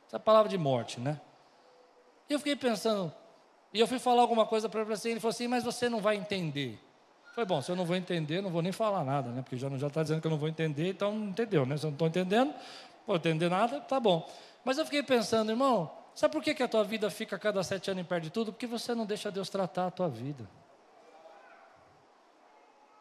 Isso 0.07 0.17
é 0.17 0.19
palavra 0.19 0.49
de 0.49 0.57
morte, 0.57 0.99
né? 0.99 1.21
E 2.27 2.33
eu 2.33 2.39
fiquei 2.39 2.57
pensando, 2.57 3.13
e 3.73 3.81
eu 3.81 3.87
fui 3.87 3.99
falar 3.99 4.23
alguma 4.23 4.47
coisa 4.47 4.67
para 4.67 4.81
ele, 4.81 4.93
ele 5.05 5.21
falou 5.21 5.31
assim, 5.31 5.47
mas 5.47 5.63
você 5.63 5.91
não 5.91 6.01
vai 6.01 6.17
entender. 6.17 6.81
Foi 7.39 7.45
bom, 7.45 7.63
se 7.63 7.71
eu 7.71 7.77
não 7.77 7.85
vou 7.85 7.95
entender, 7.95 8.43
não 8.43 8.51
vou 8.51 8.61
nem 8.61 8.73
falar 8.73 9.05
nada, 9.05 9.31
né? 9.31 9.43
Porque 9.43 9.57
já 9.57 9.69
já 9.77 9.87
está 9.87 10.03
dizendo 10.03 10.21
que 10.21 10.27
eu 10.27 10.31
não 10.33 10.39
vou 10.39 10.49
entender, 10.49 10.89
então 10.89 11.13
não 11.13 11.29
entendeu, 11.29 11.65
né? 11.65 11.77
Se 11.77 11.87
eu 11.87 11.91
não 11.91 11.95
estou 11.95 12.09
entendendo, 12.09 12.53
vou 13.07 13.15
entender 13.15 13.49
nada, 13.49 13.79
tá 13.79 14.01
bom. 14.01 14.29
Mas 14.65 14.77
eu 14.77 14.85
fiquei 14.85 15.05
pensando, 15.05 15.53
irmão, 15.53 15.89
sabe 16.17 16.33
por 16.33 16.43
que, 16.43 16.53
que 16.53 16.65
a 16.65 16.67
tua 16.67 16.83
vida 16.83 17.09
fica 17.11 17.37
a 17.37 17.39
cada 17.39 17.63
sete 17.63 17.93
anos 17.93 18.03
e 18.03 18.05
perde 18.05 18.29
tudo? 18.29 18.53
Porque 18.53 18.67
você 18.67 18.93
não 18.93 19.07
deixa 19.07 19.31
Deus 19.31 19.49
tratar 19.49 19.87
a 19.87 19.91
tua 19.93 20.09
vida. 20.09 20.51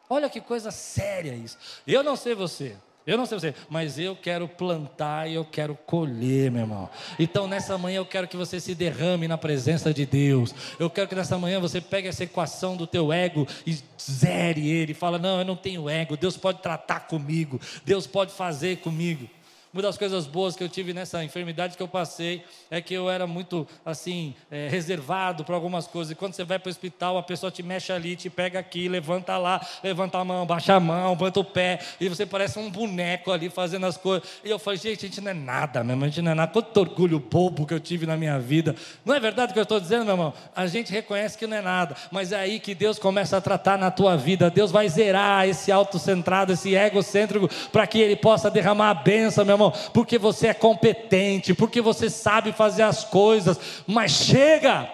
Olha 0.08 0.30
que 0.30 0.40
coisa 0.40 0.70
séria 0.70 1.34
isso. 1.34 1.58
Eu 1.84 2.04
não 2.04 2.14
sei 2.14 2.36
você, 2.36 2.76
Eu 3.08 3.16
não 3.16 3.24
sei 3.24 3.38
você, 3.38 3.54
mas 3.70 3.98
eu 3.98 4.14
quero 4.14 4.46
plantar 4.46 5.30
e 5.30 5.34
eu 5.34 5.42
quero 5.42 5.74
colher, 5.86 6.50
meu 6.50 6.60
irmão. 6.60 6.90
Então 7.18 7.48
nessa 7.48 7.78
manhã 7.78 7.96
eu 7.96 8.04
quero 8.04 8.28
que 8.28 8.36
você 8.36 8.60
se 8.60 8.74
derrame 8.74 9.26
na 9.26 9.38
presença 9.38 9.94
de 9.94 10.04
Deus. 10.04 10.54
Eu 10.78 10.90
quero 10.90 11.08
que 11.08 11.14
nessa 11.14 11.38
manhã 11.38 11.58
você 11.58 11.80
pegue 11.80 12.06
essa 12.06 12.24
equação 12.24 12.76
do 12.76 12.86
teu 12.86 13.10
ego 13.10 13.48
e 13.66 13.78
zere 13.98 14.68
ele. 14.68 14.92
Fala, 14.92 15.18
não, 15.18 15.38
eu 15.38 15.44
não 15.46 15.56
tenho 15.56 15.88
ego. 15.88 16.18
Deus 16.18 16.36
pode 16.36 16.60
tratar 16.60 17.00
comigo. 17.06 17.58
Deus 17.82 18.06
pode 18.06 18.30
fazer 18.30 18.76
comigo. 18.76 19.26
Uma 19.72 19.82
das 19.82 19.98
coisas 19.98 20.26
boas 20.26 20.56
que 20.56 20.64
eu 20.64 20.68
tive 20.68 20.94
nessa 20.94 21.22
enfermidade 21.22 21.76
que 21.76 21.82
eu 21.82 21.88
passei 21.88 22.42
é 22.70 22.80
que 22.80 22.94
eu 22.94 23.10
era 23.10 23.26
muito, 23.26 23.68
assim, 23.84 24.34
é, 24.50 24.66
reservado 24.68 25.44
para 25.44 25.54
algumas 25.54 25.86
coisas. 25.86 26.10
E 26.10 26.14
quando 26.14 26.32
você 26.32 26.42
vai 26.42 26.58
para 26.58 26.68
o 26.68 26.70
hospital, 26.70 27.18
a 27.18 27.22
pessoa 27.22 27.52
te 27.52 27.62
mexe 27.62 27.92
ali, 27.92 28.16
te 28.16 28.30
pega 28.30 28.58
aqui, 28.58 28.88
levanta 28.88 29.36
lá, 29.36 29.60
levanta 29.84 30.18
a 30.18 30.24
mão, 30.24 30.46
baixa 30.46 30.74
a 30.74 30.80
mão, 30.80 31.10
levanta 31.10 31.40
o 31.40 31.44
pé, 31.44 31.80
e 32.00 32.08
você 32.08 32.24
parece 32.24 32.58
um 32.58 32.70
boneco 32.70 33.30
ali 33.30 33.50
fazendo 33.50 33.84
as 33.84 33.98
coisas. 33.98 34.26
E 34.42 34.48
eu 34.48 34.58
falei, 34.58 34.78
gente, 34.78 35.04
a 35.04 35.08
gente 35.08 35.20
não 35.20 35.30
é 35.30 35.34
nada 35.34 35.84
mesmo, 35.84 36.04
a 36.04 36.08
gente 36.08 36.22
não 36.22 36.32
é 36.32 36.34
nada. 36.34 36.50
Quanto 36.50 36.76
orgulho 36.78 37.18
bobo 37.20 37.66
que 37.66 37.74
eu 37.74 37.80
tive 37.80 38.06
na 38.06 38.16
minha 38.16 38.38
vida. 38.38 38.74
Não 39.04 39.14
é 39.14 39.20
verdade 39.20 39.50
o 39.50 39.52
que 39.52 39.58
eu 39.58 39.64
estou 39.64 39.78
dizendo, 39.78 40.04
meu 40.04 40.14
irmão? 40.14 40.32
A 40.56 40.66
gente 40.66 40.90
reconhece 40.90 41.36
que 41.36 41.46
não 41.46 41.58
é 41.58 41.60
nada, 41.60 41.94
mas 42.10 42.32
é 42.32 42.36
aí 42.36 42.58
que 42.58 42.74
Deus 42.74 42.98
começa 42.98 43.36
a 43.36 43.40
tratar 43.40 43.76
na 43.76 43.90
tua 43.90 44.16
vida. 44.16 44.50
Deus 44.50 44.70
vai 44.70 44.88
zerar 44.88 45.46
esse 45.46 45.70
autocentrado, 45.70 46.54
esse 46.54 46.74
egocêntrico, 46.74 47.48
para 47.70 47.86
que 47.86 47.98
Ele 47.98 48.16
possa 48.16 48.50
derramar 48.50 48.90
a 48.90 48.94
bênção, 48.94 49.44
meu 49.44 49.57
porque 49.92 50.18
você 50.18 50.48
é 50.48 50.54
competente, 50.54 51.54
porque 51.54 51.80
você 51.80 52.08
sabe 52.08 52.52
fazer 52.52 52.82
as 52.82 53.04
coisas, 53.04 53.58
mas 53.86 54.12
chega 54.12 54.92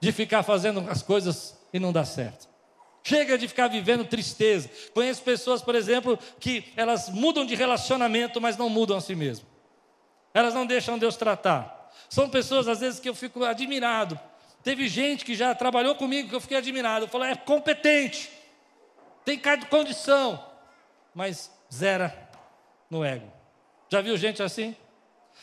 de 0.00 0.12
ficar 0.12 0.42
fazendo 0.42 0.84
as 0.88 1.02
coisas 1.02 1.58
e 1.72 1.78
não 1.78 1.92
dá 1.92 2.04
certo. 2.04 2.48
Chega 3.02 3.38
de 3.38 3.46
ficar 3.46 3.68
vivendo 3.68 4.04
tristeza. 4.04 4.68
Conheço 4.92 5.22
pessoas, 5.22 5.62
por 5.62 5.74
exemplo, 5.74 6.18
que 6.40 6.72
elas 6.76 7.08
mudam 7.08 7.46
de 7.46 7.54
relacionamento, 7.54 8.40
mas 8.40 8.56
não 8.56 8.68
mudam 8.68 8.96
a 8.96 9.00
si 9.00 9.14
mesmas. 9.14 9.46
Elas 10.34 10.52
não 10.52 10.66
deixam 10.66 10.98
Deus 10.98 11.16
tratar. 11.16 11.90
São 12.08 12.28
pessoas, 12.28 12.66
às 12.68 12.80
vezes, 12.80 12.98
que 12.98 13.08
eu 13.08 13.14
fico 13.14 13.44
admirado. 13.44 14.18
Teve 14.62 14.88
gente 14.88 15.24
que 15.24 15.36
já 15.36 15.54
trabalhou 15.54 15.94
comigo 15.94 16.28
que 16.28 16.34
eu 16.34 16.40
fiquei 16.40 16.56
admirado. 16.56 17.04
Eu 17.04 17.08
falei, 17.08 17.30
é 17.30 17.36
competente, 17.36 18.28
tem 19.24 19.40
condição, 19.70 20.44
mas 21.14 21.50
zera 21.72 22.28
no 22.90 23.04
ego. 23.04 23.35
Já 23.88 24.00
viu 24.00 24.16
gente 24.16 24.42
assim? 24.42 24.74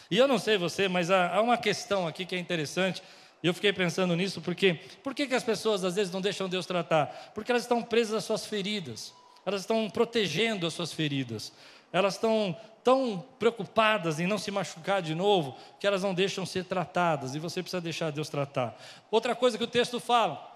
E 0.09 0.17
eu 0.17 0.27
não 0.27 0.37
sei 0.37 0.57
você, 0.57 0.87
mas 0.87 1.09
há, 1.09 1.35
há 1.35 1.41
uma 1.41 1.57
questão 1.57 2.07
aqui 2.07 2.25
que 2.25 2.35
é 2.35 2.39
interessante. 2.39 3.01
E 3.41 3.47
eu 3.47 3.53
fiquei 3.53 3.73
pensando 3.73 4.15
nisso 4.15 4.41
porque 4.41 4.75
por 5.03 5.13
que, 5.13 5.27
que 5.27 5.35
as 5.35 5.43
pessoas 5.43 5.83
às 5.83 5.95
vezes 5.95 6.13
não 6.13 6.21
deixam 6.21 6.47
Deus 6.47 6.65
tratar? 6.65 7.31
Porque 7.35 7.51
elas 7.51 7.63
estão 7.63 7.81
presas 7.81 8.15
às 8.15 8.23
suas 8.23 8.45
feridas. 8.45 9.13
Elas 9.45 9.61
estão 9.61 9.89
protegendo 9.89 10.65
as 10.65 10.73
suas 10.73 10.93
feridas. 10.93 11.51
Elas 11.91 12.15
estão 12.15 12.55
tão 12.83 13.23
preocupadas 13.39 14.19
em 14.19 14.27
não 14.27 14.37
se 14.37 14.51
machucar 14.51 15.01
de 15.01 15.15
novo 15.15 15.57
que 15.79 15.87
elas 15.87 16.03
não 16.03 16.13
deixam 16.13 16.45
ser 16.45 16.65
tratadas. 16.65 17.35
E 17.35 17.39
você 17.39 17.61
precisa 17.61 17.81
deixar 17.81 18.11
Deus 18.11 18.29
tratar. 18.29 18.77
Outra 19.11 19.35
coisa 19.35 19.57
que 19.57 19.63
o 19.63 19.67
texto 19.67 19.99
fala 19.99 20.51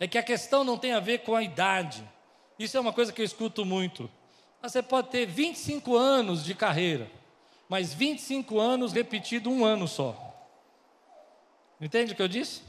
é 0.00 0.06
que 0.08 0.18
a 0.18 0.22
questão 0.22 0.64
não 0.64 0.78
tem 0.78 0.92
a 0.92 1.00
ver 1.00 1.18
com 1.18 1.34
a 1.34 1.42
idade. 1.42 2.02
Isso 2.58 2.76
é 2.76 2.80
uma 2.80 2.92
coisa 2.92 3.12
que 3.12 3.20
eu 3.20 3.26
escuto 3.26 3.64
muito. 3.64 4.10
Você 4.62 4.80
pode 4.80 5.08
ter 5.08 5.26
25 5.26 5.96
anos 5.96 6.44
de 6.44 6.54
carreira, 6.54 7.10
mas 7.68 7.92
25 7.92 8.60
anos 8.60 8.92
repetido 8.92 9.50
um 9.50 9.64
ano 9.64 9.88
só. 9.88 10.16
Entende 11.80 12.12
o 12.12 12.16
que 12.16 12.22
eu 12.22 12.28
disse? 12.28 12.62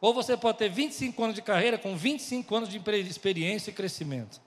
Ou 0.00 0.14
você 0.14 0.34
pode 0.34 0.56
ter 0.56 0.70
25 0.70 1.22
anos 1.22 1.36
de 1.36 1.42
carreira 1.42 1.76
com 1.76 1.94
25 1.94 2.56
anos 2.56 2.68
de 2.70 2.80
experiência 3.06 3.70
e 3.70 3.74
crescimento. 3.74 4.40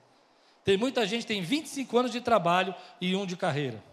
Tem 0.66 0.76
muita 0.76 1.06
gente 1.06 1.22
que 1.22 1.28
tem 1.28 1.44
25 1.44 1.96
anos 1.96 2.12
de 2.12 2.22
trabalho 2.22 2.74
e 3.00 3.16
um 3.16 3.26
de 3.26 3.38
carreira. 3.38 3.84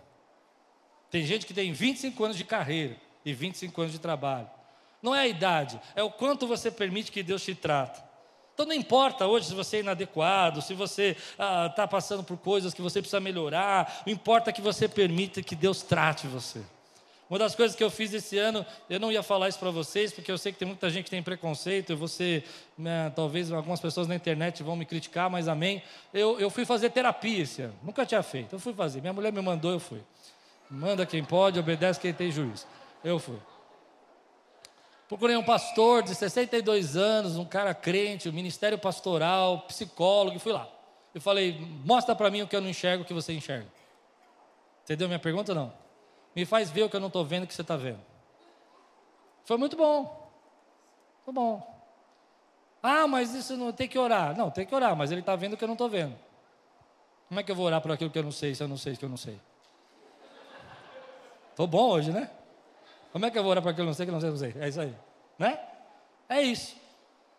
Tem 1.11 1.27
gente 1.27 1.45
que 1.45 1.53
tem 1.53 1.73
25 1.73 2.25
anos 2.25 2.37
de 2.37 2.45
carreira 2.45 2.97
e 3.25 3.35
25 3.35 3.79
anos 3.79 3.93
de 3.93 3.99
trabalho. 3.99 4.49
Não 5.03 5.15
é 5.15 5.21
a 5.21 5.29
idade, 5.29 5.79
é 5.95 6.03
o 6.03 6.11
quanto 6.11 6.47
você 6.47 6.71
permite 6.71 7.13
que 7.13 7.23
Deus 7.23 7.45
te 7.45 7.55
trate. 7.55 8.01
Então 8.61 8.69
não 8.69 8.75
importa 8.75 9.27
hoje 9.27 9.47
se 9.47 9.55
você 9.55 9.79
é 9.79 9.81
inadequado, 9.81 10.61
se 10.61 10.75
você 10.75 11.17
está 11.33 11.85
ah, 11.85 11.89
passando 11.89 12.23
por 12.23 12.37
coisas 12.37 12.75
que 12.75 12.83
você 12.83 13.01
precisa 13.01 13.19
melhorar, 13.19 14.03
não 14.05 14.13
importa 14.13 14.53
que 14.53 14.61
você 14.61 14.87
permita 14.87 15.43
que 15.43 15.57
Deus 15.57 15.81
trate 15.81 16.27
você. 16.27 16.61
Uma 17.31 17.39
das 17.39 17.55
coisas 17.55 17.75
que 17.75 17.83
eu 17.83 17.89
fiz 17.89 18.13
esse 18.13 18.37
ano, 18.37 18.67
eu 18.91 19.01
não 19.01 19.11
ia 19.11 19.23
falar 19.23 19.49
isso 19.49 19.59
para 19.59 19.71
vocês, 19.71 20.13
porque 20.13 20.31
eu 20.31 20.37
sei 20.37 20.53
que 20.53 20.59
tem 20.59 20.69
muita 20.69 20.91
gente 20.91 21.05
que 21.05 21.11
tem 21.11 21.23
preconceito, 21.23 21.97
você, 21.97 22.45
né, 22.77 23.11
talvez 23.17 23.51
algumas 23.51 23.81
pessoas 23.81 24.07
na 24.07 24.15
internet 24.15 24.63
vão 24.63 24.77
me 24.77 24.85
criticar, 24.85 25.31
mas 25.31 25.49
amém. 25.49 25.83
Eu, 26.13 26.39
eu 26.39 26.51
fui 26.51 26.67
fazer 26.67 26.91
terapia 26.91 27.45
esse 27.45 27.63
ano, 27.63 27.75
nunca 27.83 28.05
tinha 28.05 28.23
feito, 28.23 28.55
eu 28.55 28.59
fui 28.59 28.75
fazer. 28.75 29.01
Minha 29.01 29.15
mulher 29.15 29.33
me 29.33 29.41
mandou, 29.41 29.71
eu 29.71 29.81
fui. 29.81 30.03
Manda 30.71 31.07
quem 31.07 31.25
pode, 31.25 31.59
obedece 31.59 31.99
quem 31.99 32.13
tem 32.13 32.31
juízo. 32.31 32.67
Eu 33.03 33.19
fui. 33.19 33.39
Procurei 35.11 35.37
um 35.37 35.43
pastor 35.43 36.05
de 36.05 36.15
62 36.15 36.97
anos, 36.97 37.37
um 37.37 37.45
cara 37.45 37.75
crente, 37.75 38.29
um 38.29 38.33
ministério 38.33 38.79
pastoral, 38.79 39.63
psicólogo, 39.63 40.37
e 40.37 40.39
fui 40.39 40.53
lá. 40.53 40.69
Eu 41.13 41.21
falei, 41.21 41.59
mostra 41.85 42.15
para 42.15 42.31
mim 42.31 42.43
o 42.43 42.47
que 42.47 42.55
eu 42.55 42.61
não 42.61 42.69
enxergo, 42.69 43.03
o 43.03 43.05
que 43.05 43.13
você 43.13 43.33
enxerga. 43.33 43.67
Entendeu 44.85 45.09
minha 45.09 45.19
pergunta 45.19 45.53
não? 45.53 45.73
Me 46.33 46.47
faz 46.47 46.71
ver 46.71 46.85
o 46.85 46.89
que 46.89 46.95
eu 46.95 47.01
não 47.01 47.09
estou 47.09 47.25
vendo, 47.25 47.43
o 47.43 47.47
que 47.49 47.53
você 47.53 47.63
está 47.63 47.77
vendo. 47.77 47.99
Foi 49.45 49.57
muito 49.57 49.77
bom. 49.77 50.31
Foi 51.25 51.35
bom. 51.35 51.61
Ah, 52.81 53.09
mas 53.09 53.35
isso 53.35 53.57
não 53.57 53.73
tem 53.73 53.89
que 53.89 53.99
orar. 53.99 54.39
Não, 54.39 54.49
tem 54.49 54.65
que 54.65 54.73
orar, 54.73 54.95
mas 54.95 55.11
ele 55.11 55.23
está 55.23 55.35
vendo 55.35 55.55
o 55.55 55.57
que 55.57 55.65
eu 55.65 55.69
não 55.69 55.75
estou 55.75 55.89
vendo. 55.89 56.17
Como 57.27 57.41
é 57.41 57.43
que 57.43 57.51
eu 57.51 57.57
vou 57.57 57.67
orar 57.67 57.81
por 57.81 57.91
aquilo 57.91 58.11
que 58.11 58.19
eu 58.21 58.23
não 58.23 58.31
sei, 58.31 58.55
se 58.55 58.63
eu 58.63 58.69
não 58.69 58.77
sei 58.77 58.93
o 58.93 58.97
que 58.97 59.05
eu 59.05 59.09
não 59.09 59.17
sei? 59.17 59.41
Estou 61.51 61.67
bom 61.67 61.89
hoje, 61.91 62.13
né? 62.13 62.31
Como 63.13 63.27
é 63.27 63.31
que 63.31 63.39
eu 63.39 63.43
vou 63.43 63.51
orar 63.51 63.63
para 63.63 63.73
aquilo 63.73 63.87
não 63.87 63.95
sei, 63.95 64.07
que 64.07 64.13
não 64.13 64.21
sei, 64.21 64.31
não? 64.31 64.63
É 64.63 64.69
isso 64.69 64.81
aí. 64.81 64.95
Né? 65.39 65.59
É 66.29 66.43
isso. 66.43 66.77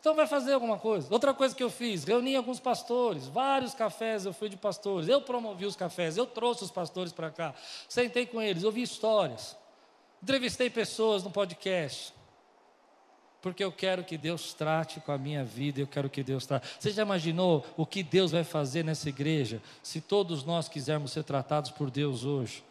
Então 0.01 0.15
vai 0.15 0.25
fazer 0.25 0.53
alguma 0.53 0.79
coisa. 0.79 1.07
Outra 1.11 1.31
coisa 1.31 1.55
que 1.55 1.61
eu 1.61 1.69
fiz, 1.69 2.03
reuni 2.03 2.35
alguns 2.35 2.59
pastores, 2.59 3.27
vários 3.27 3.75
cafés 3.75 4.25
eu 4.25 4.33
fui 4.33 4.49
de 4.49 4.57
pastores, 4.57 5.07
eu 5.07 5.21
promovi 5.21 5.65
os 5.65 5.75
cafés, 5.75 6.17
eu 6.17 6.25
trouxe 6.25 6.63
os 6.63 6.71
pastores 6.71 7.13
para 7.13 7.29
cá, 7.29 7.53
sentei 7.87 8.25
com 8.25 8.41
eles, 8.41 8.63
ouvi 8.63 8.81
histórias, 8.81 9.55
entrevistei 10.21 10.71
pessoas 10.71 11.23
no 11.23 11.29
podcast, 11.29 12.15
porque 13.43 13.63
eu 13.63 13.71
quero 13.71 14.03
que 14.03 14.17
Deus 14.17 14.55
trate 14.55 14.99
com 14.99 15.11
a 15.11 15.19
minha 15.19 15.43
vida, 15.45 15.79
eu 15.79 15.87
quero 15.87 16.09
que 16.09 16.23
Deus 16.23 16.47
trate. 16.47 16.67
Você 16.79 16.89
já 16.89 17.03
imaginou 17.03 17.63
o 17.77 17.85
que 17.85 18.01
Deus 18.01 18.31
vai 18.31 18.43
fazer 18.43 18.83
nessa 18.83 19.07
igreja 19.07 19.61
se 19.83 20.01
todos 20.01 20.43
nós 20.43 20.67
quisermos 20.67 21.11
ser 21.11 21.23
tratados 21.23 21.69
por 21.69 21.91
Deus 21.91 22.23
hoje? 22.23 22.63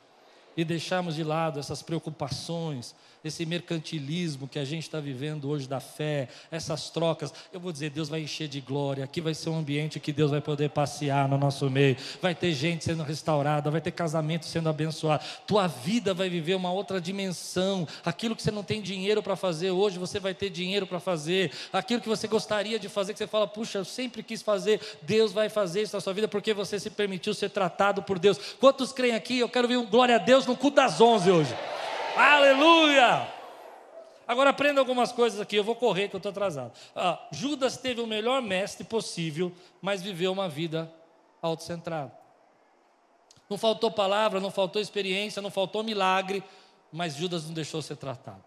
E 0.57 0.65
deixarmos 0.65 1.15
de 1.15 1.25
lado 1.25 1.59
essas 1.59 1.83
preocupações, 1.83 2.95
esse 3.25 3.45
mercantilismo 3.45 4.49
que 4.49 4.59
a 4.59 4.65
gente 4.65 4.83
está 4.83 5.01
vivendo 5.01 5.49
hoje 5.49 5.69
da 5.69 5.81
fé, 5.81 6.29
essas 6.51 6.91
trocas. 6.91 7.33
Eu 7.53 7.61
vou 7.61 7.73
dizer, 7.73 7.91
Deus 7.91 8.09
vai 8.09 8.23
encher 8.23 8.49
de 8.49 8.61
glória. 8.61 9.05
Aqui 9.05 9.21
vai 9.21 9.35
ser 9.35 9.51
um 9.51 9.59
ambiente 9.59 10.01
que 10.01 10.13
Deus 10.13 10.31
vai 10.31 10.41
poder 10.41 10.71
passear 10.71 11.29
no 11.29 11.37
nosso 11.37 11.69
meio. 11.71 11.97
Vai 12.21 12.35
ter 12.35 12.53
gente 12.53 12.85
sendo 12.85 13.03
restaurada, 13.03 13.71
vai 13.71 13.81
ter 13.81 13.91
casamento 13.91 14.47
sendo 14.47 14.69
abençoado. 14.69 15.25
Tua 15.47 15.67
vida 15.67 16.15
vai 16.15 16.29
viver 16.29 16.55
uma 16.55 16.73
outra 16.73 17.01
dimensão. 17.01 17.87
Aquilo 18.05 18.35
que 18.35 18.43
você 18.43 18.51
não 18.51 18.63
tem 18.63 18.81
dinheiro 18.81 19.23
para 19.23 19.37
fazer 19.37 19.71
hoje, 19.71 19.99
você 19.99 20.19
vai 20.19 20.35
ter 20.35 20.51
dinheiro 20.51 20.87
para 20.87 21.01
fazer. 21.01 21.53
Aquilo 21.73 22.01
que 22.01 22.09
você 22.09 22.27
gostaria 22.27 22.79
de 22.79 22.89
fazer, 22.89 23.13
que 23.13 23.19
você 23.19 23.27
fala, 23.27 23.47
puxa, 23.47 23.79
eu 23.79 23.85
sempre 23.85 24.23
quis 24.23 24.43
fazer. 24.43 24.81
Deus 25.03 25.33
vai 25.33 25.49
fazer 25.49 25.83
isso 25.83 25.97
na 25.97 26.01
sua 26.01 26.13
vida 26.13 26.29
porque 26.29 26.55
você 26.55 26.79
se 26.79 26.91
permitiu 26.91 27.35
ser 27.35 27.51
tratado 27.51 28.03
por 28.03 28.19
Deus. 28.19 28.39
Quantos 28.59 28.93
creem 28.93 29.15
aqui? 29.15 29.39
Eu 29.39 29.49
quero 29.49 29.69
ver 29.69 29.77
um 29.77 29.87
glória 29.87 30.17
a 30.17 30.19
Deus 30.19 30.47
no 30.47 30.57
culto 30.57 30.77
das 30.77 31.01
11 31.01 31.31
hoje. 31.31 31.55
Aleluia! 32.21 33.27
Agora 34.29 34.51
aprenda 34.51 34.79
algumas 34.79 35.11
coisas 35.11 35.41
aqui, 35.41 35.57
eu 35.57 35.65
vou 35.65 35.75
correr 35.75 36.09
que 36.09 36.15
eu 36.15 36.19
estou 36.19 36.31
atrasado. 36.31 36.73
Ah, 36.95 37.19
Judas 37.33 37.79
teve 37.79 38.01
o 38.01 38.07
melhor 38.07 38.43
mestre 38.43 38.85
possível, 38.85 39.51
mas 39.81 40.03
viveu 40.03 40.31
uma 40.31 40.49
vida 40.49 40.93
autocentrada. 41.41 42.13
Não 43.49 43.57
faltou 43.57 43.91
palavra, 43.91 44.39
não 44.39 44.51
faltou 44.51 44.81
experiência, 44.81 45.41
não 45.41 45.51
faltou 45.51 45.83
milagre, 45.83 46.45
mas 46.93 47.17
Judas 47.17 47.47
não 47.47 47.55
deixou 47.55 47.81
ser 47.81 47.97
tratado. 47.97 48.45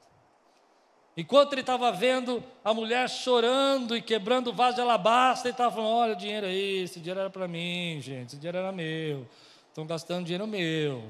Enquanto 1.18 1.54
ele 1.54 1.62
estava 1.62 1.92
vendo 1.92 2.44
a 2.64 2.74
mulher 2.74 3.10
chorando 3.10 3.98
e 3.98 4.02
quebrando 4.02 4.52
o 4.52 4.54
vaso 4.54 4.76
de 4.76 4.82
alabastro, 4.82 5.48
ele 5.48 5.54
estava 5.54 5.76
falando: 5.76 5.92
Olha, 5.92 6.14
o 6.14 6.16
dinheiro 6.16 6.46
aí, 6.46 6.84
esse 6.84 7.00
dinheiro 7.00 7.20
era 7.20 7.30
para 7.30 7.48
mim, 7.48 8.00
gente, 8.02 8.28
esse 8.28 8.38
dinheiro 8.38 8.60
era 8.60 8.72
meu. 8.72 9.28
Estão 9.68 9.86
gastando 9.86 10.26
dinheiro 10.26 10.46
meu. 10.46 11.04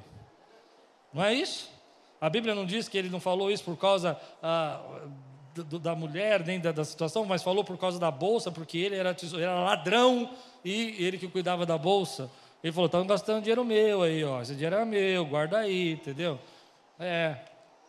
Não 1.14 1.24
é 1.24 1.34
isso? 1.34 1.72
A 2.24 2.30
Bíblia 2.30 2.55
não 2.55 2.65
diz 2.65 2.88
que 2.88 2.97
ele 2.97 3.09
não 3.09 3.19
falou 3.19 3.51
isso 3.51 3.65
por 3.65 3.76
causa 3.76 4.17
ah, 4.41 4.80
da 5.82 5.93
mulher, 5.93 6.45
nem 6.45 6.57
da, 6.57 6.71
da, 6.71 6.86
situação, 6.86 7.26
mas 7.26 7.43
falou 7.43 7.65
por 7.65 7.78
causa 7.78 7.99
da 7.99 8.09
bolsa, 8.09 8.49
porque 8.49 8.78
ele 8.78 8.95
era, 8.95 9.13
era 9.38 9.59
ladrão 9.59 10.30
e 10.63 10.95
ele 11.03 11.17
que 11.17 11.28
cuidava 11.28 11.65
da 11.65 11.78
bolsa. 11.78 12.32
Ele 12.63 12.71
falou: 12.71 12.86
estão 12.86 13.05
gastando 13.05 13.41
dinheiro 13.41 13.65
meu 13.65 14.03
aí, 14.03 14.24
ó. 14.24 14.41
Esse 14.41 14.53
dinheiro 14.53 14.78
é 14.78 14.86
meu, 14.86 15.26
guarda 15.26 15.57
aí, 15.57 15.91
entendeu? 15.91 16.39
É, 16.97 17.36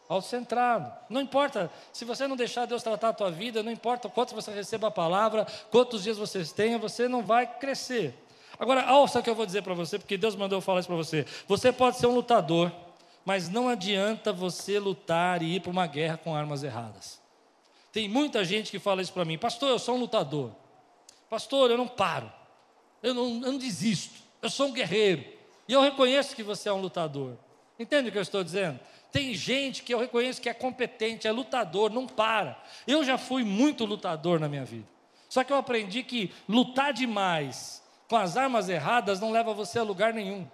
autocentrado. 0.09 0.93
Não 1.09 1.20
importa, 1.20 1.70
se 1.93 2.05
você 2.05 2.26
não 2.26 2.35
deixar 2.35 2.66
Deus 2.66 2.82
tratar 2.82 3.11
a 3.11 3.12
tua 3.12 3.30
vida, 3.30 3.62
não 3.62 3.70
importa 3.70 4.09
quanto 4.09 4.35
você 4.35 4.51
receba 4.51 4.89
a 4.89 4.91
palavra, 4.91 5.47
quantos 5.70 6.03
dias 6.03 6.18
você 6.18 6.45
tenha, 6.45 6.76
você 6.76 7.07
não 7.07 7.22
vai 7.22 7.47
crescer. 7.47 8.20
Agora, 8.59 8.93
ouça 8.95 9.20
o 9.20 9.22
que 9.22 9.30
eu 9.30 9.35
vou 9.37 9.47
dizer 9.47 9.62
para 9.62 9.74
você, 9.74 9.97
porque 9.97 10.18
Deus 10.18 10.35
mandou 10.35 10.57
eu 10.59 10.61
falar 10.61 10.80
isso 10.80 10.89
para 10.89 10.97
você. 10.97 11.24
Você 11.47 11.70
pode 11.70 11.99
ser 11.99 12.09
um 12.09 12.14
lutador, 12.16 12.72
mas 13.25 13.49
não 13.49 13.68
adianta 13.68 14.33
você 14.33 14.79
lutar 14.79 15.43
e 15.43 15.57
ir 15.57 15.61
para 15.61 15.70
uma 15.70 15.87
guerra 15.87 16.16
com 16.16 16.35
armas 16.35 16.62
erradas. 16.62 17.20
Tem 17.93 18.09
muita 18.09 18.45
gente 18.45 18.70
que 18.70 18.79
fala 18.79 19.01
isso 19.01 19.12
para 19.12 19.25
mim, 19.25 19.39
pastor, 19.39 19.70
eu 19.70 19.79
sou 19.79 19.97
um 19.97 20.01
lutador. 20.01 20.51
Pastor, 21.31 21.70
eu 21.70 21.79
não 21.79 21.89
paro. 21.89 22.31
Eu 23.03 23.14
não, 23.14 23.25
eu 23.25 23.53
não 23.53 23.59
desisto. 23.59 24.22
Eu 24.43 24.51
sou 24.51 24.68
um 24.68 24.72
guerreiro. 24.72 25.25
E 25.66 25.72
eu 25.72 25.81
reconheço 25.81 26.35
que 26.35 26.43
você 26.43 26.68
é 26.68 26.72
um 26.72 26.81
lutador. 26.81 27.37
Entende 27.79 28.09
o 28.09 28.12
que 28.12 28.18
eu 28.18 28.22
estou 28.22 28.45
dizendo? 28.45 28.79
Tem 29.11 29.33
gente 29.33 29.83
que 29.83 29.95
eu 29.95 29.99
reconheço 29.99 30.41
que 30.41 30.49
é 30.49 30.55
competente, 30.55 31.27
é 31.27 31.33
lutador, 31.33 31.91
não 31.91 32.07
para. 32.07 32.61
Eu 32.87 33.05
já 33.05 33.16
fui 33.16 33.45
muito 33.45 33.85
lutador 33.85 34.41
na 34.41 34.49
minha 34.49 34.64
vida. 34.64 34.89
Só 35.29 35.43
que 35.45 35.53
eu 35.53 35.57
aprendi 35.57 36.03
que 36.03 36.33
lutar 36.49 36.93
demais 36.93 37.83
com 38.09 38.16
as 38.16 38.37
armas 38.37 38.68
erradas 38.68 39.20
não 39.20 39.31
leva 39.31 39.55
você 39.55 39.79
a 39.79 39.83
lugar 39.83 40.12
nenhum. 40.12 40.47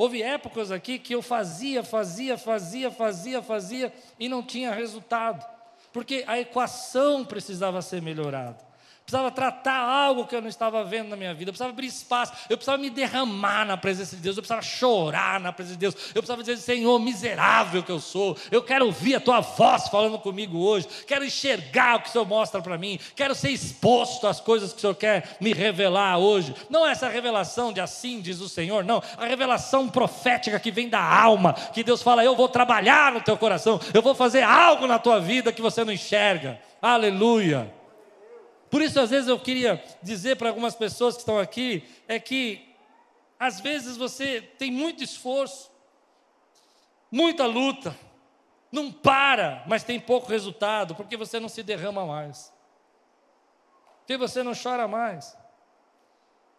Houve 0.00 0.22
épocas 0.22 0.70
aqui 0.70 0.98
que 0.98 1.14
eu 1.14 1.20
fazia, 1.20 1.84
fazia, 1.84 2.38
fazia, 2.38 2.90
fazia, 2.90 3.42
fazia 3.42 3.92
e 4.18 4.30
não 4.30 4.42
tinha 4.42 4.72
resultado, 4.72 5.46
porque 5.92 6.24
a 6.26 6.40
equação 6.40 7.22
precisava 7.22 7.82
ser 7.82 8.00
melhorada 8.00 8.69
precisava 9.10 9.30
tratar 9.32 9.80
algo 9.80 10.24
que 10.24 10.36
eu 10.36 10.40
não 10.40 10.48
estava 10.48 10.84
vendo 10.84 11.08
na 11.08 11.16
minha 11.16 11.34
vida, 11.34 11.48
eu 11.48 11.52
precisava 11.52 11.72
abrir 11.72 11.88
espaço, 11.88 12.32
eu 12.48 12.56
precisava 12.56 12.78
me 12.78 12.88
derramar 12.88 13.64
na 13.66 13.76
presença 13.76 14.14
de 14.14 14.22
Deus, 14.22 14.36
eu 14.36 14.42
precisava 14.42 14.62
chorar 14.62 15.40
na 15.40 15.52
presença 15.52 15.74
de 15.74 15.80
Deus, 15.80 15.94
eu 16.14 16.22
precisava 16.22 16.42
dizer, 16.44 16.56
Senhor, 16.58 16.96
miserável 17.00 17.82
que 17.82 17.90
eu 17.90 17.98
sou, 17.98 18.36
eu 18.52 18.62
quero 18.62 18.86
ouvir 18.86 19.16
a 19.16 19.20
tua 19.20 19.40
voz 19.40 19.88
falando 19.88 20.16
comigo 20.16 20.58
hoje, 20.58 20.86
quero 21.08 21.24
enxergar 21.24 21.96
o 21.96 22.02
que 22.02 22.08
o 22.08 22.12
Senhor 22.12 22.24
mostra 22.24 22.62
para 22.62 22.78
mim, 22.78 23.00
quero 23.16 23.34
ser 23.34 23.50
exposto 23.50 24.28
às 24.28 24.38
coisas 24.40 24.72
que 24.72 24.78
o 24.78 24.80
Senhor 24.80 24.94
quer 24.94 25.36
me 25.40 25.52
revelar 25.52 26.18
hoje. 26.18 26.54
Não 26.68 26.86
é 26.86 26.92
essa 26.92 27.08
revelação 27.08 27.72
de 27.72 27.80
assim 27.80 28.20
diz 28.20 28.40
o 28.40 28.48
Senhor, 28.48 28.84
não, 28.84 29.02
a 29.18 29.26
revelação 29.26 29.88
profética 29.88 30.60
que 30.60 30.70
vem 30.70 30.88
da 30.88 31.02
alma, 31.02 31.52
que 31.52 31.82
Deus 31.82 32.00
fala, 32.00 32.24
eu 32.24 32.36
vou 32.36 32.48
trabalhar 32.48 33.10
no 33.10 33.20
teu 33.20 33.36
coração, 33.36 33.80
eu 33.92 34.02
vou 34.02 34.14
fazer 34.14 34.42
algo 34.42 34.86
na 34.86 35.00
tua 35.00 35.18
vida 35.18 35.52
que 35.52 35.60
você 35.60 35.84
não 35.84 35.92
enxerga. 35.92 36.60
Aleluia. 36.80 37.79
Por 38.70 38.80
isso, 38.80 39.00
às 39.00 39.10
vezes, 39.10 39.28
eu 39.28 39.38
queria 39.38 39.82
dizer 40.02 40.36
para 40.36 40.48
algumas 40.48 40.74
pessoas 40.74 41.14
que 41.14 41.22
estão 41.22 41.38
aqui, 41.38 41.82
é 42.06 42.20
que 42.20 42.72
às 43.38 43.58
vezes 43.58 43.96
você 43.96 44.40
tem 44.40 44.70
muito 44.70 45.02
esforço, 45.02 45.70
muita 47.10 47.46
luta, 47.46 47.96
não 48.70 48.92
para, 48.92 49.64
mas 49.66 49.82
tem 49.82 49.98
pouco 49.98 50.28
resultado, 50.28 50.94
porque 50.94 51.16
você 51.16 51.40
não 51.40 51.48
se 51.48 51.62
derrama 51.62 52.06
mais, 52.06 52.52
porque 54.00 54.16
você 54.16 54.42
não 54.42 54.52
chora 54.54 54.86
mais, 54.86 55.36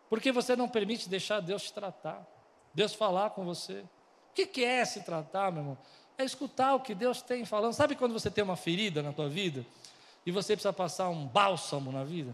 porque 0.09 0.31
você 0.31 0.55
não 0.55 0.67
permite 0.67 1.07
deixar 1.07 1.39
Deus 1.39 1.63
te 1.63 1.73
tratar, 1.73 2.27
Deus 2.73 2.93
falar 2.93 3.29
com 3.29 3.45
você. 3.45 3.85
O 4.31 4.33
que 4.33 4.65
é 4.65 4.83
se 4.83 5.03
tratar, 5.03 5.51
meu 5.51 5.61
irmão? 5.61 5.77
É 6.17 6.23
escutar 6.23 6.75
o 6.75 6.79
que 6.79 6.95
Deus 6.95 7.21
tem 7.21 7.45
falando. 7.45 7.73
Sabe 7.73 7.95
quando 7.95 8.13
você 8.13 8.29
tem 8.29 8.43
uma 8.43 8.55
ferida 8.55 9.01
na 9.01 9.13
tua 9.13 9.29
vida? 9.29 9.65
E 10.25 10.31
você 10.31 10.53
precisa 10.53 10.73
passar 10.73 11.09
um 11.09 11.25
bálsamo 11.25 11.91
na 11.91 12.03
vida. 12.03 12.33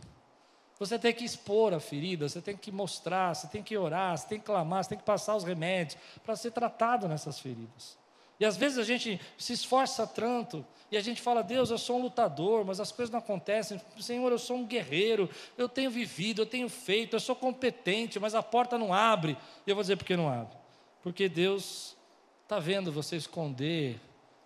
Você 0.79 0.99
tem 0.99 1.13
que 1.13 1.25
expor 1.25 1.73
a 1.73 1.79
ferida, 1.79 2.29
você 2.29 2.41
tem 2.41 2.55
que 2.55 2.71
mostrar, 2.71 3.33
você 3.33 3.47
tem 3.47 3.63
que 3.63 3.75
orar, 3.75 4.17
você 4.17 4.27
tem 4.27 4.39
que 4.39 4.45
clamar, 4.45 4.83
você 4.83 4.89
tem 4.89 4.97
que 4.97 5.03
passar 5.03 5.35
os 5.35 5.43
remédios 5.43 5.97
para 6.23 6.35
ser 6.35 6.51
tratado 6.51 7.07
nessas 7.07 7.39
feridas. 7.39 7.97
E 8.39 8.45
às 8.45 8.55
vezes 8.55 8.77
a 8.77 8.83
gente 8.83 9.19
se 9.37 9.53
esforça 9.53 10.05
tanto 10.05 10.63
e 10.91 10.97
a 10.97 11.01
gente 11.01 11.21
fala, 11.21 11.41
Deus, 11.41 11.71
eu 11.71 11.77
sou 11.77 11.97
um 11.97 12.03
lutador, 12.03 12.63
mas 12.63 12.79
as 12.79 12.91
coisas 12.91 13.11
não 13.11 13.19
acontecem. 13.19 13.81
Senhor, 13.99 14.31
eu 14.31 14.37
sou 14.37 14.57
um 14.57 14.65
guerreiro, 14.65 15.27
eu 15.57 15.67
tenho 15.67 15.89
vivido, 15.89 16.43
eu 16.43 16.45
tenho 16.45 16.69
feito, 16.69 17.15
eu 17.15 17.19
sou 17.19 17.35
competente, 17.35 18.19
mas 18.19 18.35
a 18.35 18.43
porta 18.43 18.77
não 18.77 18.93
abre. 18.93 19.35
E 19.65 19.69
eu 19.69 19.75
vou 19.75 19.83
dizer 19.83 19.97
por 19.97 20.05
que 20.05 20.15
não 20.15 20.29
abre? 20.29 20.55
Porque 21.01 21.27
Deus 21.27 21.97
está 22.43 22.59
vendo 22.59 22.91
você 22.91 23.15
esconder 23.15 23.99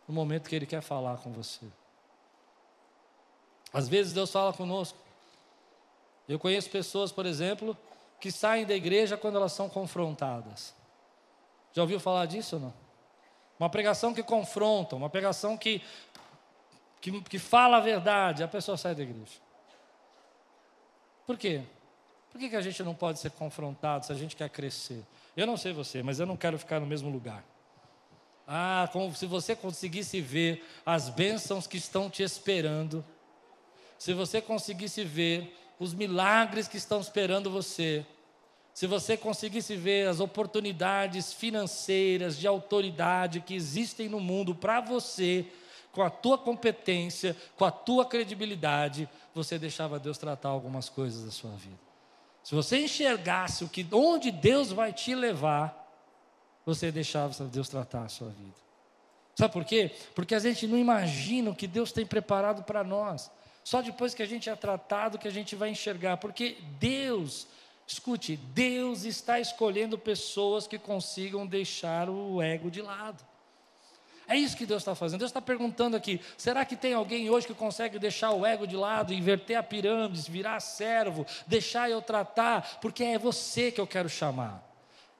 no 0.07 0.13
momento 0.13 0.49
que 0.49 0.55
Ele 0.55 0.65
quer 0.65 0.81
falar 0.81 1.17
com 1.17 1.31
você. 1.31 1.65
Às 3.73 3.87
vezes 3.87 4.13
Deus 4.13 4.31
fala 4.31 4.51
conosco. 4.53 4.97
Eu 6.27 6.39
conheço 6.39 6.69
pessoas, 6.69 7.11
por 7.11 7.25
exemplo, 7.25 7.77
que 8.19 8.31
saem 8.31 8.65
da 8.65 8.75
igreja 8.75 9.17
quando 9.17 9.37
elas 9.37 9.51
são 9.53 9.69
confrontadas. 9.69 10.73
Já 11.73 11.81
ouviu 11.81 11.99
falar 11.99 12.25
disso 12.25 12.57
ou 12.57 12.61
não? 12.61 12.73
Uma 13.59 13.69
pregação 13.69 14.13
que 14.13 14.23
confronta, 14.23 14.95
uma 14.95 15.09
pregação 15.09 15.57
que, 15.57 15.81
que, 16.99 17.21
que 17.21 17.39
fala 17.39 17.77
a 17.77 17.79
verdade, 17.79 18.43
a 18.43 18.47
pessoa 18.47 18.77
sai 18.77 18.95
da 18.95 19.03
igreja. 19.03 19.39
Por 21.25 21.37
quê? 21.37 21.61
Por 22.31 22.39
que, 22.39 22.49
que 22.49 22.55
a 22.55 22.61
gente 22.61 22.81
não 22.83 22.95
pode 22.95 23.19
ser 23.19 23.31
confrontado 23.31 24.05
se 24.05 24.11
a 24.11 24.15
gente 24.15 24.35
quer 24.35 24.49
crescer? 24.49 25.03
Eu 25.35 25.45
não 25.45 25.57
sei 25.57 25.73
você, 25.73 26.01
mas 26.01 26.19
eu 26.19 26.25
não 26.25 26.35
quero 26.35 26.57
ficar 26.57 26.79
no 26.79 26.85
mesmo 26.85 27.09
lugar. 27.09 27.43
Ah, 28.47 28.89
como 28.91 29.13
se 29.15 29.25
você 29.25 29.55
conseguisse 29.55 30.19
ver 30.19 30.65
as 30.85 31.09
bênçãos 31.09 31.67
que 31.67 31.77
estão 31.77 32.09
te 32.09 32.23
esperando 32.23 33.03
se 34.01 34.15
você 34.15 34.41
conseguisse 34.41 35.03
ver 35.03 35.55
os 35.77 35.93
milagres 35.93 36.67
que 36.67 36.75
estão 36.75 36.99
esperando 36.99 37.51
você, 37.51 38.03
se 38.73 38.87
você 38.87 39.15
conseguisse 39.15 39.75
ver 39.75 40.07
as 40.07 40.19
oportunidades 40.19 41.31
financeiras 41.31 42.35
de 42.35 42.47
autoridade 42.47 43.41
que 43.41 43.53
existem 43.53 44.09
no 44.09 44.19
mundo 44.19 44.55
para 44.55 44.81
você, 44.81 45.45
com 45.91 46.01
a 46.01 46.09
tua 46.09 46.35
competência, 46.35 47.37
com 47.55 47.63
a 47.63 47.69
tua 47.69 48.03
credibilidade, 48.03 49.07
você 49.35 49.59
deixava 49.59 49.99
Deus 49.99 50.17
tratar 50.17 50.49
algumas 50.49 50.89
coisas 50.89 51.23
da 51.23 51.31
sua 51.31 51.51
vida. 51.51 51.79
Se 52.43 52.55
você 52.55 52.79
enxergasse 52.79 53.63
o 53.63 53.69
que 53.69 53.85
onde 53.91 54.31
Deus 54.31 54.71
vai 54.71 54.91
te 54.91 55.13
levar, 55.13 55.77
você 56.65 56.91
deixava 56.91 57.43
Deus 57.43 57.69
tratar 57.69 58.05
a 58.05 58.09
sua 58.09 58.29
vida. 58.29 58.55
Sabe 59.35 59.53
por 59.53 59.63
quê? 59.63 59.91
Porque 60.15 60.33
a 60.33 60.39
gente 60.39 60.65
não 60.65 60.79
imagina 60.79 61.51
o 61.51 61.55
que 61.55 61.67
Deus 61.67 61.91
tem 61.91 62.03
preparado 62.03 62.63
para 62.63 62.83
nós. 62.83 63.29
Só 63.63 63.81
depois 63.81 64.13
que 64.13 64.23
a 64.23 64.25
gente 64.25 64.49
é 64.49 64.55
tratado 64.55 65.17
que 65.17 65.27
a 65.27 65.31
gente 65.31 65.55
vai 65.55 65.69
enxergar, 65.69 66.17
porque 66.17 66.57
Deus, 66.79 67.47
escute, 67.85 68.35
Deus 68.35 69.03
está 69.03 69.39
escolhendo 69.39 69.97
pessoas 69.97 70.67
que 70.67 70.79
consigam 70.79 71.45
deixar 71.45 72.09
o 72.09 72.41
ego 72.41 72.71
de 72.71 72.81
lado. 72.81 73.23
É 74.27 74.35
isso 74.37 74.55
que 74.55 74.65
Deus 74.65 74.81
está 74.81 74.95
fazendo. 74.95 75.19
Deus 75.19 75.29
está 75.29 75.41
perguntando 75.41 75.97
aqui: 75.97 76.21
será 76.37 76.63
que 76.63 76.75
tem 76.75 76.93
alguém 76.93 77.29
hoje 77.29 77.47
que 77.47 77.53
consegue 77.53 77.99
deixar 77.99 78.31
o 78.31 78.45
ego 78.45 78.65
de 78.65 78.77
lado, 78.77 79.13
inverter 79.13 79.57
a 79.57 79.63
pirâmide, 79.63 80.31
virar 80.31 80.59
servo, 80.61 81.25
deixar 81.45 81.89
eu 81.89 82.01
tratar? 82.01 82.79
Porque 82.79 83.03
é 83.03 83.19
você 83.19 83.71
que 83.71 83.81
eu 83.81 83.85
quero 83.85 84.07
chamar. 84.07 84.70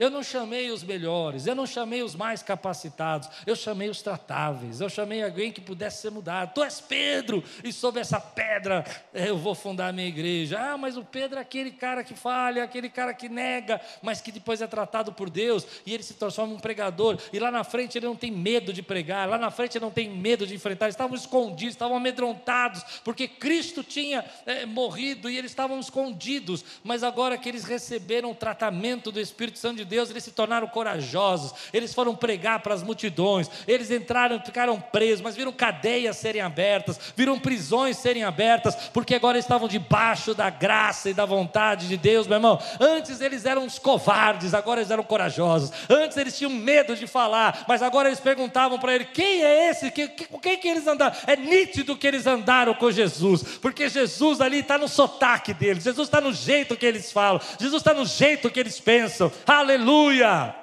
Eu 0.02 0.10
não 0.10 0.24
chamei 0.24 0.72
os 0.72 0.82
melhores, 0.82 1.46
eu 1.46 1.54
não 1.54 1.68
chamei 1.68 2.02
os 2.02 2.16
mais 2.16 2.42
capacitados, 2.42 3.30
eu 3.46 3.56
chamei 3.56 3.88
os 3.88 4.02
tratáveis, 4.02 4.82
eu 4.82 4.90
chamei 4.90 5.22
alguém 5.22 5.52
que 5.52 5.62
pudesse 5.62 6.02
ser 6.02 6.10
mudado. 6.10 6.56
Tu 6.56 6.64
és 6.64 6.82
Pedro, 6.82 7.44
e 7.64 7.72
sob 7.72 8.00
essa 8.00 8.20
pedra 8.20 8.84
eu 9.14 9.38
vou 9.38 9.54
fundar 9.54 9.90
a 9.90 9.92
minha 9.92 10.08
igreja. 10.08 10.58
Ah, 10.60 10.76
mas 10.76 10.98
o 10.98 11.04
Pedro 11.04 11.38
é 11.38 11.42
aquele 11.44 11.70
cara 11.70 12.04
que 12.04 12.16
falha, 12.16 12.64
aquele 12.64 12.90
cara 12.90 13.14
que 13.14 13.30
nega, 13.30 13.80
mas 14.02 14.22
que 14.22 14.32
depois 14.32 14.60
é 14.60 14.66
tratado 14.66 15.14
por 15.14 15.30
Deus 15.30 15.68
e 15.86 15.94
ele 15.94 16.02
se 16.02 16.16
transforma 16.16 16.54
em 16.54 16.56
um 16.56 16.60
pregador. 16.60 17.20
E 17.32 17.38
lá 17.38 17.52
na 17.52 17.64
frente 17.64 17.96
ele 17.96 18.08
não 18.08 18.16
tem 18.16 18.32
medo 18.32 18.74
de 18.74 18.82
pregar, 18.82 19.30
lá 19.30 19.38
na 19.38 19.52
frente 19.52 19.78
ele 19.78 19.86
não 19.86 19.92
tem 19.92 20.10
medo 20.10 20.48
de 20.48 20.56
enfrentar. 20.56 20.86
Eles 20.86 20.96
estavam 20.96 21.16
escondidos, 21.16 21.76
estavam 21.76 21.98
amedrontados, 21.98 22.84
porque 23.04 23.28
Cristo 23.28 23.84
tinha 23.84 24.26
é, 24.48 24.66
morrido 24.66 25.30
e 25.30 25.38
eles 25.38 25.52
estavam 25.52 25.80
escondidos. 25.80 26.66
Mas 26.84 27.04
agora 27.04 27.38
que 27.38 27.48
eles 27.48 27.66
receberam 27.66 28.32
o 28.32 28.36
tratamento 28.36 29.12
do 29.12 29.20
Espírito 29.20 29.60
Santo 29.60 29.78
de 29.78 29.91
Deus, 29.92 30.10
eles 30.10 30.24
se 30.24 30.32
tornaram 30.32 30.68
corajosos, 30.68 31.54
eles 31.74 31.94
foram 31.94 32.16
pregar 32.16 32.62
para 32.62 32.74
as 32.74 32.82
multidões, 32.82 33.52
eles 33.68 33.92
entraram, 33.92 34.40
ficaram 34.40 34.80
presos, 34.80 35.20
mas 35.20 35.36
viram 35.36 35.52
cadeias 35.52 36.16
serem 36.16 36.42
abertas, 36.42 36.98
viram 37.14 37.38
prisões 37.38 37.98
serem 37.98 38.24
abertas, 38.24 38.74
porque 38.94 39.14
agora 39.14 39.38
estavam 39.38 39.68
debaixo 39.68 40.34
da 40.34 40.50
graça 40.50 41.10
e 41.10 41.14
da 41.14 41.26
vontade 41.26 41.90
de 41.90 41.98
Deus, 41.98 42.26
meu 42.26 42.38
irmão. 42.38 42.58
Antes 42.80 43.20
eles 43.20 43.46
eram 43.46 43.66
os 43.66 43.78
covardes, 43.78 44.54
agora 44.54 44.80
eles 44.80 44.92
eram 44.92 45.04
corajosos. 45.04 45.74
Antes 45.90 46.16
eles 46.16 46.38
tinham 46.38 46.52
medo 46.52 46.96
de 46.96 47.06
falar, 47.06 47.66
mas 47.68 47.82
agora 47.82 48.08
eles 48.08 48.22
perguntavam 48.22 48.80
para 48.80 48.96
ele: 48.96 49.04
quem 49.04 49.44
é 49.44 49.70
esse? 49.70 49.92
Com 50.30 50.40
quem 50.40 50.58
que 50.58 50.70
eles 50.70 50.88
andaram? 50.88 51.14
É 51.28 51.36
nítido 51.36 51.98
que 51.98 52.08
eles 52.08 52.26
andaram 52.26 52.74
com 52.76 52.90
Jesus, 52.90 53.44
porque 53.62 53.90
Jesus 53.90 54.40
ali 54.40 54.60
está 54.60 54.78
no 54.78 54.88
sotaque 54.88 55.54
deles, 55.54 55.84
Jesus 55.84 56.08
está 56.08 56.22
no 56.22 56.32
jeito 56.32 56.78
que 56.78 56.86
eles 56.86 57.12
falam, 57.12 57.42
Jesus 57.60 57.82
está 57.82 57.94
no 57.94 58.06
jeito 58.06 58.50
que 58.50 58.60
eles 58.60 58.80
pensam. 58.80 59.30
Aleluia 59.46 59.81
Aleluia! 59.82 60.56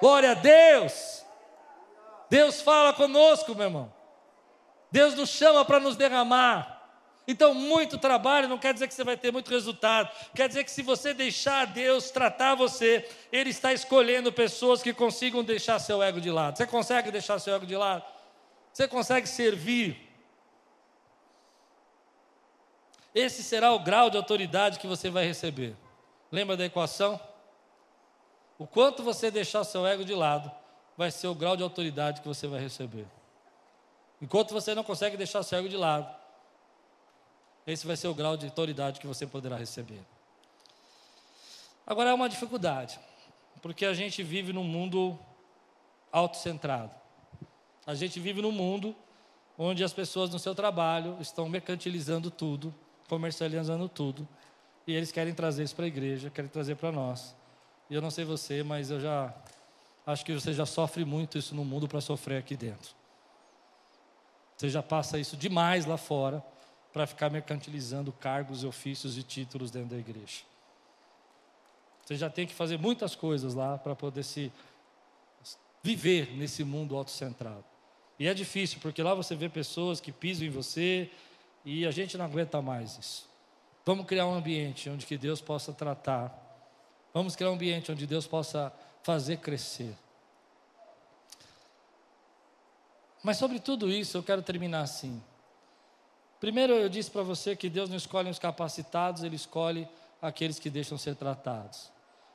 Glória 0.00 0.30
a 0.30 0.34
Deus! 0.34 1.22
Deus 2.30 2.62
fala 2.62 2.94
conosco, 2.94 3.54
meu 3.54 3.66
irmão. 3.66 3.92
Deus 4.90 5.14
nos 5.14 5.28
chama 5.28 5.66
para 5.66 5.78
nos 5.78 5.96
derramar. 5.96 6.76
Então, 7.26 7.52
muito 7.52 7.98
trabalho 7.98 8.48
não 8.48 8.56
quer 8.56 8.72
dizer 8.72 8.88
que 8.88 8.94
você 8.94 9.04
vai 9.04 9.18
ter 9.18 9.30
muito 9.30 9.50
resultado. 9.50 10.10
Quer 10.34 10.48
dizer 10.48 10.64
que 10.64 10.70
se 10.70 10.80
você 10.80 11.12
deixar 11.12 11.66
Deus 11.66 12.10
tratar 12.10 12.54
você, 12.54 13.06
Ele 13.30 13.50
está 13.50 13.70
escolhendo 13.70 14.32
pessoas 14.32 14.80
que 14.80 14.94
consigam 14.94 15.44
deixar 15.44 15.78
seu 15.78 16.02
ego 16.02 16.18
de 16.18 16.30
lado. 16.30 16.56
Você 16.56 16.66
consegue 16.66 17.10
deixar 17.10 17.38
seu 17.38 17.54
ego 17.54 17.66
de 17.66 17.76
lado? 17.76 18.02
Você 18.72 18.88
consegue 18.88 19.26
servir? 19.26 20.08
Esse 23.14 23.42
será 23.42 23.72
o 23.72 23.80
grau 23.80 24.08
de 24.08 24.16
autoridade 24.16 24.78
que 24.78 24.86
você 24.86 25.10
vai 25.10 25.26
receber. 25.26 25.76
Lembra 26.32 26.56
da 26.56 26.64
equação? 26.64 27.20
O 28.58 28.66
quanto 28.66 29.02
você 29.02 29.30
deixar 29.30 29.62
seu 29.62 29.86
ego 29.86 30.04
de 30.04 30.14
lado, 30.14 30.50
vai 30.96 31.12
ser 31.12 31.28
o 31.28 31.34
grau 31.34 31.56
de 31.56 31.62
autoridade 31.62 32.20
que 32.20 32.26
você 32.26 32.48
vai 32.48 32.60
receber. 32.60 33.06
Enquanto 34.20 34.52
você 34.52 34.74
não 34.74 34.82
consegue 34.82 35.16
deixar 35.16 35.44
seu 35.44 35.58
ego 35.58 35.68
de 35.68 35.76
lado, 35.76 36.12
esse 37.64 37.86
vai 37.86 37.96
ser 37.96 38.08
o 38.08 38.14
grau 38.14 38.36
de 38.36 38.46
autoridade 38.46 38.98
que 38.98 39.06
você 39.06 39.26
poderá 39.26 39.56
receber. 39.56 40.00
Agora 41.86 42.10
é 42.10 42.14
uma 42.14 42.28
dificuldade, 42.28 42.98
porque 43.62 43.86
a 43.86 43.94
gente 43.94 44.22
vive 44.24 44.52
num 44.52 44.64
mundo 44.64 45.16
autocentrado. 46.10 46.94
A 47.86 47.94
gente 47.94 48.18
vive 48.18 48.42
num 48.42 48.50
mundo 48.50 48.94
onde 49.56 49.84
as 49.84 49.92
pessoas 49.92 50.30
no 50.30 50.38
seu 50.38 50.54
trabalho 50.54 51.16
estão 51.20 51.48
mercantilizando 51.48 52.30
tudo, 52.30 52.74
comercializando 53.08 53.88
tudo, 53.88 54.26
e 54.86 54.92
eles 54.92 55.12
querem 55.12 55.32
trazer 55.32 55.62
isso 55.62 55.76
para 55.76 55.84
a 55.84 55.88
igreja, 55.88 56.28
querem 56.28 56.50
trazer 56.50 56.74
para 56.74 56.90
nós. 56.90 57.37
E 57.90 57.94
eu 57.94 58.02
não 58.02 58.10
sei 58.10 58.24
você, 58.24 58.62
mas 58.62 58.90
eu 58.90 59.00
já 59.00 59.34
acho 60.06 60.24
que 60.24 60.32
você 60.32 60.52
já 60.52 60.66
sofre 60.66 61.04
muito 61.04 61.38
isso 61.38 61.54
no 61.54 61.64
mundo 61.64 61.88
para 61.88 62.00
sofrer 62.00 62.38
aqui 62.38 62.56
dentro. 62.56 62.90
Você 64.56 64.68
já 64.68 64.82
passa 64.82 65.18
isso 65.18 65.36
demais 65.36 65.86
lá 65.86 65.96
fora 65.96 66.44
para 66.92 67.06
ficar 67.06 67.30
mercantilizando 67.30 68.12
cargos, 68.12 68.64
ofícios 68.64 69.16
e 69.16 69.22
títulos 69.22 69.70
dentro 69.70 69.90
da 69.90 69.98
igreja. 69.98 70.42
Você 72.04 72.16
já 72.16 72.30
tem 72.30 72.46
que 72.46 72.54
fazer 72.54 72.78
muitas 72.78 73.14
coisas 73.14 73.54
lá 73.54 73.76
para 73.78 73.94
poder 73.94 74.22
se 74.22 74.52
viver 75.82 76.34
nesse 76.36 76.64
mundo 76.64 76.96
autocentrado. 76.96 77.64
E 78.18 78.26
é 78.26 78.34
difícil, 78.34 78.80
porque 78.80 79.02
lá 79.02 79.14
você 79.14 79.36
vê 79.36 79.48
pessoas 79.48 80.00
que 80.00 80.10
pisam 80.10 80.46
em 80.46 80.50
você 80.50 81.10
e 81.64 81.86
a 81.86 81.90
gente 81.90 82.16
não 82.16 82.24
aguenta 82.24 82.60
mais 82.60 82.98
isso. 82.98 83.28
Vamos 83.84 84.06
criar 84.06 84.26
um 84.26 84.34
ambiente 84.34 84.90
onde 84.90 85.06
que 85.06 85.16
Deus 85.16 85.40
possa 85.40 85.72
tratar. 85.72 86.47
Vamos 87.18 87.34
criar 87.34 87.50
um 87.50 87.54
ambiente 87.54 87.90
onde 87.90 88.06
Deus 88.06 88.28
possa 88.28 88.72
fazer 89.02 89.38
crescer. 89.38 89.92
Mas 93.24 93.38
sobre 93.38 93.58
tudo 93.58 93.90
isso, 93.90 94.16
eu 94.16 94.22
quero 94.22 94.40
terminar 94.40 94.82
assim. 94.82 95.20
Primeiro, 96.38 96.74
eu 96.74 96.88
disse 96.88 97.10
para 97.10 97.24
você 97.24 97.56
que 97.56 97.68
Deus 97.68 97.90
não 97.90 97.96
escolhe 97.96 98.30
os 98.30 98.38
capacitados, 98.38 99.24
Ele 99.24 99.34
escolhe 99.34 99.88
aqueles 100.22 100.60
que 100.60 100.70
deixam 100.70 100.96
ser 100.96 101.16
tratados. 101.16 101.90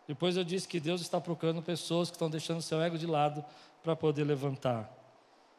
Depois 0.05 0.35
eu 0.35 0.43
disse 0.43 0.67
que 0.67 0.81
Deus 0.81 0.99
está 0.99 1.21
procurando 1.21 1.61
pessoas 1.61 2.09
que 2.09 2.17
estão 2.17 2.29
deixando 2.29 2.61
seu 2.61 2.81
ego 2.81 2.97
de 2.97 3.07
lado 3.07 3.41
para 3.81 3.95
poder 3.95 4.25
levantar. 4.25 4.91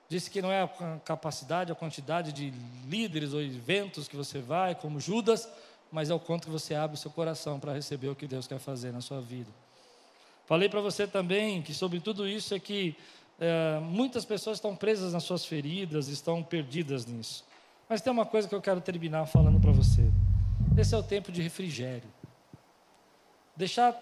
Disse 0.06 0.30
que 0.30 0.42
não 0.42 0.52
é 0.52 0.64
a 0.64 1.00
capacidade, 1.02 1.72
a 1.72 1.74
quantidade 1.74 2.30
de 2.30 2.52
líderes 2.86 3.32
ou 3.32 3.40
eventos 3.40 4.06
que 4.06 4.16
você 4.16 4.38
vai, 4.40 4.74
como 4.74 5.00
Judas, 5.00 5.48
mas 5.94 6.10
é 6.10 6.14
o 6.14 6.18
quanto 6.18 6.50
você 6.50 6.74
abre 6.74 6.96
o 6.96 6.98
seu 6.98 7.08
coração 7.08 7.60
para 7.60 7.72
receber 7.72 8.08
o 8.08 8.16
que 8.16 8.26
Deus 8.26 8.48
quer 8.48 8.58
fazer 8.58 8.92
na 8.92 9.00
sua 9.00 9.20
vida. 9.20 9.48
Falei 10.44 10.68
para 10.68 10.80
você 10.80 11.06
também 11.06 11.62
que 11.62 11.72
sobre 11.72 12.00
tudo 12.00 12.26
isso 12.26 12.52
é 12.52 12.58
que 12.58 12.96
é, 13.38 13.78
muitas 13.78 14.24
pessoas 14.24 14.56
estão 14.56 14.74
presas 14.74 15.12
nas 15.12 15.22
suas 15.22 15.46
feridas, 15.46 16.08
estão 16.08 16.42
perdidas 16.42 17.06
nisso. 17.06 17.44
Mas 17.88 18.00
tem 18.00 18.12
uma 18.12 18.26
coisa 18.26 18.48
que 18.48 18.54
eu 18.56 18.60
quero 18.60 18.80
terminar 18.80 19.26
falando 19.26 19.60
para 19.60 19.70
você. 19.70 20.02
Esse 20.76 20.96
é 20.96 20.98
o 20.98 21.02
tempo 21.02 21.30
de 21.30 21.40
refrigério. 21.40 22.10
Deixar 23.54 23.96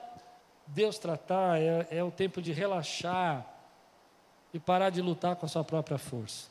Deus 0.67 0.97
tratar 0.97 1.61
é, 1.61 1.89
é 1.91 2.03
o 2.03 2.11
tempo 2.11 2.41
de 2.41 2.53
relaxar 2.53 3.47
e 4.55 4.59
parar 4.59 4.89
de 4.89 5.03
lutar 5.03 5.37
com 5.37 5.45
a 5.45 5.49
sua 5.49 5.63
própria 5.63 5.99
força. 5.99 6.49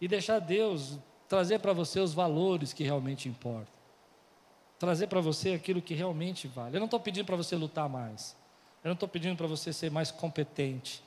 E 0.00 0.08
deixar 0.08 0.38
Deus 0.38 0.98
trazer 1.28 1.58
para 1.58 1.72
você 1.72 2.00
os 2.00 2.12
valores 2.12 2.72
que 2.72 2.84
realmente 2.84 3.28
importam. 3.28 3.74
Trazer 4.78 5.06
para 5.06 5.20
você 5.20 5.52
aquilo 5.52 5.80
que 5.80 5.94
realmente 5.94 6.46
vale. 6.46 6.76
Eu 6.76 6.80
não 6.80 6.86
estou 6.86 7.00
pedindo 7.00 7.24
para 7.24 7.36
você 7.36 7.56
lutar 7.56 7.88
mais. 7.88 8.36
Eu 8.84 8.88
não 8.88 8.94
estou 8.94 9.08
pedindo 9.08 9.36
para 9.36 9.46
você 9.46 9.72
ser 9.72 9.90
mais 9.90 10.10
competente. 10.10 11.02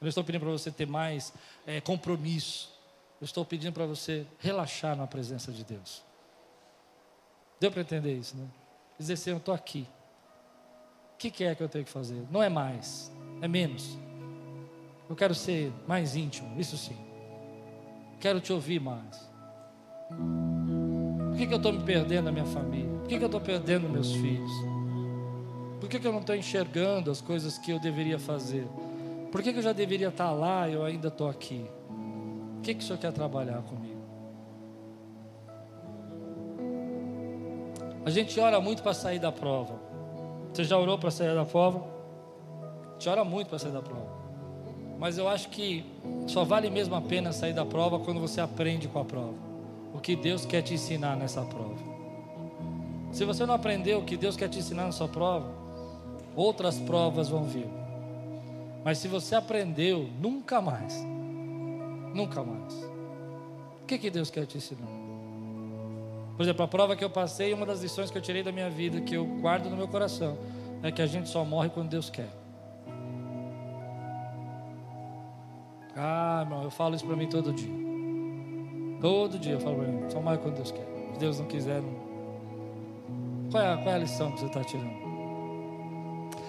Eu 0.00 0.04
não 0.04 0.08
estou 0.08 0.22
pedindo 0.22 0.42
para 0.42 0.50
você 0.50 0.70
ter 0.70 0.86
mais 0.86 1.32
é, 1.66 1.80
compromisso. 1.80 2.72
Eu 3.20 3.24
estou 3.24 3.44
pedindo 3.44 3.72
para 3.72 3.86
você 3.86 4.26
relaxar 4.38 4.94
na 4.94 5.06
presença 5.06 5.50
de 5.50 5.64
Deus. 5.64 6.02
Deu 7.58 7.72
para 7.72 7.80
entender 7.80 8.14
isso, 8.14 8.36
né? 8.36 8.46
Dizer 8.98 9.14
assim, 9.14 9.30
eu 9.30 9.38
estou 9.38 9.54
aqui. 9.54 9.88
O 11.14 11.16
que, 11.16 11.30
que 11.30 11.44
é 11.44 11.54
que 11.54 11.62
eu 11.62 11.68
tenho 11.68 11.84
que 11.84 11.90
fazer? 11.90 12.22
Não 12.30 12.42
é 12.42 12.48
mais, 12.48 13.10
é 13.40 13.48
menos. 13.48 13.96
Eu 15.08 15.16
quero 15.16 15.34
ser 15.34 15.72
mais 15.86 16.14
íntimo, 16.14 16.60
isso 16.60 16.76
sim. 16.76 16.96
Quero 18.20 18.40
te 18.40 18.52
ouvir 18.52 18.80
mais. 18.80 19.33
Por 21.28 21.36
que, 21.36 21.46
que 21.46 21.52
eu 21.52 21.58
estou 21.58 21.72
me 21.72 21.82
perdendo 21.82 22.26
na 22.26 22.32
minha 22.32 22.44
família? 22.44 22.88
Por 23.00 23.08
que, 23.08 23.18
que 23.18 23.24
eu 23.24 23.26
estou 23.26 23.40
perdendo 23.40 23.88
meus 23.88 24.12
filhos? 24.12 24.50
Por 25.80 25.88
que, 25.88 25.98
que 25.98 26.06
eu 26.06 26.12
não 26.12 26.20
estou 26.20 26.34
enxergando 26.34 27.10
as 27.10 27.20
coisas 27.20 27.58
que 27.58 27.70
eu 27.70 27.78
deveria 27.78 28.18
fazer? 28.18 28.66
Por 29.30 29.42
que, 29.42 29.52
que 29.52 29.58
eu 29.58 29.62
já 29.62 29.72
deveria 29.72 30.08
estar 30.08 30.30
lá 30.30 30.68
e 30.68 30.74
eu 30.74 30.84
ainda 30.84 31.08
estou 31.08 31.28
aqui? 31.28 31.66
O 32.58 32.60
que, 32.62 32.72
que 32.72 32.82
o 32.82 32.86
Senhor 32.86 32.98
quer 32.98 33.12
trabalhar 33.12 33.62
comigo? 33.62 34.00
A 38.06 38.10
gente 38.10 38.38
ora 38.38 38.60
muito 38.60 38.82
para 38.82 38.94
sair 38.94 39.18
da 39.18 39.32
prova. 39.32 39.74
Você 40.52 40.62
já 40.62 40.78
orou 40.78 40.98
para 40.98 41.10
sair 41.10 41.34
da 41.34 41.44
prova? 41.44 41.84
A 42.90 42.92
gente 42.92 43.08
ora 43.08 43.24
muito 43.24 43.48
para 43.48 43.58
sair 43.58 43.72
da 43.72 43.82
prova. 43.82 44.12
Mas 44.98 45.18
eu 45.18 45.28
acho 45.28 45.48
que 45.48 45.84
só 46.26 46.44
vale 46.44 46.70
mesmo 46.70 46.94
a 46.94 47.00
pena 47.00 47.32
sair 47.32 47.52
da 47.52 47.66
prova 47.66 47.98
quando 47.98 48.20
você 48.20 48.40
aprende 48.40 48.86
com 48.88 49.00
a 49.00 49.04
prova. 49.04 49.53
O 49.94 50.00
que 50.00 50.16
Deus 50.16 50.44
quer 50.44 50.60
te 50.60 50.74
ensinar 50.74 51.16
nessa 51.16 51.42
prova. 51.42 51.94
Se 53.12 53.24
você 53.24 53.46
não 53.46 53.54
aprendeu 53.54 54.00
o 54.00 54.04
que 54.04 54.16
Deus 54.16 54.36
quer 54.36 54.48
te 54.48 54.58
ensinar 54.58 54.86
nessa 54.86 55.06
prova, 55.06 55.48
outras 56.34 56.78
provas 56.80 57.28
vão 57.28 57.44
vir. 57.44 57.68
Mas 58.84 58.98
se 58.98 59.06
você 59.06 59.36
aprendeu, 59.36 60.10
nunca 60.20 60.60
mais. 60.60 60.94
Nunca 62.12 62.42
mais. 62.42 62.74
O 63.82 63.86
que, 63.86 63.96
que 63.98 64.10
Deus 64.10 64.30
quer 64.30 64.46
te 64.46 64.58
ensinar? 64.58 64.88
Por 66.36 66.42
exemplo, 66.42 66.64
a 66.64 66.68
prova 66.68 66.96
que 66.96 67.04
eu 67.04 67.10
passei, 67.10 67.54
uma 67.54 67.64
das 67.64 67.80
lições 67.80 68.10
que 68.10 68.18
eu 68.18 68.22
tirei 68.22 68.42
da 68.42 68.50
minha 68.50 68.68
vida, 68.68 69.00
que 69.00 69.14
eu 69.14 69.24
guardo 69.24 69.70
no 69.70 69.76
meu 69.76 69.86
coração, 69.86 70.36
é 70.82 70.90
que 70.90 71.00
a 71.00 71.06
gente 71.06 71.28
só 71.28 71.44
morre 71.44 71.70
quando 71.70 71.88
Deus 71.88 72.10
quer. 72.10 72.28
Ah, 75.96 76.40
irmão, 76.42 76.64
eu 76.64 76.70
falo 76.70 76.96
isso 76.96 77.06
para 77.06 77.14
mim 77.14 77.28
todo 77.28 77.52
dia. 77.52 77.93
Todo 79.04 79.38
dia 79.38 79.52
eu 79.52 79.60
falo 79.60 79.76
para 79.76 79.86
mim, 79.86 80.08
só 80.08 80.18
morre 80.18 80.38
quando 80.38 80.54
Deus 80.54 80.70
quer. 80.70 80.86
Se 81.12 81.18
Deus 81.18 81.38
não 81.38 81.46
quiser, 81.46 81.82
não. 81.82 83.50
Qual 83.50 83.62
é, 83.62 83.74
a, 83.74 83.76
qual 83.76 83.90
é 83.90 83.94
a 83.96 83.98
lição 83.98 84.32
que 84.32 84.40
você 84.40 84.46
está 84.46 84.64
tirando? 84.64 84.94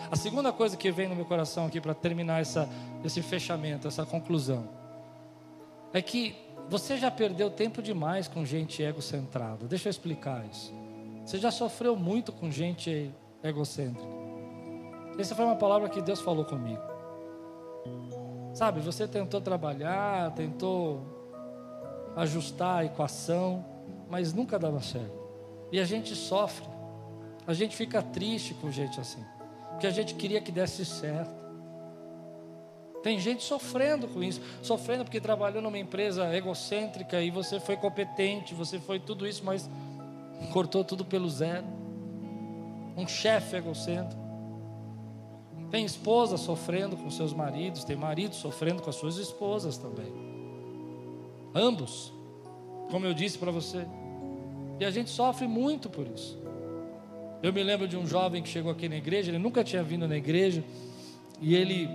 A 0.09 0.15
segunda 0.15 0.53
coisa 0.53 0.77
que 0.77 0.89
vem 0.89 1.09
no 1.09 1.17
meu 1.17 1.25
coração 1.25 1.65
aqui 1.65 1.81
para 1.81 1.93
terminar 1.93 2.39
essa, 2.39 2.69
esse 3.03 3.21
fechamento, 3.21 3.89
essa 3.89 4.05
conclusão, 4.05 4.69
é 5.91 6.01
que 6.01 6.33
você 6.69 6.95
já 6.95 7.11
perdeu 7.11 7.49
tempo 7.49 7.81
demais 7.81 8.29
com 8.29 8.45
gente 8.45 8.81
egocentrada. 8.81 9.67
Deixa 9.67 9.89
eu 9.89 9.91
explicar 9.91 10.45
isso. 10.49 10.73
Você 11.25 11.37
já 11.37 11.51
sofreu 11.51 11.97
muito 11.97 12.31
com 12.31 12.49
gente 12.49 13.11
egocêntrica. 13.43 14.07
Essa 15.19 15.35
foi 15.35 15.43
uma 15.43 15.57
palavra 15.57 15.89
que 15.89 16.01
Deus 16.01 16.21
falou 16.21 16.45
comigo. 16.45 16.81
Sabe, 18.53 18.79
você 18.79 19.05
tentou 19.05 19.41
trabalhar, 19.41 20.31
tentou 20.31 21.14
ajustar 22.15 22.79
a 22.79 22.85
equação, 22.85 23.65
mas 24.09 24.33
nunca 24.33 24.57
dava 24.57 24.81
certo. 24.81 25.13
E 25.71 25.79
a 25.79 25.85
gente 25.85 26.15
sofre. 26.15 26.67
A 27.45 27.53
gente 27.53 27.75
fica 27.75 28.01
triste 28.01 28.53
com 28.55 28.71
gente 28.71 28.99
assim. 28.99 29.23
Porque 29.71 29.87
a 29.87 29.91
gente 29.91 30.15
queria 30.15 30.39
que 30.39 30.51
desse 30.51 30.85
certo. 30.85 31.45
Tem 33.03 33.19
gente 33.19 33.43
sofrendo 33.43 34.07
com 34.07 34.23
isso, 34.23 34.41
sofrendo 34.63 35.03
porque 35.03 35.21
trabalhou 35.21 35.61
numa 35.61 35.77
empresa 35.77 36.35
egocêntrica 36.35 37.21
e 37.21 37.29
você 37.29 37.59
foi 37.59 37.77
competente, 37.77 38.55
você 38.55 38.79
foi 38.79 38.99
tudo 38.99 39.27
isso, 39.27 39.45
mas 39.45 39.69
cortou 40.51 40.83
tudo 40.83 41.05
pelo 41.05 41.29
zero. 41.29 41.67
Um 42.97 43.07
chefe 43.07 43.57
egocêntrico. 43.57 44.23
Tem 45.69 45.85
esposa 45.85 46.35
sofrendo 46.37 46.97
com 46.97 47.11
seus 47.11 47.31
maridos, 47.31 47.83
tem 47.83 47.95
marido 47.95 48.33
sofrendo 48.33 48.81
com 48.81 48.89
as 48.89 48.95
suas 48.95 49.17
esposas 49.17 49.77
também. 49.77 50.34
Ambos, 51.55 52.11
como 52.91 53.05
eu 53.05 53.13
disse 53.13 53.37
para 53.37 53.49
você. 53.49 53.87
E 54.77 54.83
a 54.83 54.91
gente 54.91 55.09
sofre 55.09 55.47
muito 55.47 55.89
por 55.89 56.05
isso. 56.05 56.37
Eu 57.41 57.53
me 57.53 57.63
lembro 57.63 57.87
de 57.87 57.95
um 57.95 58.05
jovem 58.05 58.43
que 58.43 58.49
chegou 58.49 58.69
aqui 58.69 58.89
na 58.89 58.97
igreja, 58.97 59.31
ele 59.31 59.39
nunca 59.39 59.63
tinha 59.63 59.81
vindo 59.81 60.05
na 60.05 60.17
igreja, 60.17 60.61
e 61.39 61.55
ele 61.55 61.87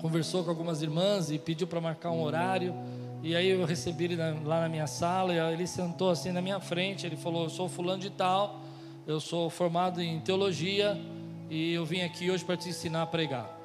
conversou 0.00 0.42
com 0.42 0.50
algumas 0.50 0.82
irmãs 0.82 1.30
e 1.30 1.38
pediu 1.38 1.68
para 1.68 1.80
marcar 1.80 2.10
um 2.10 2.20
horário. 2.20 2.74
E 3.22 3.36
aí 3.36 3.48
eu 3.48 3.64
recebi 3.64 4.04
ele 4.04 4.16
lá 4.16 4.62
na 4.62 4.68
minha 4.68 4.88
sala, 4.88 5.32
e 5.32 5.52
ele 5.52 5.66
sentou 5.66 6.10
assim 6.10 6.32
na 6.32 6.42
minha 6.42 6.58
frente, 6.58 7.06
ele 7.06 7.16
falou: 7.16 7.44
"Eu 7.44 7.50
sou 7.50 7.68
fulano 7.68 8.02
de 8.02 8.10
tal, 8.10 8.60
eu 9.06 9.20
sou 9.20 9.48
formado 9.48 10.02
em 10.02 10.18
teologia 10.18 11.00
e 11.48 11.74
eu 11.74 11.84
vim 11.84 12.00
aqui 12.00 12.28
hoje 12.28 12.44
para 12.44 12.56
te 12.56 12.68
ensinar 12.68 13.02
a 13.02 13.06
pregar". 13.06 13.61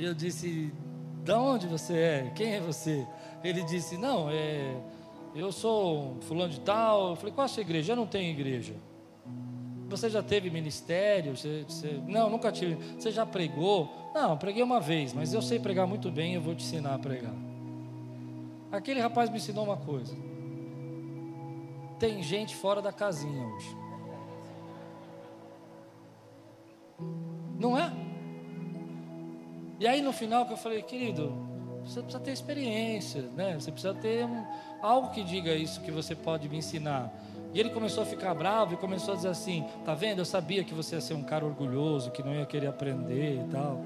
E 0.00 0.04
eu 0.04 0.14
disse: 0.14 0.72
"Da 1.22 1.38
onde 1.38 1.66
você 1.66 1.92
é? 1.92 2.32
Quem 2.34 2.54
é 2.54 2.60
você?" 2.60 3.06
Ele 3.44 3.62
disse: 3.62 3.98
"Não, 3.98 4.30
é 4.30 4.74
eu 5.34 5.52
sou 5.52 6.16
fulano 6.22 6.50
de 6.50 6.60
tal". 6.60 7.10
Eu 7.10 7.16
falei: 7.16 7.34
"Qual 7.34 7.44
a 7.44 7.48
sua 7.48 7.60
igreja?" 7.60 7.92
"Eu 7.92 7.96
não 7.96 8.06
tenho 8.06 8.30
igreja". 8.30 8.74
Você 9.90 10.08
já 10.08 10.22
teve 10.22 10.48
ministério? 10.48 11.36
Você, 11.36 11.64
você... 11.68 12.00
Não, 12.06 12.30
nunca 12.30 12.50
tive. 12.50 12.76
Você 12.94 13.10
já 13.10 13.26
pregou? 13.26 13.90
Não, 14.14 14.38
preguei 14.38 14.62
uma 14.62 14.80
vez, 14.80 15.12
mas 15.12 15.34
eu 15.34 15.42
sei 15.42 15.58
pregar 15.58 15.86
muito 15.86 16.10
bem, 16.10 16.34
eu 16.34 16.40
vou 16.40 16.54
te 16.54 16.64
ensinar 16.64 16.94
a 16.94 16.98
pregar. 16.98 17.34
Aquele 18.72 19.00
rapaz 19.00 19.28
me 19.28 19.36
ensinou 19.36 19.64
uma 19.64 19.76
coisa. 19.76 20.16
Tem 21.98 22.22
gente 22.22 22.56
fora 22.56 22.80
da 22.80 22.92
casinha 22.92 23.46
hoje. 23.46 23.76
Não 27.58 27.76
é? 27.76 28.09
E 29.80 29.88
aí 29.88 30.02
no 30.02 30.12
final 30.12 30.44
que 30.44 30.52
eu 30.52 30.58
falei, 30.58 30.82
querido, 30.82 31.32
você 31.82 32.02
precisa 32.02 32.22
ter 32.22 32.32
experiência, 32.32 33.22
né? 33.34 33.54
Você 33.58 33.72
precisa 33.72 33.94
ter 33.94 34.26
um, 34.26 34.44
algo 34.82 35.08
que 35.10 35.24
diga 35.24 35.54
isso 35.54 35.80
que 35.80 35.90
você 35.90 36.14
pode 36.14 36.50
me 36.50 36.58
ensinar. 36.58 37.10
E 37.54 37.58
ele 37.58 37.70
começou 37.70 38.02
a 38.02 38.06
ficar 38.06 38.34
bravo 38.34 38.74
e 38.74 38.76
começou 38.76 39.14
a 39.14 39.16
dizer 39.16 39.28
assim: 39.28 39.64
Tá 39.82 39.94
vendo? 39.94 40.18
Eu 40.18 40.26
sabia 40.26 40.62
que 40.62 40.74
você 40.74 40.96
ia 40.96 41.00
ser 41.00 41.14
um 41.14 41.22
cara 41.22 41.46
orgulhoso, 41.46 42.10
que 42.10 42.22
não 42.22 42.34
ia 42.34 42.44
querer 42.44 42.66
aprender 42.66 43.42
e 43.42 43.48
tal. 43.50 43.80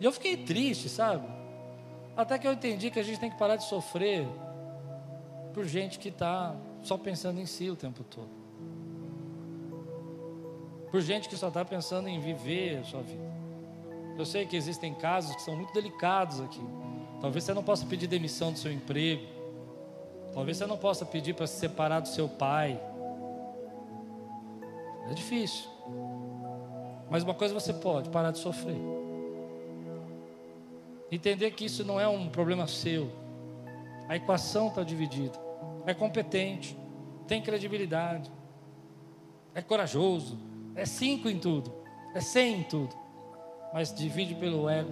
E 0.00 0.04
eu 0.04 0.10
fiquei 0.10 0.36
triste, 0.36 0.88
sabe? 0.88 1.24
Até 2.16 2.40
que 2.40 2.46
eu 2.46 2.52
entendi 2.52 2.90
que 2.90 2.98
a 2.98 3.04
gente 3.04 3.20
tem 3.20 3.30
que 3.30 3.38
parar 3.38 3.54
de 3.54 3.64
sofrer 3.64 4.26
por 5.54 5.64
gente 5.64 5.96
que 5.96 6.08
está 6.08 6.56
só 6.82 6.98
pensando 6.98 7.40
em 7.40 7.46
si 7.46 7.70
o 7.70 7.76
tempo 7.76 8.02
todo. 8.02 8.41
Por 10.92 11.00
gente 11.00 11.26
que 11.26 11.36
só 11.38 11.48
está 11.48 11.64
pensando 11.64 12.06
em 12.06 12.20
viver 12.20 12.80
a 12.80 12.84
sua 12.84 13.00
vida. 13.00 13.32
Eu 14.18 14.26
sei 14.26 14.44
que 14.44 14.54
existem 14.54 14.92
casos 14.92 15.34
que 15.34 15.40
são 15.40 15.56
muito 15.56 15.72
delicados 15.72 16.38
aqui. 16.38 16.60
Talvez 17.18 17.44
você 17.44 17.54
não 17.54 17.64
possa 17.64 17.86
pedir 17.86 18.06
demissão 18.06 18.52
do 18.52 18.58
seu 18.58 18.70
emprego. 18.70 19.26
Talvez 20.34 20.58
você 20.58 20.66
não 20.66 20.76
possa 20.76 21.06
pedir 21.06 21.34
para 21.34 21.46
se 21.46 21.58
separar 21.58 22.00
do 22.00 22.08
seu 22.08 22.28
pai. 22.28 22.78
É 25.10 25.14
difícil. 25.14 25.70
Mas 27.08 27.22
uma 27.22 27.34
coisa 27.34 27.54
você 27.54 27.72
pode, 27.72 28.10
parar 28.10 28.30
de 28.30 28.38
sofrer. 28.38 28.76
Entender 31.10 31.52
que 31.52 31.64
isso 31.64 31.84
não 31.84 31.98
é 31.98 32.06
um 32.06 32.28
problema 32.28 32.66
seu. 32.66 33.10
A 34.08 34.16
equação 34.16 34.68
está 34.68 34.82
dividida. 34.82 35.38
É 35.86 35.94
competente, 35.94 36.76
tem 37.26 37.40
credibilidade, 37.40 38.30
é 39.54 39.60
corajoso, 39.62 40.51
é 40.74 40.84
cinco 40.84 41.28
em 41.28 41.38
tudo, 41.38 41.72
é 42.14 42.20
cem 42.20 42.60
em 42.60 42.62
tudo. 42.62 42.94
Mas 43.72 43.94
divide 43.94 44.34
pelo 44.34 44.68
ego, 44.68 44.90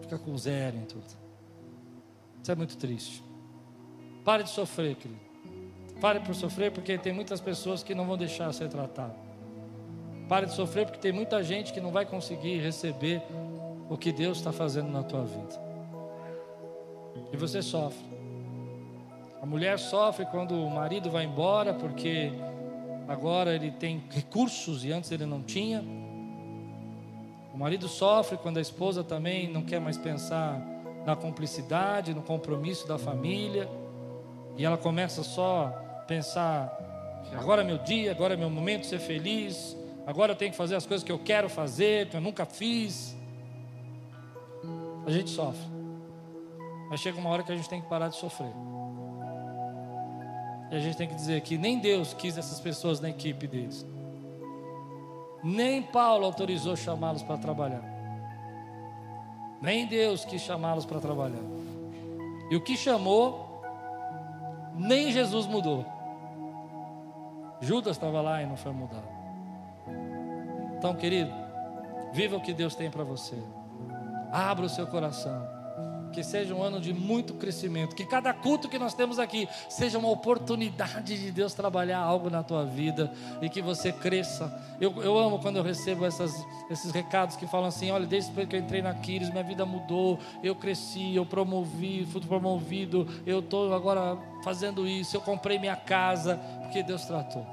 fica 0.00 0.18
com 0.18 0.36
zero 0.38 0.76
em 0.76 0.84
tudo. 0.84 1.04
Isso 2.42 2.50
é 2.50 2.54
muito 2.54 2.76
triste. 2.76 3.22
Pare 4.24 4.42
de 4.42 4.50
sofrer, 4.50 4.96
querido. 4.96 5.20
Pare 6.00 6.20
por 6.20 6.34
sofrer, 6.34 6.72
porque 6.72 6.98
tem 6.98 7.12
muitas 7.12 7.40
pessoas 7.40 7.82
que 7.82 7.94
não 7.94 8.06
vão 8.06 8.16
deixar 8.16 8.52
ser 8.52 8.68
tratado. 8.68 9.14
Pare 10.28 10.46
de 10.46 10.52
sofrer, 10.54 10.86
porque 10.86 10.98
tem 10.98 11.12
muita 11.12 11.42
gente 11.42 11.72
que 11.72 11.80
não 11.80 11.92
vai 11.92 12.06
conseguir 12.06 12.58
receber 12.58 13.22
o 13.88 13.96
que 13.96 14.10
Deus 14.10 14.38
está 14.38 14.50
fazendo 14.50 14.88
na 14.88 15.02
tua 15.02 15.24
vida. 15.24 15.60
E 17.32 17.36
você 17.36 17.62
sofre. 17.62 18.04
A 19.40 19.46
mulher 19.46 19.78
sofre 19.78 20.24
quando 20.26 20.54
o 20.54 20.70
marido 20.70 21.10
vai 21.10 21.24
embora, 21.24 21.74
porque 21.74 22.32
agora 23.08 23.54
ele 23.54 23.70
tem 23.70 24.02
recursos 24.10 24.84
e 24.84 24.92
antes 24.92 25.10
ele 25.10 25.26
não 25.26 25.42
tinha. 25.42 25.84
O 27.52 27.58
marido 27.58 27.88
sofre 27.88 28.38
quando 28.38 28.58
a 28.58 28.60
esposa 28.60 29.04
também 29.04 29.48
não 29.48 29.62
quer 29.62 29.80
mais 29.80 29.98
pensar 29.98 30.60
na 31.04 31.14
cumplicidade, 31.14 32.14
no 32.14 32.22
compromisso 32.22 32.86
da 32.86 32.98
família. 32.98 33.68
E 34.56 34.64
ela 34.64 34.76
começa 34.76 35.22
só 35.22 35.66
a 35.66 36.02
pensar: 36.02 36.72
agora 37.32 37.62
é 37.62 37.64
meu 37.64 37.78
dia, 37.78 38.10
agora 38.10 38.34
é 38.34 38.36
meu 38.36 38.50
momento 38.50 38.82
de 38.82 38.86
ser 38.88 38.98
feliz, 38.98 39.76
agora 40.06 40.32
eu 40.32 40.36
tenho 40.36 40.50
que 40.50 40.56
fazer 40.56 40.76
as 40.76 40.86
coisas 40.86 41.04
que 41.04 41.12
eu 41.12 41.18
quero 41.18 41.48
fazer, 41.48 42.08
que 42.08 42.16
eu 42.16 42.20
nunca 42.20 42.44
fiz. 42.46 43.16
A 45.06 45.10
gente 45.10 45.30
sofre. 45.30 45.70
Mas 46.88 47.00
chega 47.00 47.18
uma 47.18 47.30
hora 47.30 47.42
que 47.42 47.50
a 47.50 47.56
gente 47.56 47.68
tem 47.68 47.80
que 47.80 47.88
parar 47.88 48.08
de 48.08 48.16
sofrer. 48.16 48.52
E 50.72 50.76
a 50.76 50.78
gente 50.78 50.96
tem 50.96 51.06
que 51.06 51.14
dizer 51.14 51.42
que 51.42 51.58
nem 51.58 51.78
Deus 51.78 52.14
quis 52.14 52.38
essas 52.38 52.58
pessoas 52.58 52.98
na 52.98 53.10
equipe 53.10 53.46
deles. 53.46 53.86
Nem 55.44 55.82
Paulo 55.82 56.24
autorizou 56.24 56.74
chamá-los 56.74 57.22
para 57.22 57.36
trabalhar. 57.36 57.82
Nem 59.60 59.86
Deus 59.86 60.24
quis 60.24 60.40
chamá-los 60.40 60.86
para 60.86 60.98
trabalhar. 60.98 61.44
E 62.50 62.56
o 62.56 62.60
que 62.62 62.74
chamou 62.74 63.62
nem 64.74 65.12
Jesus 65.12 65.46
mudou. 65.46 65.84
Judas 67.60 67.96
estava 67.96 68.22
lá 68.22 68.42
e 68.42 68.46
não 68.46 68.56
foi 68.56 68.72
mudado. 68.72 69.12
Então, 70.78 70.94
querido, 70.94 71.30
viva 72.14 72.36
o 72.36 72.40
que 72.40 72.54
Deus 72.54 72.74
tem 72.74 72.90
para 72.90 73.04
você. 73.04 73.36
Abra 74.32 74.64
o 74.64 74.70
seu 74.70 74.86
coração 74.86 75.61
que 76.12 76.22
seja 76.22 76.54
um 76.54 76.62
ano 76.62 76.80
de 76.80 76.92
muito 76.92 77.34
crescimento, 77.34 77.96
que 77.96 78.04
cada 78.04 78.32
culto 78.32 78.68
que 78.68 78.78
nós 78.78 78.94
temos 78.94 79.18
aqui 79.18 79.48
seja 79.68 79.98
uma 79.98 80.10
oportunidade 80.10 81.18
de 81.18 81.30
Deus 81.32 81.54
trabalhar 81.54 81.98
algo 81.98 82.30
na 82.30 82.42
tua 82.42 82.64
vida 82.64 83.12
e 83.40 83.48
que 83.48 83.60
você 83.60 83.90
cresça. 83.90 84.52
Eu, 84.80 85.02
eu 85.02 85.18
amo 85.18 85.38
quando 85.38 85.56
eu 85.56 85.62
recebo 85.62 86.04
essas, 86.04 86.32
esses 86.70 86.92
recados 86.92 87.36
que 87.36 87.46
falam 87.46 87.66
assim: 87.66 87.90
olha, 87.90 88.06
desde 88.06 88.30
que 88.46 88.56
eu 88.56 88.60
entrei 88.60 88.82
na 88.82 88.94
Quiris, 88.94 89.30
minha 89.30 89.42
vida 89.42 89.64
mudou, 89.64 90.18
eu 90.42 90.54
cresci, 90.54 91.14
eu 91.14 91.26
promovi, 91.26 92.06
fui 92.06 92.20
promovido, 92.20 93.08
eu 93.26 93.40
estou 93.40 93.74
agora 93.74 94.18
fazendo 94.44 94.86
isso, 94.86 95.16
eu 95.16 95.20
comprei 95.20 95.58
minha 95.58 95.76
casa, 95.76 96.36
porque 96.60 96.82
Deus 96.82 97.04
tratou, 97.04 97.46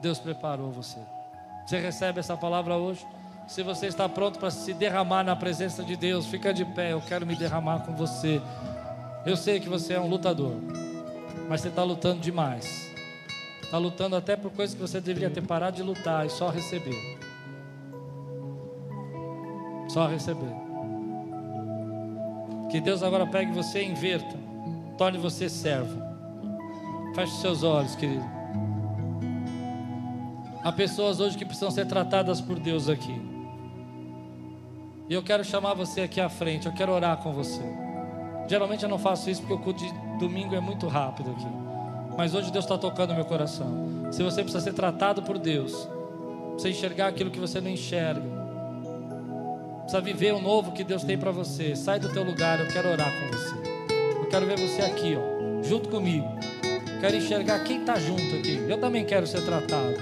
Deus 0.00 0.18
preparou 0.18 0.70
você. 0.70 0.98
Você 1.66 1.78
recebe 1.78 2.20
essa 2.20 2.36
palavra 2.36 2.76
hoje? 2.76 3.06
Se 3.46 3.62
você 3.62 3.86
está 3.86 4.08
pronto 4.08 4.38
para 4.38 4.50
se 4.50 4.72
derramar 4.72 5.22
na 5.22 5.36
presença 5.36 5.84
de 5.84 5.96
Deus, 5.96 6.26
fica 6.26 6.52
de 6.52 6.64
pé. 6.64 6.92
Eu 6.92 7.00
quero 7.00 7.26
me 7.26 7.36
derramar 7.36 7.80
com 7.80 7.94
você. 7.94 8.40
Eu 9.26 9.36
sei 9.36 9.60
que 9.60 9.68
você 9.68 9.94
é 9.94 10.00
um 10.00 10.08
lutador, 10.08 10.54
mas 11.48 11.60
você 11.60 11.68
está 11.68 11.82
lutando 11.82 12.20
demais. 12.20 12.90
Está 13.62 13.78
lutando 13.78 14.16
até 14.16 14.36
por 14.36 14.50
coisas 14.50 14.74
que 14.74 14.80
você 14.80 15.00
deveria 15.00 15.30
ter 15.30 15.42
parado 15.42 15.76
de 15.76 15.82
lutar 15.82 16.26
e 16.26 16.30
só 16.30 16.48
receber. 16.48 17.18
Só 19.88 20.06
receber. 20.06 20.54
Que 22.70 22.80
Deus 22.80 23.02
agora 23.02 23.26
pegue 23.26 23.52
você 23.52 23.82
e 23.82 23.90
inverta. 23.90 24.36
Torne 24.96 25.18
você 25.18 25.48
servo. 25.48 26.02
Feche 27.14 27.36
seus 27.40 27.62
olhos, 27.62 27.94
querido. 27.94 28.24
Há 30.62 30.72
pessoas 30.72 31.20
hoje 31.20 31.36
que 31.36 31.44
precisam 31.44 31.70
ser 31.70 31.86
tratadas 31.86 32.40
por 32.40 32.58
Deus 32.58 32.88
aqui. 32.88 33.33
E 35.08 35.12
eu 35.12 35.22
quero 35.22 35.44
chamar 35.44 35.74
você 35.74 36.02
aqui 36.02 36.20
à 36.20 36.28
frente, 36.28 36.66
eu 36.66 36.72
quero 36.72 36.90
orar 36.90 37.18
com 37.18 37.32
você. 37.32 37.62
Geralmente 38.48 38.82
eu 38.82 38.88
não 38.88 38.98
faço 38.98 39.28
isso 39.28 39.42
porque 39.42 39.54
o 39.54 39.58
culto 39.58 39.84
de 39.84 39.92
domingo 40.18 40.54
é 40.54 40.60
muito 40.60 40.86
rápido 40.88 41.30
aqui. 41.30 41.46
Mas 42.16 42.34
hoje 42.34 42.50
Deus 42.50 42.64
está 42.64 42.78
tocando 42.78 43.14
meu 43.14 43.24
coração. 43.24 44.08
Se 44.10 44.22
você 44.22 44.42
precisa 44.42 44.62
ser 44.62 44.72
tratado 44.72 45.22
por 45.22 45.38
Deus, 45.38 45.88
precisa 46.52 46.70
enxergar 46.70 47.08
aquilo 47.08 47.30
que 47.30 47.40
você 47.40 47.60
não 47.60 47.70
enxerga, 47.70 48.22
precisa 49.80 50.00
viver 50.00 50.32
o 50.32 50.40
novo 50.40 50.72
que 50.72 50.84
Deus 50.84 51.04
tem 51.04 51.18
para 51.18 51.30
você, 51.30 51.76
sai 51.76 51.98
do 51.98 52.10
teu 52.10 52.22
lugar, 52.22 52.60
eu 52.60 52.68
quero 52.68 52.88
orar 52.90 53.10
com 53.10 53.36
você. 53.36 53.54
Eu 54.18 54.26
quero 54.26 54.46
ver 54.46 54.58
você 54.58 54.82
aqui, 54.82 55.16
ó, 55.16 55.62
junto 55.62 55.90
comigo. 55.90 56.26
quero 57.00 57.16
enxergar 57.16 57.58
quem 57.64 57.80
está 57.80 57.98
junto 57.98 58.36
aqui. 58.36 58.56
Eu 58.68 58.80
também 58.80 59.04
quero 59.04 59.26
ser 59.26 59.44
tratado. 59.44 59.96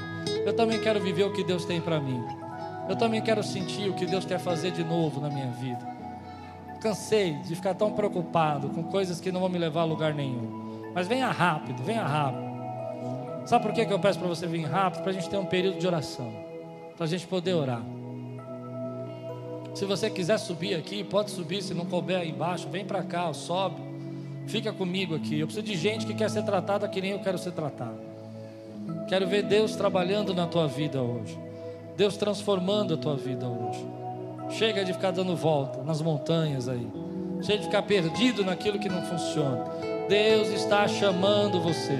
Eu 0.45 0.53
também 0.53 0.81
quero 0.81 1.01
viver 1.01 1.25
o 1.25 1.33
que 1.33 1.43
Deus 1.43 1.65
tem 1.65 1.81
para 1.81 1.99
mim. 2.01 2.42
Eu 2.89 2.97
também 2.97 3.21
quero 3.23 3.43
sentir 3.43 3.89
o 3.89 3.95
que 3.95 4.07
Deus 4.07 4.25
quer 4.25 4.39
fazer 4.39 4.73
de 4.73 4.85
novo 4.85 5.21
na 5.21 5.31
minha 5.31 5.51
vida. 5.53 5.87
Cansei 6.81 7.35
de 7.35 7.55
ficar 7.55 7.75
tão 7.75 7.93
preocupado 7.93 8.69
com 8.71 8.83
coisas 8.83 9.21
que 9.21 9.31
não 9.31 9.41
vão 9.41 9.49
me 9.49 9.59
levar 9.59 9.83
a 9.83 9.85
lugar 9.85 10.13
nenhum. 10.13 10.91
Mas 10.95 11.07
venha 11.07 11.29
rápido, 11.31 11.83
venha 11.83 12.03
rápido. 12.03 12.53
Sabe 13.47 13.65
por 13.65 13.73
que 13.73 13.81
eu 13.83 13.99
peço 13.99 14.19
para 14.19 14.29
você 14.29 14.47
vir 14.47 14.65
rápido? 14.65 15.03
Para 15.03 15.11
a 15.11 15.15
gente 15.15 15.29
ter 15.29 15.37
um 15.37 15.47
período 15.47 15.79
de 15.79 15.87
oração. 15.87 16.33
Para 16.97 17.05
a 17.05 17.09
gente 17.09 17.27
poder 17.27 17.55
orar. 17.55 17.83
Se 19.75 19.85
você 19.85 20.11
quiser 20.11 20.39
subir 20.39 20.75
aqui, 20.75 21.03
pode 21.03 21.31
subir. 21.31 21.63
Se 21.63 21.73
não 21.73 21.87
couber 21.87 22.19
aí 22.19 22.31
embaixo, 22.31 22.69
vem 22.69 22.85
para 22.85 23.03
cá, 23.03 23.33
sobe. 23.33 23.81
Fica 24.47 24.73
comigo 24.73 25.15
aqui. 25.15 25.39
Eu 25.39 25.47
preciso 25.47 25.67
de 25.67 25.77
gente 25.77 26.05
que 26.05 26.15
quer 26.15 26.29
ser 26.31 26.43
tratada 26.43 26.89
que 26.89 27.01
nem 27.01 27.13
eu 27.13 27.21
quero 27.21 27.39
ser 27.39 27.53
tratado. 27.53 28.01
Quero 29.09 29.27
ver 29.27 29.43
Deus 29.43 29.77
trabalhando 29.77 30.35
na 30.35 30.47
tua 30.47 30.67
vida 30.67 31.01
hoje. 31.01 31.39
Deus 31.97 32.17
transformando 32.17 32.95
a 32.95 32.97
tua 32.97 33.17
vida 33.17 33.47
hoje. 33.47 33.87
Chega 34.51 34.85
de 34.85 34.93
ficar 34.93 35.11
dando 35.11 35.37
volta 35.37 35.83
nas 35.83 36.01
montanhas 36.01 36.69
aí. 36.69 36.87
Chega 37.43 37.59
de 37.59 37.65
ficar 37.67 37.83
perdido 37.83 38.45
naquilo 38.45 38.79
que 38.79 38.89
não 38.89 39.03
funciona. 39.03 39.65
Deus 40.09 40.49
está 40.49 40.87
chamando 40.89 41.61
você. 41.61 41.99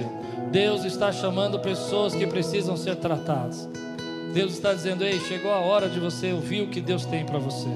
Deus 0.51 0.83
está 0.83 1.11
chamando 1.11 1.59
pessoas 1.59 2.13
que 2.13 2.27
precisam 2.27 2.77
ser 2.77 2.95
tratadas. 2.95 3.67
Deus 4.33 4.53
está 4.53 4.73
dizendo: 4.73 5.03
Ei, 5.03 5.19
chegou 5.19 5.51
a 5.51 5.59
hora 5.59 5.89
de 5.89 5.99
você 5.99 6.31
ouvir 6.31 6.61
o 6.61 6.67
que 6.67 6.81
Deus 6.81 7.05
tem 7.05 7.25
para 7.25 7.39
você. 7.39 7.69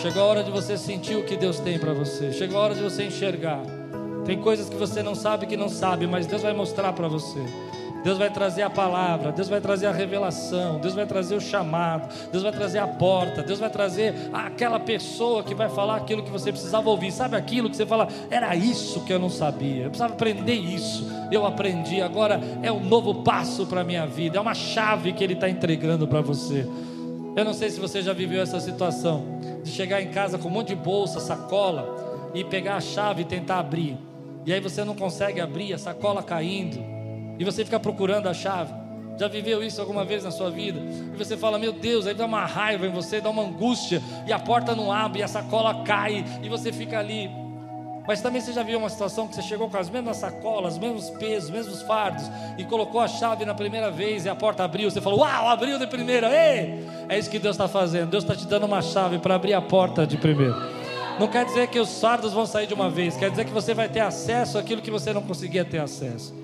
Chegou 0.00 0.22
a 0.22 0.26
hora 0.26 0.42
de 0.42 0.50
você 0.50 0.78
sentir 0.78 1.16
o 1.16 1.24
que 1.24 1.36
Deus 1.36 1.60
tem 1.60 1.78
para 1.78 1.92
você. 1.92 2.32
Chegou 2.32 2.58
a 2.58 2.64
hora 2.64 2.74
de 2.74 2.82
você 2.82 3.04
enxergar. 3.04 3.60
Tem 4.24 4.40
coisas 4.40 4.68
que 4.68 4.76
você 4.76 5.02
não 5.02 5.14
sabe 5.14 5.46
que 5.46 5.56
não 5.56 5.68
sabe, 5.68 6.06
mas 6.06 6.26
Deus 6.26 6.42
vai 6.42 6.52
mostrar 6.52 6.92
para 6.92 7.08
você. 7.08 7.40
Deus 8.02 8.16
vai 8.16 8.30
trazer 8.30 8.62
a 8.62 8.70
palavra, 8.70 9.30
Deus 9.30 9.48
vai 9.48 9.60
trazer 9.60 9.86
a 9.86 9.92
revelação, 9.92 10.78
Deus 10.80 10.94
vai 10.94 11.06
trazer 11.06 11.34
o 11.34 11.40
chamado, 11.40 12.08
Deus 12.30 12.42
vai 12.42 12.52
trazer 12.52 12.78
a 12.78 12.86
porta, 12.86 13.42
Deus 13.42 13.58
vai 13.58 13.68
trazer 13.68 14.14
aquela 14.32 14.80
pessoa 14.80 15.42
que 15.42 15.54
vai 15.54 15.68
falar 15.68 15.96
aquilo 15.96 16.22
que 16.22 16.30
você 16.30 16.50
precisava 16.50 16.88
ouvir. 16.88 17.12
Sabe 17.12 17.36
aquilo 17.36 17.68
que 17.68 17.76
você 17.76 17.86
fala, 17.86 18.08
era 18.30 18.54
isso 18.56 19.04
que 19.04 19.12
eu 19.12 19.18
não 19.18 19.28
sabia, 19.28 19.84
eu 19.84 19.90
precisava 19.90 20.14
aprender 20.14 20.54
isso, 20.54 21.06
eu 21.30 21.44
aprendi, 21.44 22.00
agora 22.00 22.40
é 22.62 22.72
um 22.72 22.80
novo 22.80 23.22
passo 23.22 23.66
para 23.66 23.82
a 23.82 23.84
minha 23.84 24.06
vida, 24.06 24.38
é 24.38 24.40
uma 24.40 24.54
chave 24.54 25.12
que 25.12 25.22
Ele 25.22 25.34
está 25.34 25.48
entregando 25.48 26.08
para 26.08 26.20
você. 26.20 26.66
Eu 27.36 27.44
não 27.44 27.54
sei 27.54 27.70
se 27.70 27.78
você 27.78 28.02
já 28.02 28.12
viveu 28.12 28.42
essa 28.42 28.58
situação 28.58 29.24
de 29.62 29.70
chegar 29.70 30.02
em 30.02 30.08
casa 30.08 30.38
com 30.38 30.48
um 30.48 30.50
monte 30.50 30.68
de 30.68 30.74
bolsa, 30.74 31.20
sacola 31.20 32.30
e 32.34 32.42
pegar 32.42 32.76
a 32.76 32.80
chave 32.80 33.22
e 33.22 33.24
tentar 33.24 33.58
abrir. 33.58 33.96
E 34.46 34.52
aí 34.52 34.60
você 34.60 34.84
não 34.84 34.96
consegue 34.96 35.40
abrir, 35.40 35.72
a 35.74 35.78
sacola 35.78 36.22
caindo 36.22 36.89
e 37.40 37.44
você 37.44 37.64
fica 37.64 37.80
procurando 37.80 38.28
a 38.28 38.34
chave. 38.34 38.70
Já 39.18 39.26
viveu 39.26 39.62
isso 39.62 39.80
alguma 39.80 40.04
vez 40.04 40.22
na 40.22 40.30
sua 40.30 40.50
vida? 40.50 40.78
E 40.78 41.16
você 41.16 41.38
fala, 41.38 41.58
meu 41.58 41.72
Deus, 41.72 42.06
aí 42.06 42.12
dá 42.12 42.26
uma 42.26 42.44
raiva 42.44 42.86
em 42.86 42.90
você, 42.90 43.18
dá 43.18 43.30
uma 43.30 43.42
angústia, 43.42 44.02
e 44.26 44.32
a 44.32 44.38
porta 44.38 44.74
não 44.74 44.92
abre, 44.92 45.20
e 45.20 45.22
a 45.22 45.28
sacola 45.28 45.82
cai, 45.82 46.22
e 46.42 46.48
você 46.50 46.70
fica 46.70 46.98
ali. 46.98 47.30
Mas 48.06 48.20
também 48.20 48.42
você 48.42 48.52
já 48.52 48.62
viu 48.62 48.78
uma 48.78 48.90
situação 48.90 49.26
que 49.26 49.34
você 49.34 49.40
chegou 49.40 49.70
com 49.70 49.76
as 49.78 49.88
mesmas 49.88 50.18
sacolas, 50.18 50.74
os 50.74 50.78
mesmos 50.78 51.08
pesos, 51.10 51.44
os 51.44 51.50
mesmos 51.50 51.82
fardos, 51.82 52.30
e 52.58 52.64
colocou 52.64 53.00
a 53.00 53.08
chave 53.08 53.46
na 53.46 53.54
primeira 53.54 53.90
vez 53.90 54.26
e 54.26 54.28
a 54.28 54.34
porta 54.34 54.62
abriu. 54.64 54.90
Você 54.90 55.00
falou, 55.00 55.20
uau, 55.20 55.48
abriu 55.48 55.78
de 55.78 55.86
primeira, 55.86 56.28
ei! 56.28 56.84
É 57.08 57.18
isso 57.18 57.30
que 57.30 57.38
Deus 57.38 57.54
está 57.56 57.68
fazendo. 57.68 58.10
Deus 58.10 58.22
está 58.22 58.36
te 58.36 58.46
dando 58.46 58.66
uma 58.66 58.82
chave 58.82 59.18
para 59.18 59.34
abrir 59.34 59.54
a 59.54 59.62
porta 59.62 60.06
de 60.06 60.18
primeiro. 60.18 60.56
Não 61.18 61.28
quer 61.28 61.46
dizer 61.46 61.68
que 61.68 61.80
os 61.80 62.00
fardos 62.00 62.34
vão 62.34 62.44
sair 62.44 62.66
de 62.66 62.74
uma 62.74 62.90
vez, 62.90 63.16
quer 63.16 63.30
dizer 63.30 63.44
que 63.46 63.52
você 63.52 63.72
vai 63.72 63.88
ter 63.88 64.00
acesso 64.00 64.58
àquilo 64.58 64.82
que 64.82 64.90
você 64.90 65.12
não 65.12 65.22
conseguia 65.22 65.64
ter 65.64 65.78
acesso. 65.78 66.39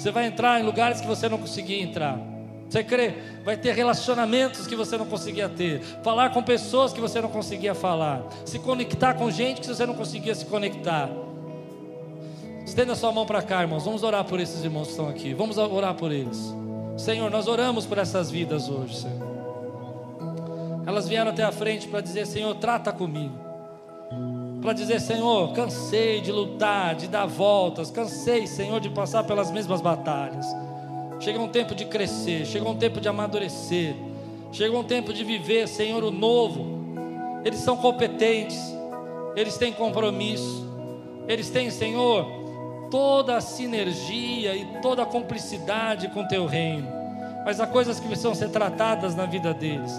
Você 0.00 0.10
vai 0.10 0.24
entrar 0.24 0.58
em 0.58 0.62
lugares 0.62 0.98
que 0.98 1.06
você 1.06 1.28
não 1.28 1.36
conseguia 1.36 1.82
entrar. 1.82 2.18
Você 2.66 2.82
crê? 2.82 3.12
Vai 3.44 3.58
ter 3.58 3.74
relacionamentos 3.74 4.66
que 4.66 4.74
você 4.74 4.96
não 4.96 5.04
conseguia 5.04 5.46
ter, 5.46 5.82
falar 6.02 6.30
com 6.30 6.42
pessoas 6.42 6.90
que 6.90 7.00
você 7.02 7.20
não 7.20 7.28
conseguia 7.28 7.74
falar, 7.74 8.26
se 8.46 8.58
conectar 8.58 9.12
com 9.12 9.30
gente 9.30 9.60
que 9.60 9.66
você 9.66 9.84
não 9.84 9.92
conseguia 9.92 10.34
se 10.34 10.46
conectar. 10.46 11.10
Estenda 12.64 12.94
sua 12.94 13.12
mão 13.12 13.26
para 13.26 13.42
cá, 13.42 13.60
irmãos. 13.60 13.84
Vamos 13.84 14.02
orar 14.02 14.24
por 14.24 14.40
esses 14.40 14.64
irmãos 14.64 14.84
que 14.84 14.92
estão 14.92 15.06
aqui. 15.06 15.34
Vamos 15.34 15.58
orar 15.58 15.92
por 15.92 16.10
eles. 16.10 16.54
Senhor, 16.96 17.30
nós 17.30 17.46
oramos 17.46 17.84
por 17.84 17.98
essas 17.98 18.30
vidas 18.30 18.70
hoje, 18.70 19.02
Senhor. 19.02 19.28
Elas 20.86 21.06
vieram 21.06 21.30
até 21.30 21.42
a 21.42 21.52
frente 21.52 21.86
para 21.88 22.00
dizer: 22.00 22.26
Senhor, 22.26 22.54
trata 22.54 22.90
comigo 22.90 23.38
para 24.60 24.72
dizer: 24.72 25.00
Senhor, 25.00 25.52
cansei 25.52 26.20
de 26.20 26.30
lutar, 26.30 26.94
de 26.94 27.08
dar 27.08 27.26
voltas, 27.26 27.90
cansei, 27.90 28.46
Senhor, 28.46 28.80
de 28.80 28.90
passar 28.90 29.24
pelas 29.24 29.50
mesmas 29.50 29.80
batalhas. 29.80 30.46
Chegou 31.18 31.44
um 31.44 31.48
tempo 31.48 31.74
de 31.74 31.84
crescer, 31.84 32.46
chegou 32.46 32.72
um 32.72 32.76
tempo 32.76 33.00
de 33.00 33.08
amadurecer, 33.08 33.94
chegou 34.52 34.80
um 34.80 34.84
tempo 34.84 35.12
de 35.12 35.22
viver, 35.24 35.68
Senhor, 35.68 36.02
o 36.02 36.10
novo. 36.10 36.80
Eles 37.44 37.60
são 37.60 37.76
competentes, 37.76 38.58
eles 39.36 39.56
têm 39.56 39.72
compromisso, 39.72 40.66
eles 41.26 41.50
têm, 41.50 41.70
Senhor, 41.70 42.26
toda 42.90 43.36
a 43.36 43.40
sinergia 43.40 44.54
e 44.54 44.80
toda 44.82 45.02
a 45.02 45.06
cumplicidade 45.06 46.08
com 46.08 46.22
o 46.22 46.28
Teu 46.28 46.46
reino. 46.46 46.88
Mas 47.44 47.60
há 47.60 47.66
coisas 47.66 47.98
que 47.98 48.06
precisam 48.06 48.34
ser 48.34 48.50
tratadas 48.50 49.14
na 49.14 49.24
vida 49.24 49.54
deles. 49.54 49.92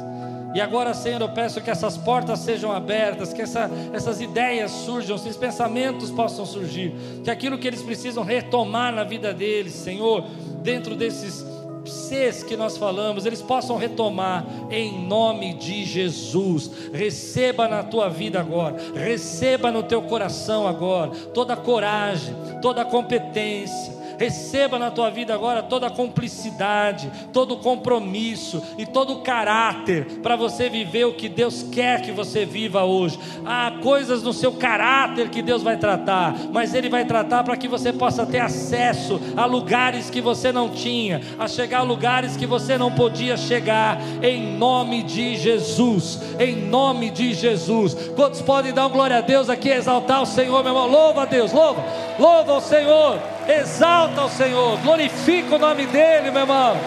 E 0.53 0.59
agora, 0.59 0.93
Senhor, 0.93 1.21
eu 1.21 1.29
peço 1.29 1.61
que 1.61 1.69
essas 1.69 1.97
portas 1.97 2.39
sejam 2.39 2.71
abertas, 2.71 3.33
que 3.33 3.41
essa, 3.41 3.69
essas 3.93 4.19
ideias 4.19 4.71
surjam, 4.71 5.15
esses 5.15 5.37
pensamentos 5.37 6.11
possam 6.11 6.45
surgir, 6.45 6.93
que 7.23 7.31
aquilo 7.31 7.57
que 7.57 7.67
eles 7.67 7.81
precisam 7.81 8.23
retomar 8.23 8.93
na 8.93 9.03
vida 9.03 9.33
deles, 9.33 9.73
Senhor, 9.73 10.25
dentro 10.61 10.95
desses 10.95 11.45
Cs 11.85 12.43
que 12.43 12.55
nós 12.55 12.77
falamos, 12.77 13.25
eles 13.25 13.41
possam 13.41 13.75
retomar 13.75 14.45
em 14.69 15.05
nome 15.05 15.53
de 15.55 15.83
Jesus. 15.83 16.69
Receba 16.93 17.67
na 17.67 17.83
tua 17.83 18.07
vida 18.07 18.39
agora, 18.39 18.75
receba 18.93 19.71
no 19.71 19.81
teu 19.81 20.01
coração 20.03 20.67
agora 20.67 21.11
toda 21.33 21.55
coragem, 21.55 22.35
toda 22.61 22.85
competência 22.85 24.00
Receba 24.21 24.77
na 24.77 24.91
tua 24.91 25.09
vida 25.09 25.33
agora 25.33 25.63
toda 25.63 25.87
a 25.87 25.89
cumplicidade, 25.89 27.11
todo 27.33 27.55
o 27.55 27.57
compromisso 27.57 28.61
e 28.77 28.85
todo 28.85 29.13
o 29.13 29.21
caráter 29.21 30.19
para 30.21 30.35
você 30.35 30.69
viver 30.69 31.05
o 31.05 31.13
que 31.13 31.27
Deus 31.27 31.65
quer 31.71 32.03
que 32.03 32.11
você 32.11 32.45
viva 32.45 32.83
hoje. 32.83 33.17
Há 33.43 33.79
coisas 33.81 34.21
no 34.21 34.31
seu 34.31 34.51
caráter 34.51 35.29
que 35.29 35.41
Deus 35.41 35.63
vai 35.63 35.75
tratar, 35.75 36.35
mas 36.53 36.75
Ele 36.75 36.87
vai 36.87 37.03
tratar 37.03 37.43
para 37.43 37.57
que 37.57 37.67
você 37.67 37.91
possa 37.91 38.23
ter 38.23 38.41
acesso 38.41 39.19
a 39.35 39.45
lugares 39.45 40.11
que 40.11 40.21
você 40.21 40.51
não 40.51 40.69
tinha, 40.69 41.19
a 41.39 41.47
chegar 41.47 41.79
a 41.79 41.83
lugares 41.83 42.37
que 42.37 42.45
você 42.45 42.77
não 42.77 42.91
podia 42.91 43.35
chegar, 43.35 43.99
em 44.21 44.55
nome 44.55 45.01
de 45.01 45.35
Jesus. 45.35 46.21
Em 46.39 46.55
nome 46.57 47.09
de 47.09 47.33
Jesus. 47.33 47.95
Quantos 48.15 48.39
podem 48.39 48.71
dar 48.71 48.85
um 48.85 48.91
glória 48.91 49.17
a 49.17 49.21
Deus 49.21 49.49
aqui, 49.49 49.69
exaltar 49.69 50.21
o 50.21 50.27
Senhor, 50.27 50.63
meu 50.63 50.73
irmão? 50.73 50.87
Louva 50.87 51.23
a 51.23 51.25
Deus, 51.25 51.51
louva, 51.51 51.83
louva 52.19 52.53
o 52.53 52.61
Senhor. 52.61 53.40
Exalta 53.47 54.23
o 54.23 54.29
Senhor, 54.29 54.77
glorifica 54.79 55.55
o 55.55 55.59
nome 55.59 55.85
dEle, 55.87 56.31
meu 56.31 56.41
irmão. 56.41 56.77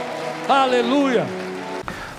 Aleluia. 0.48 1.43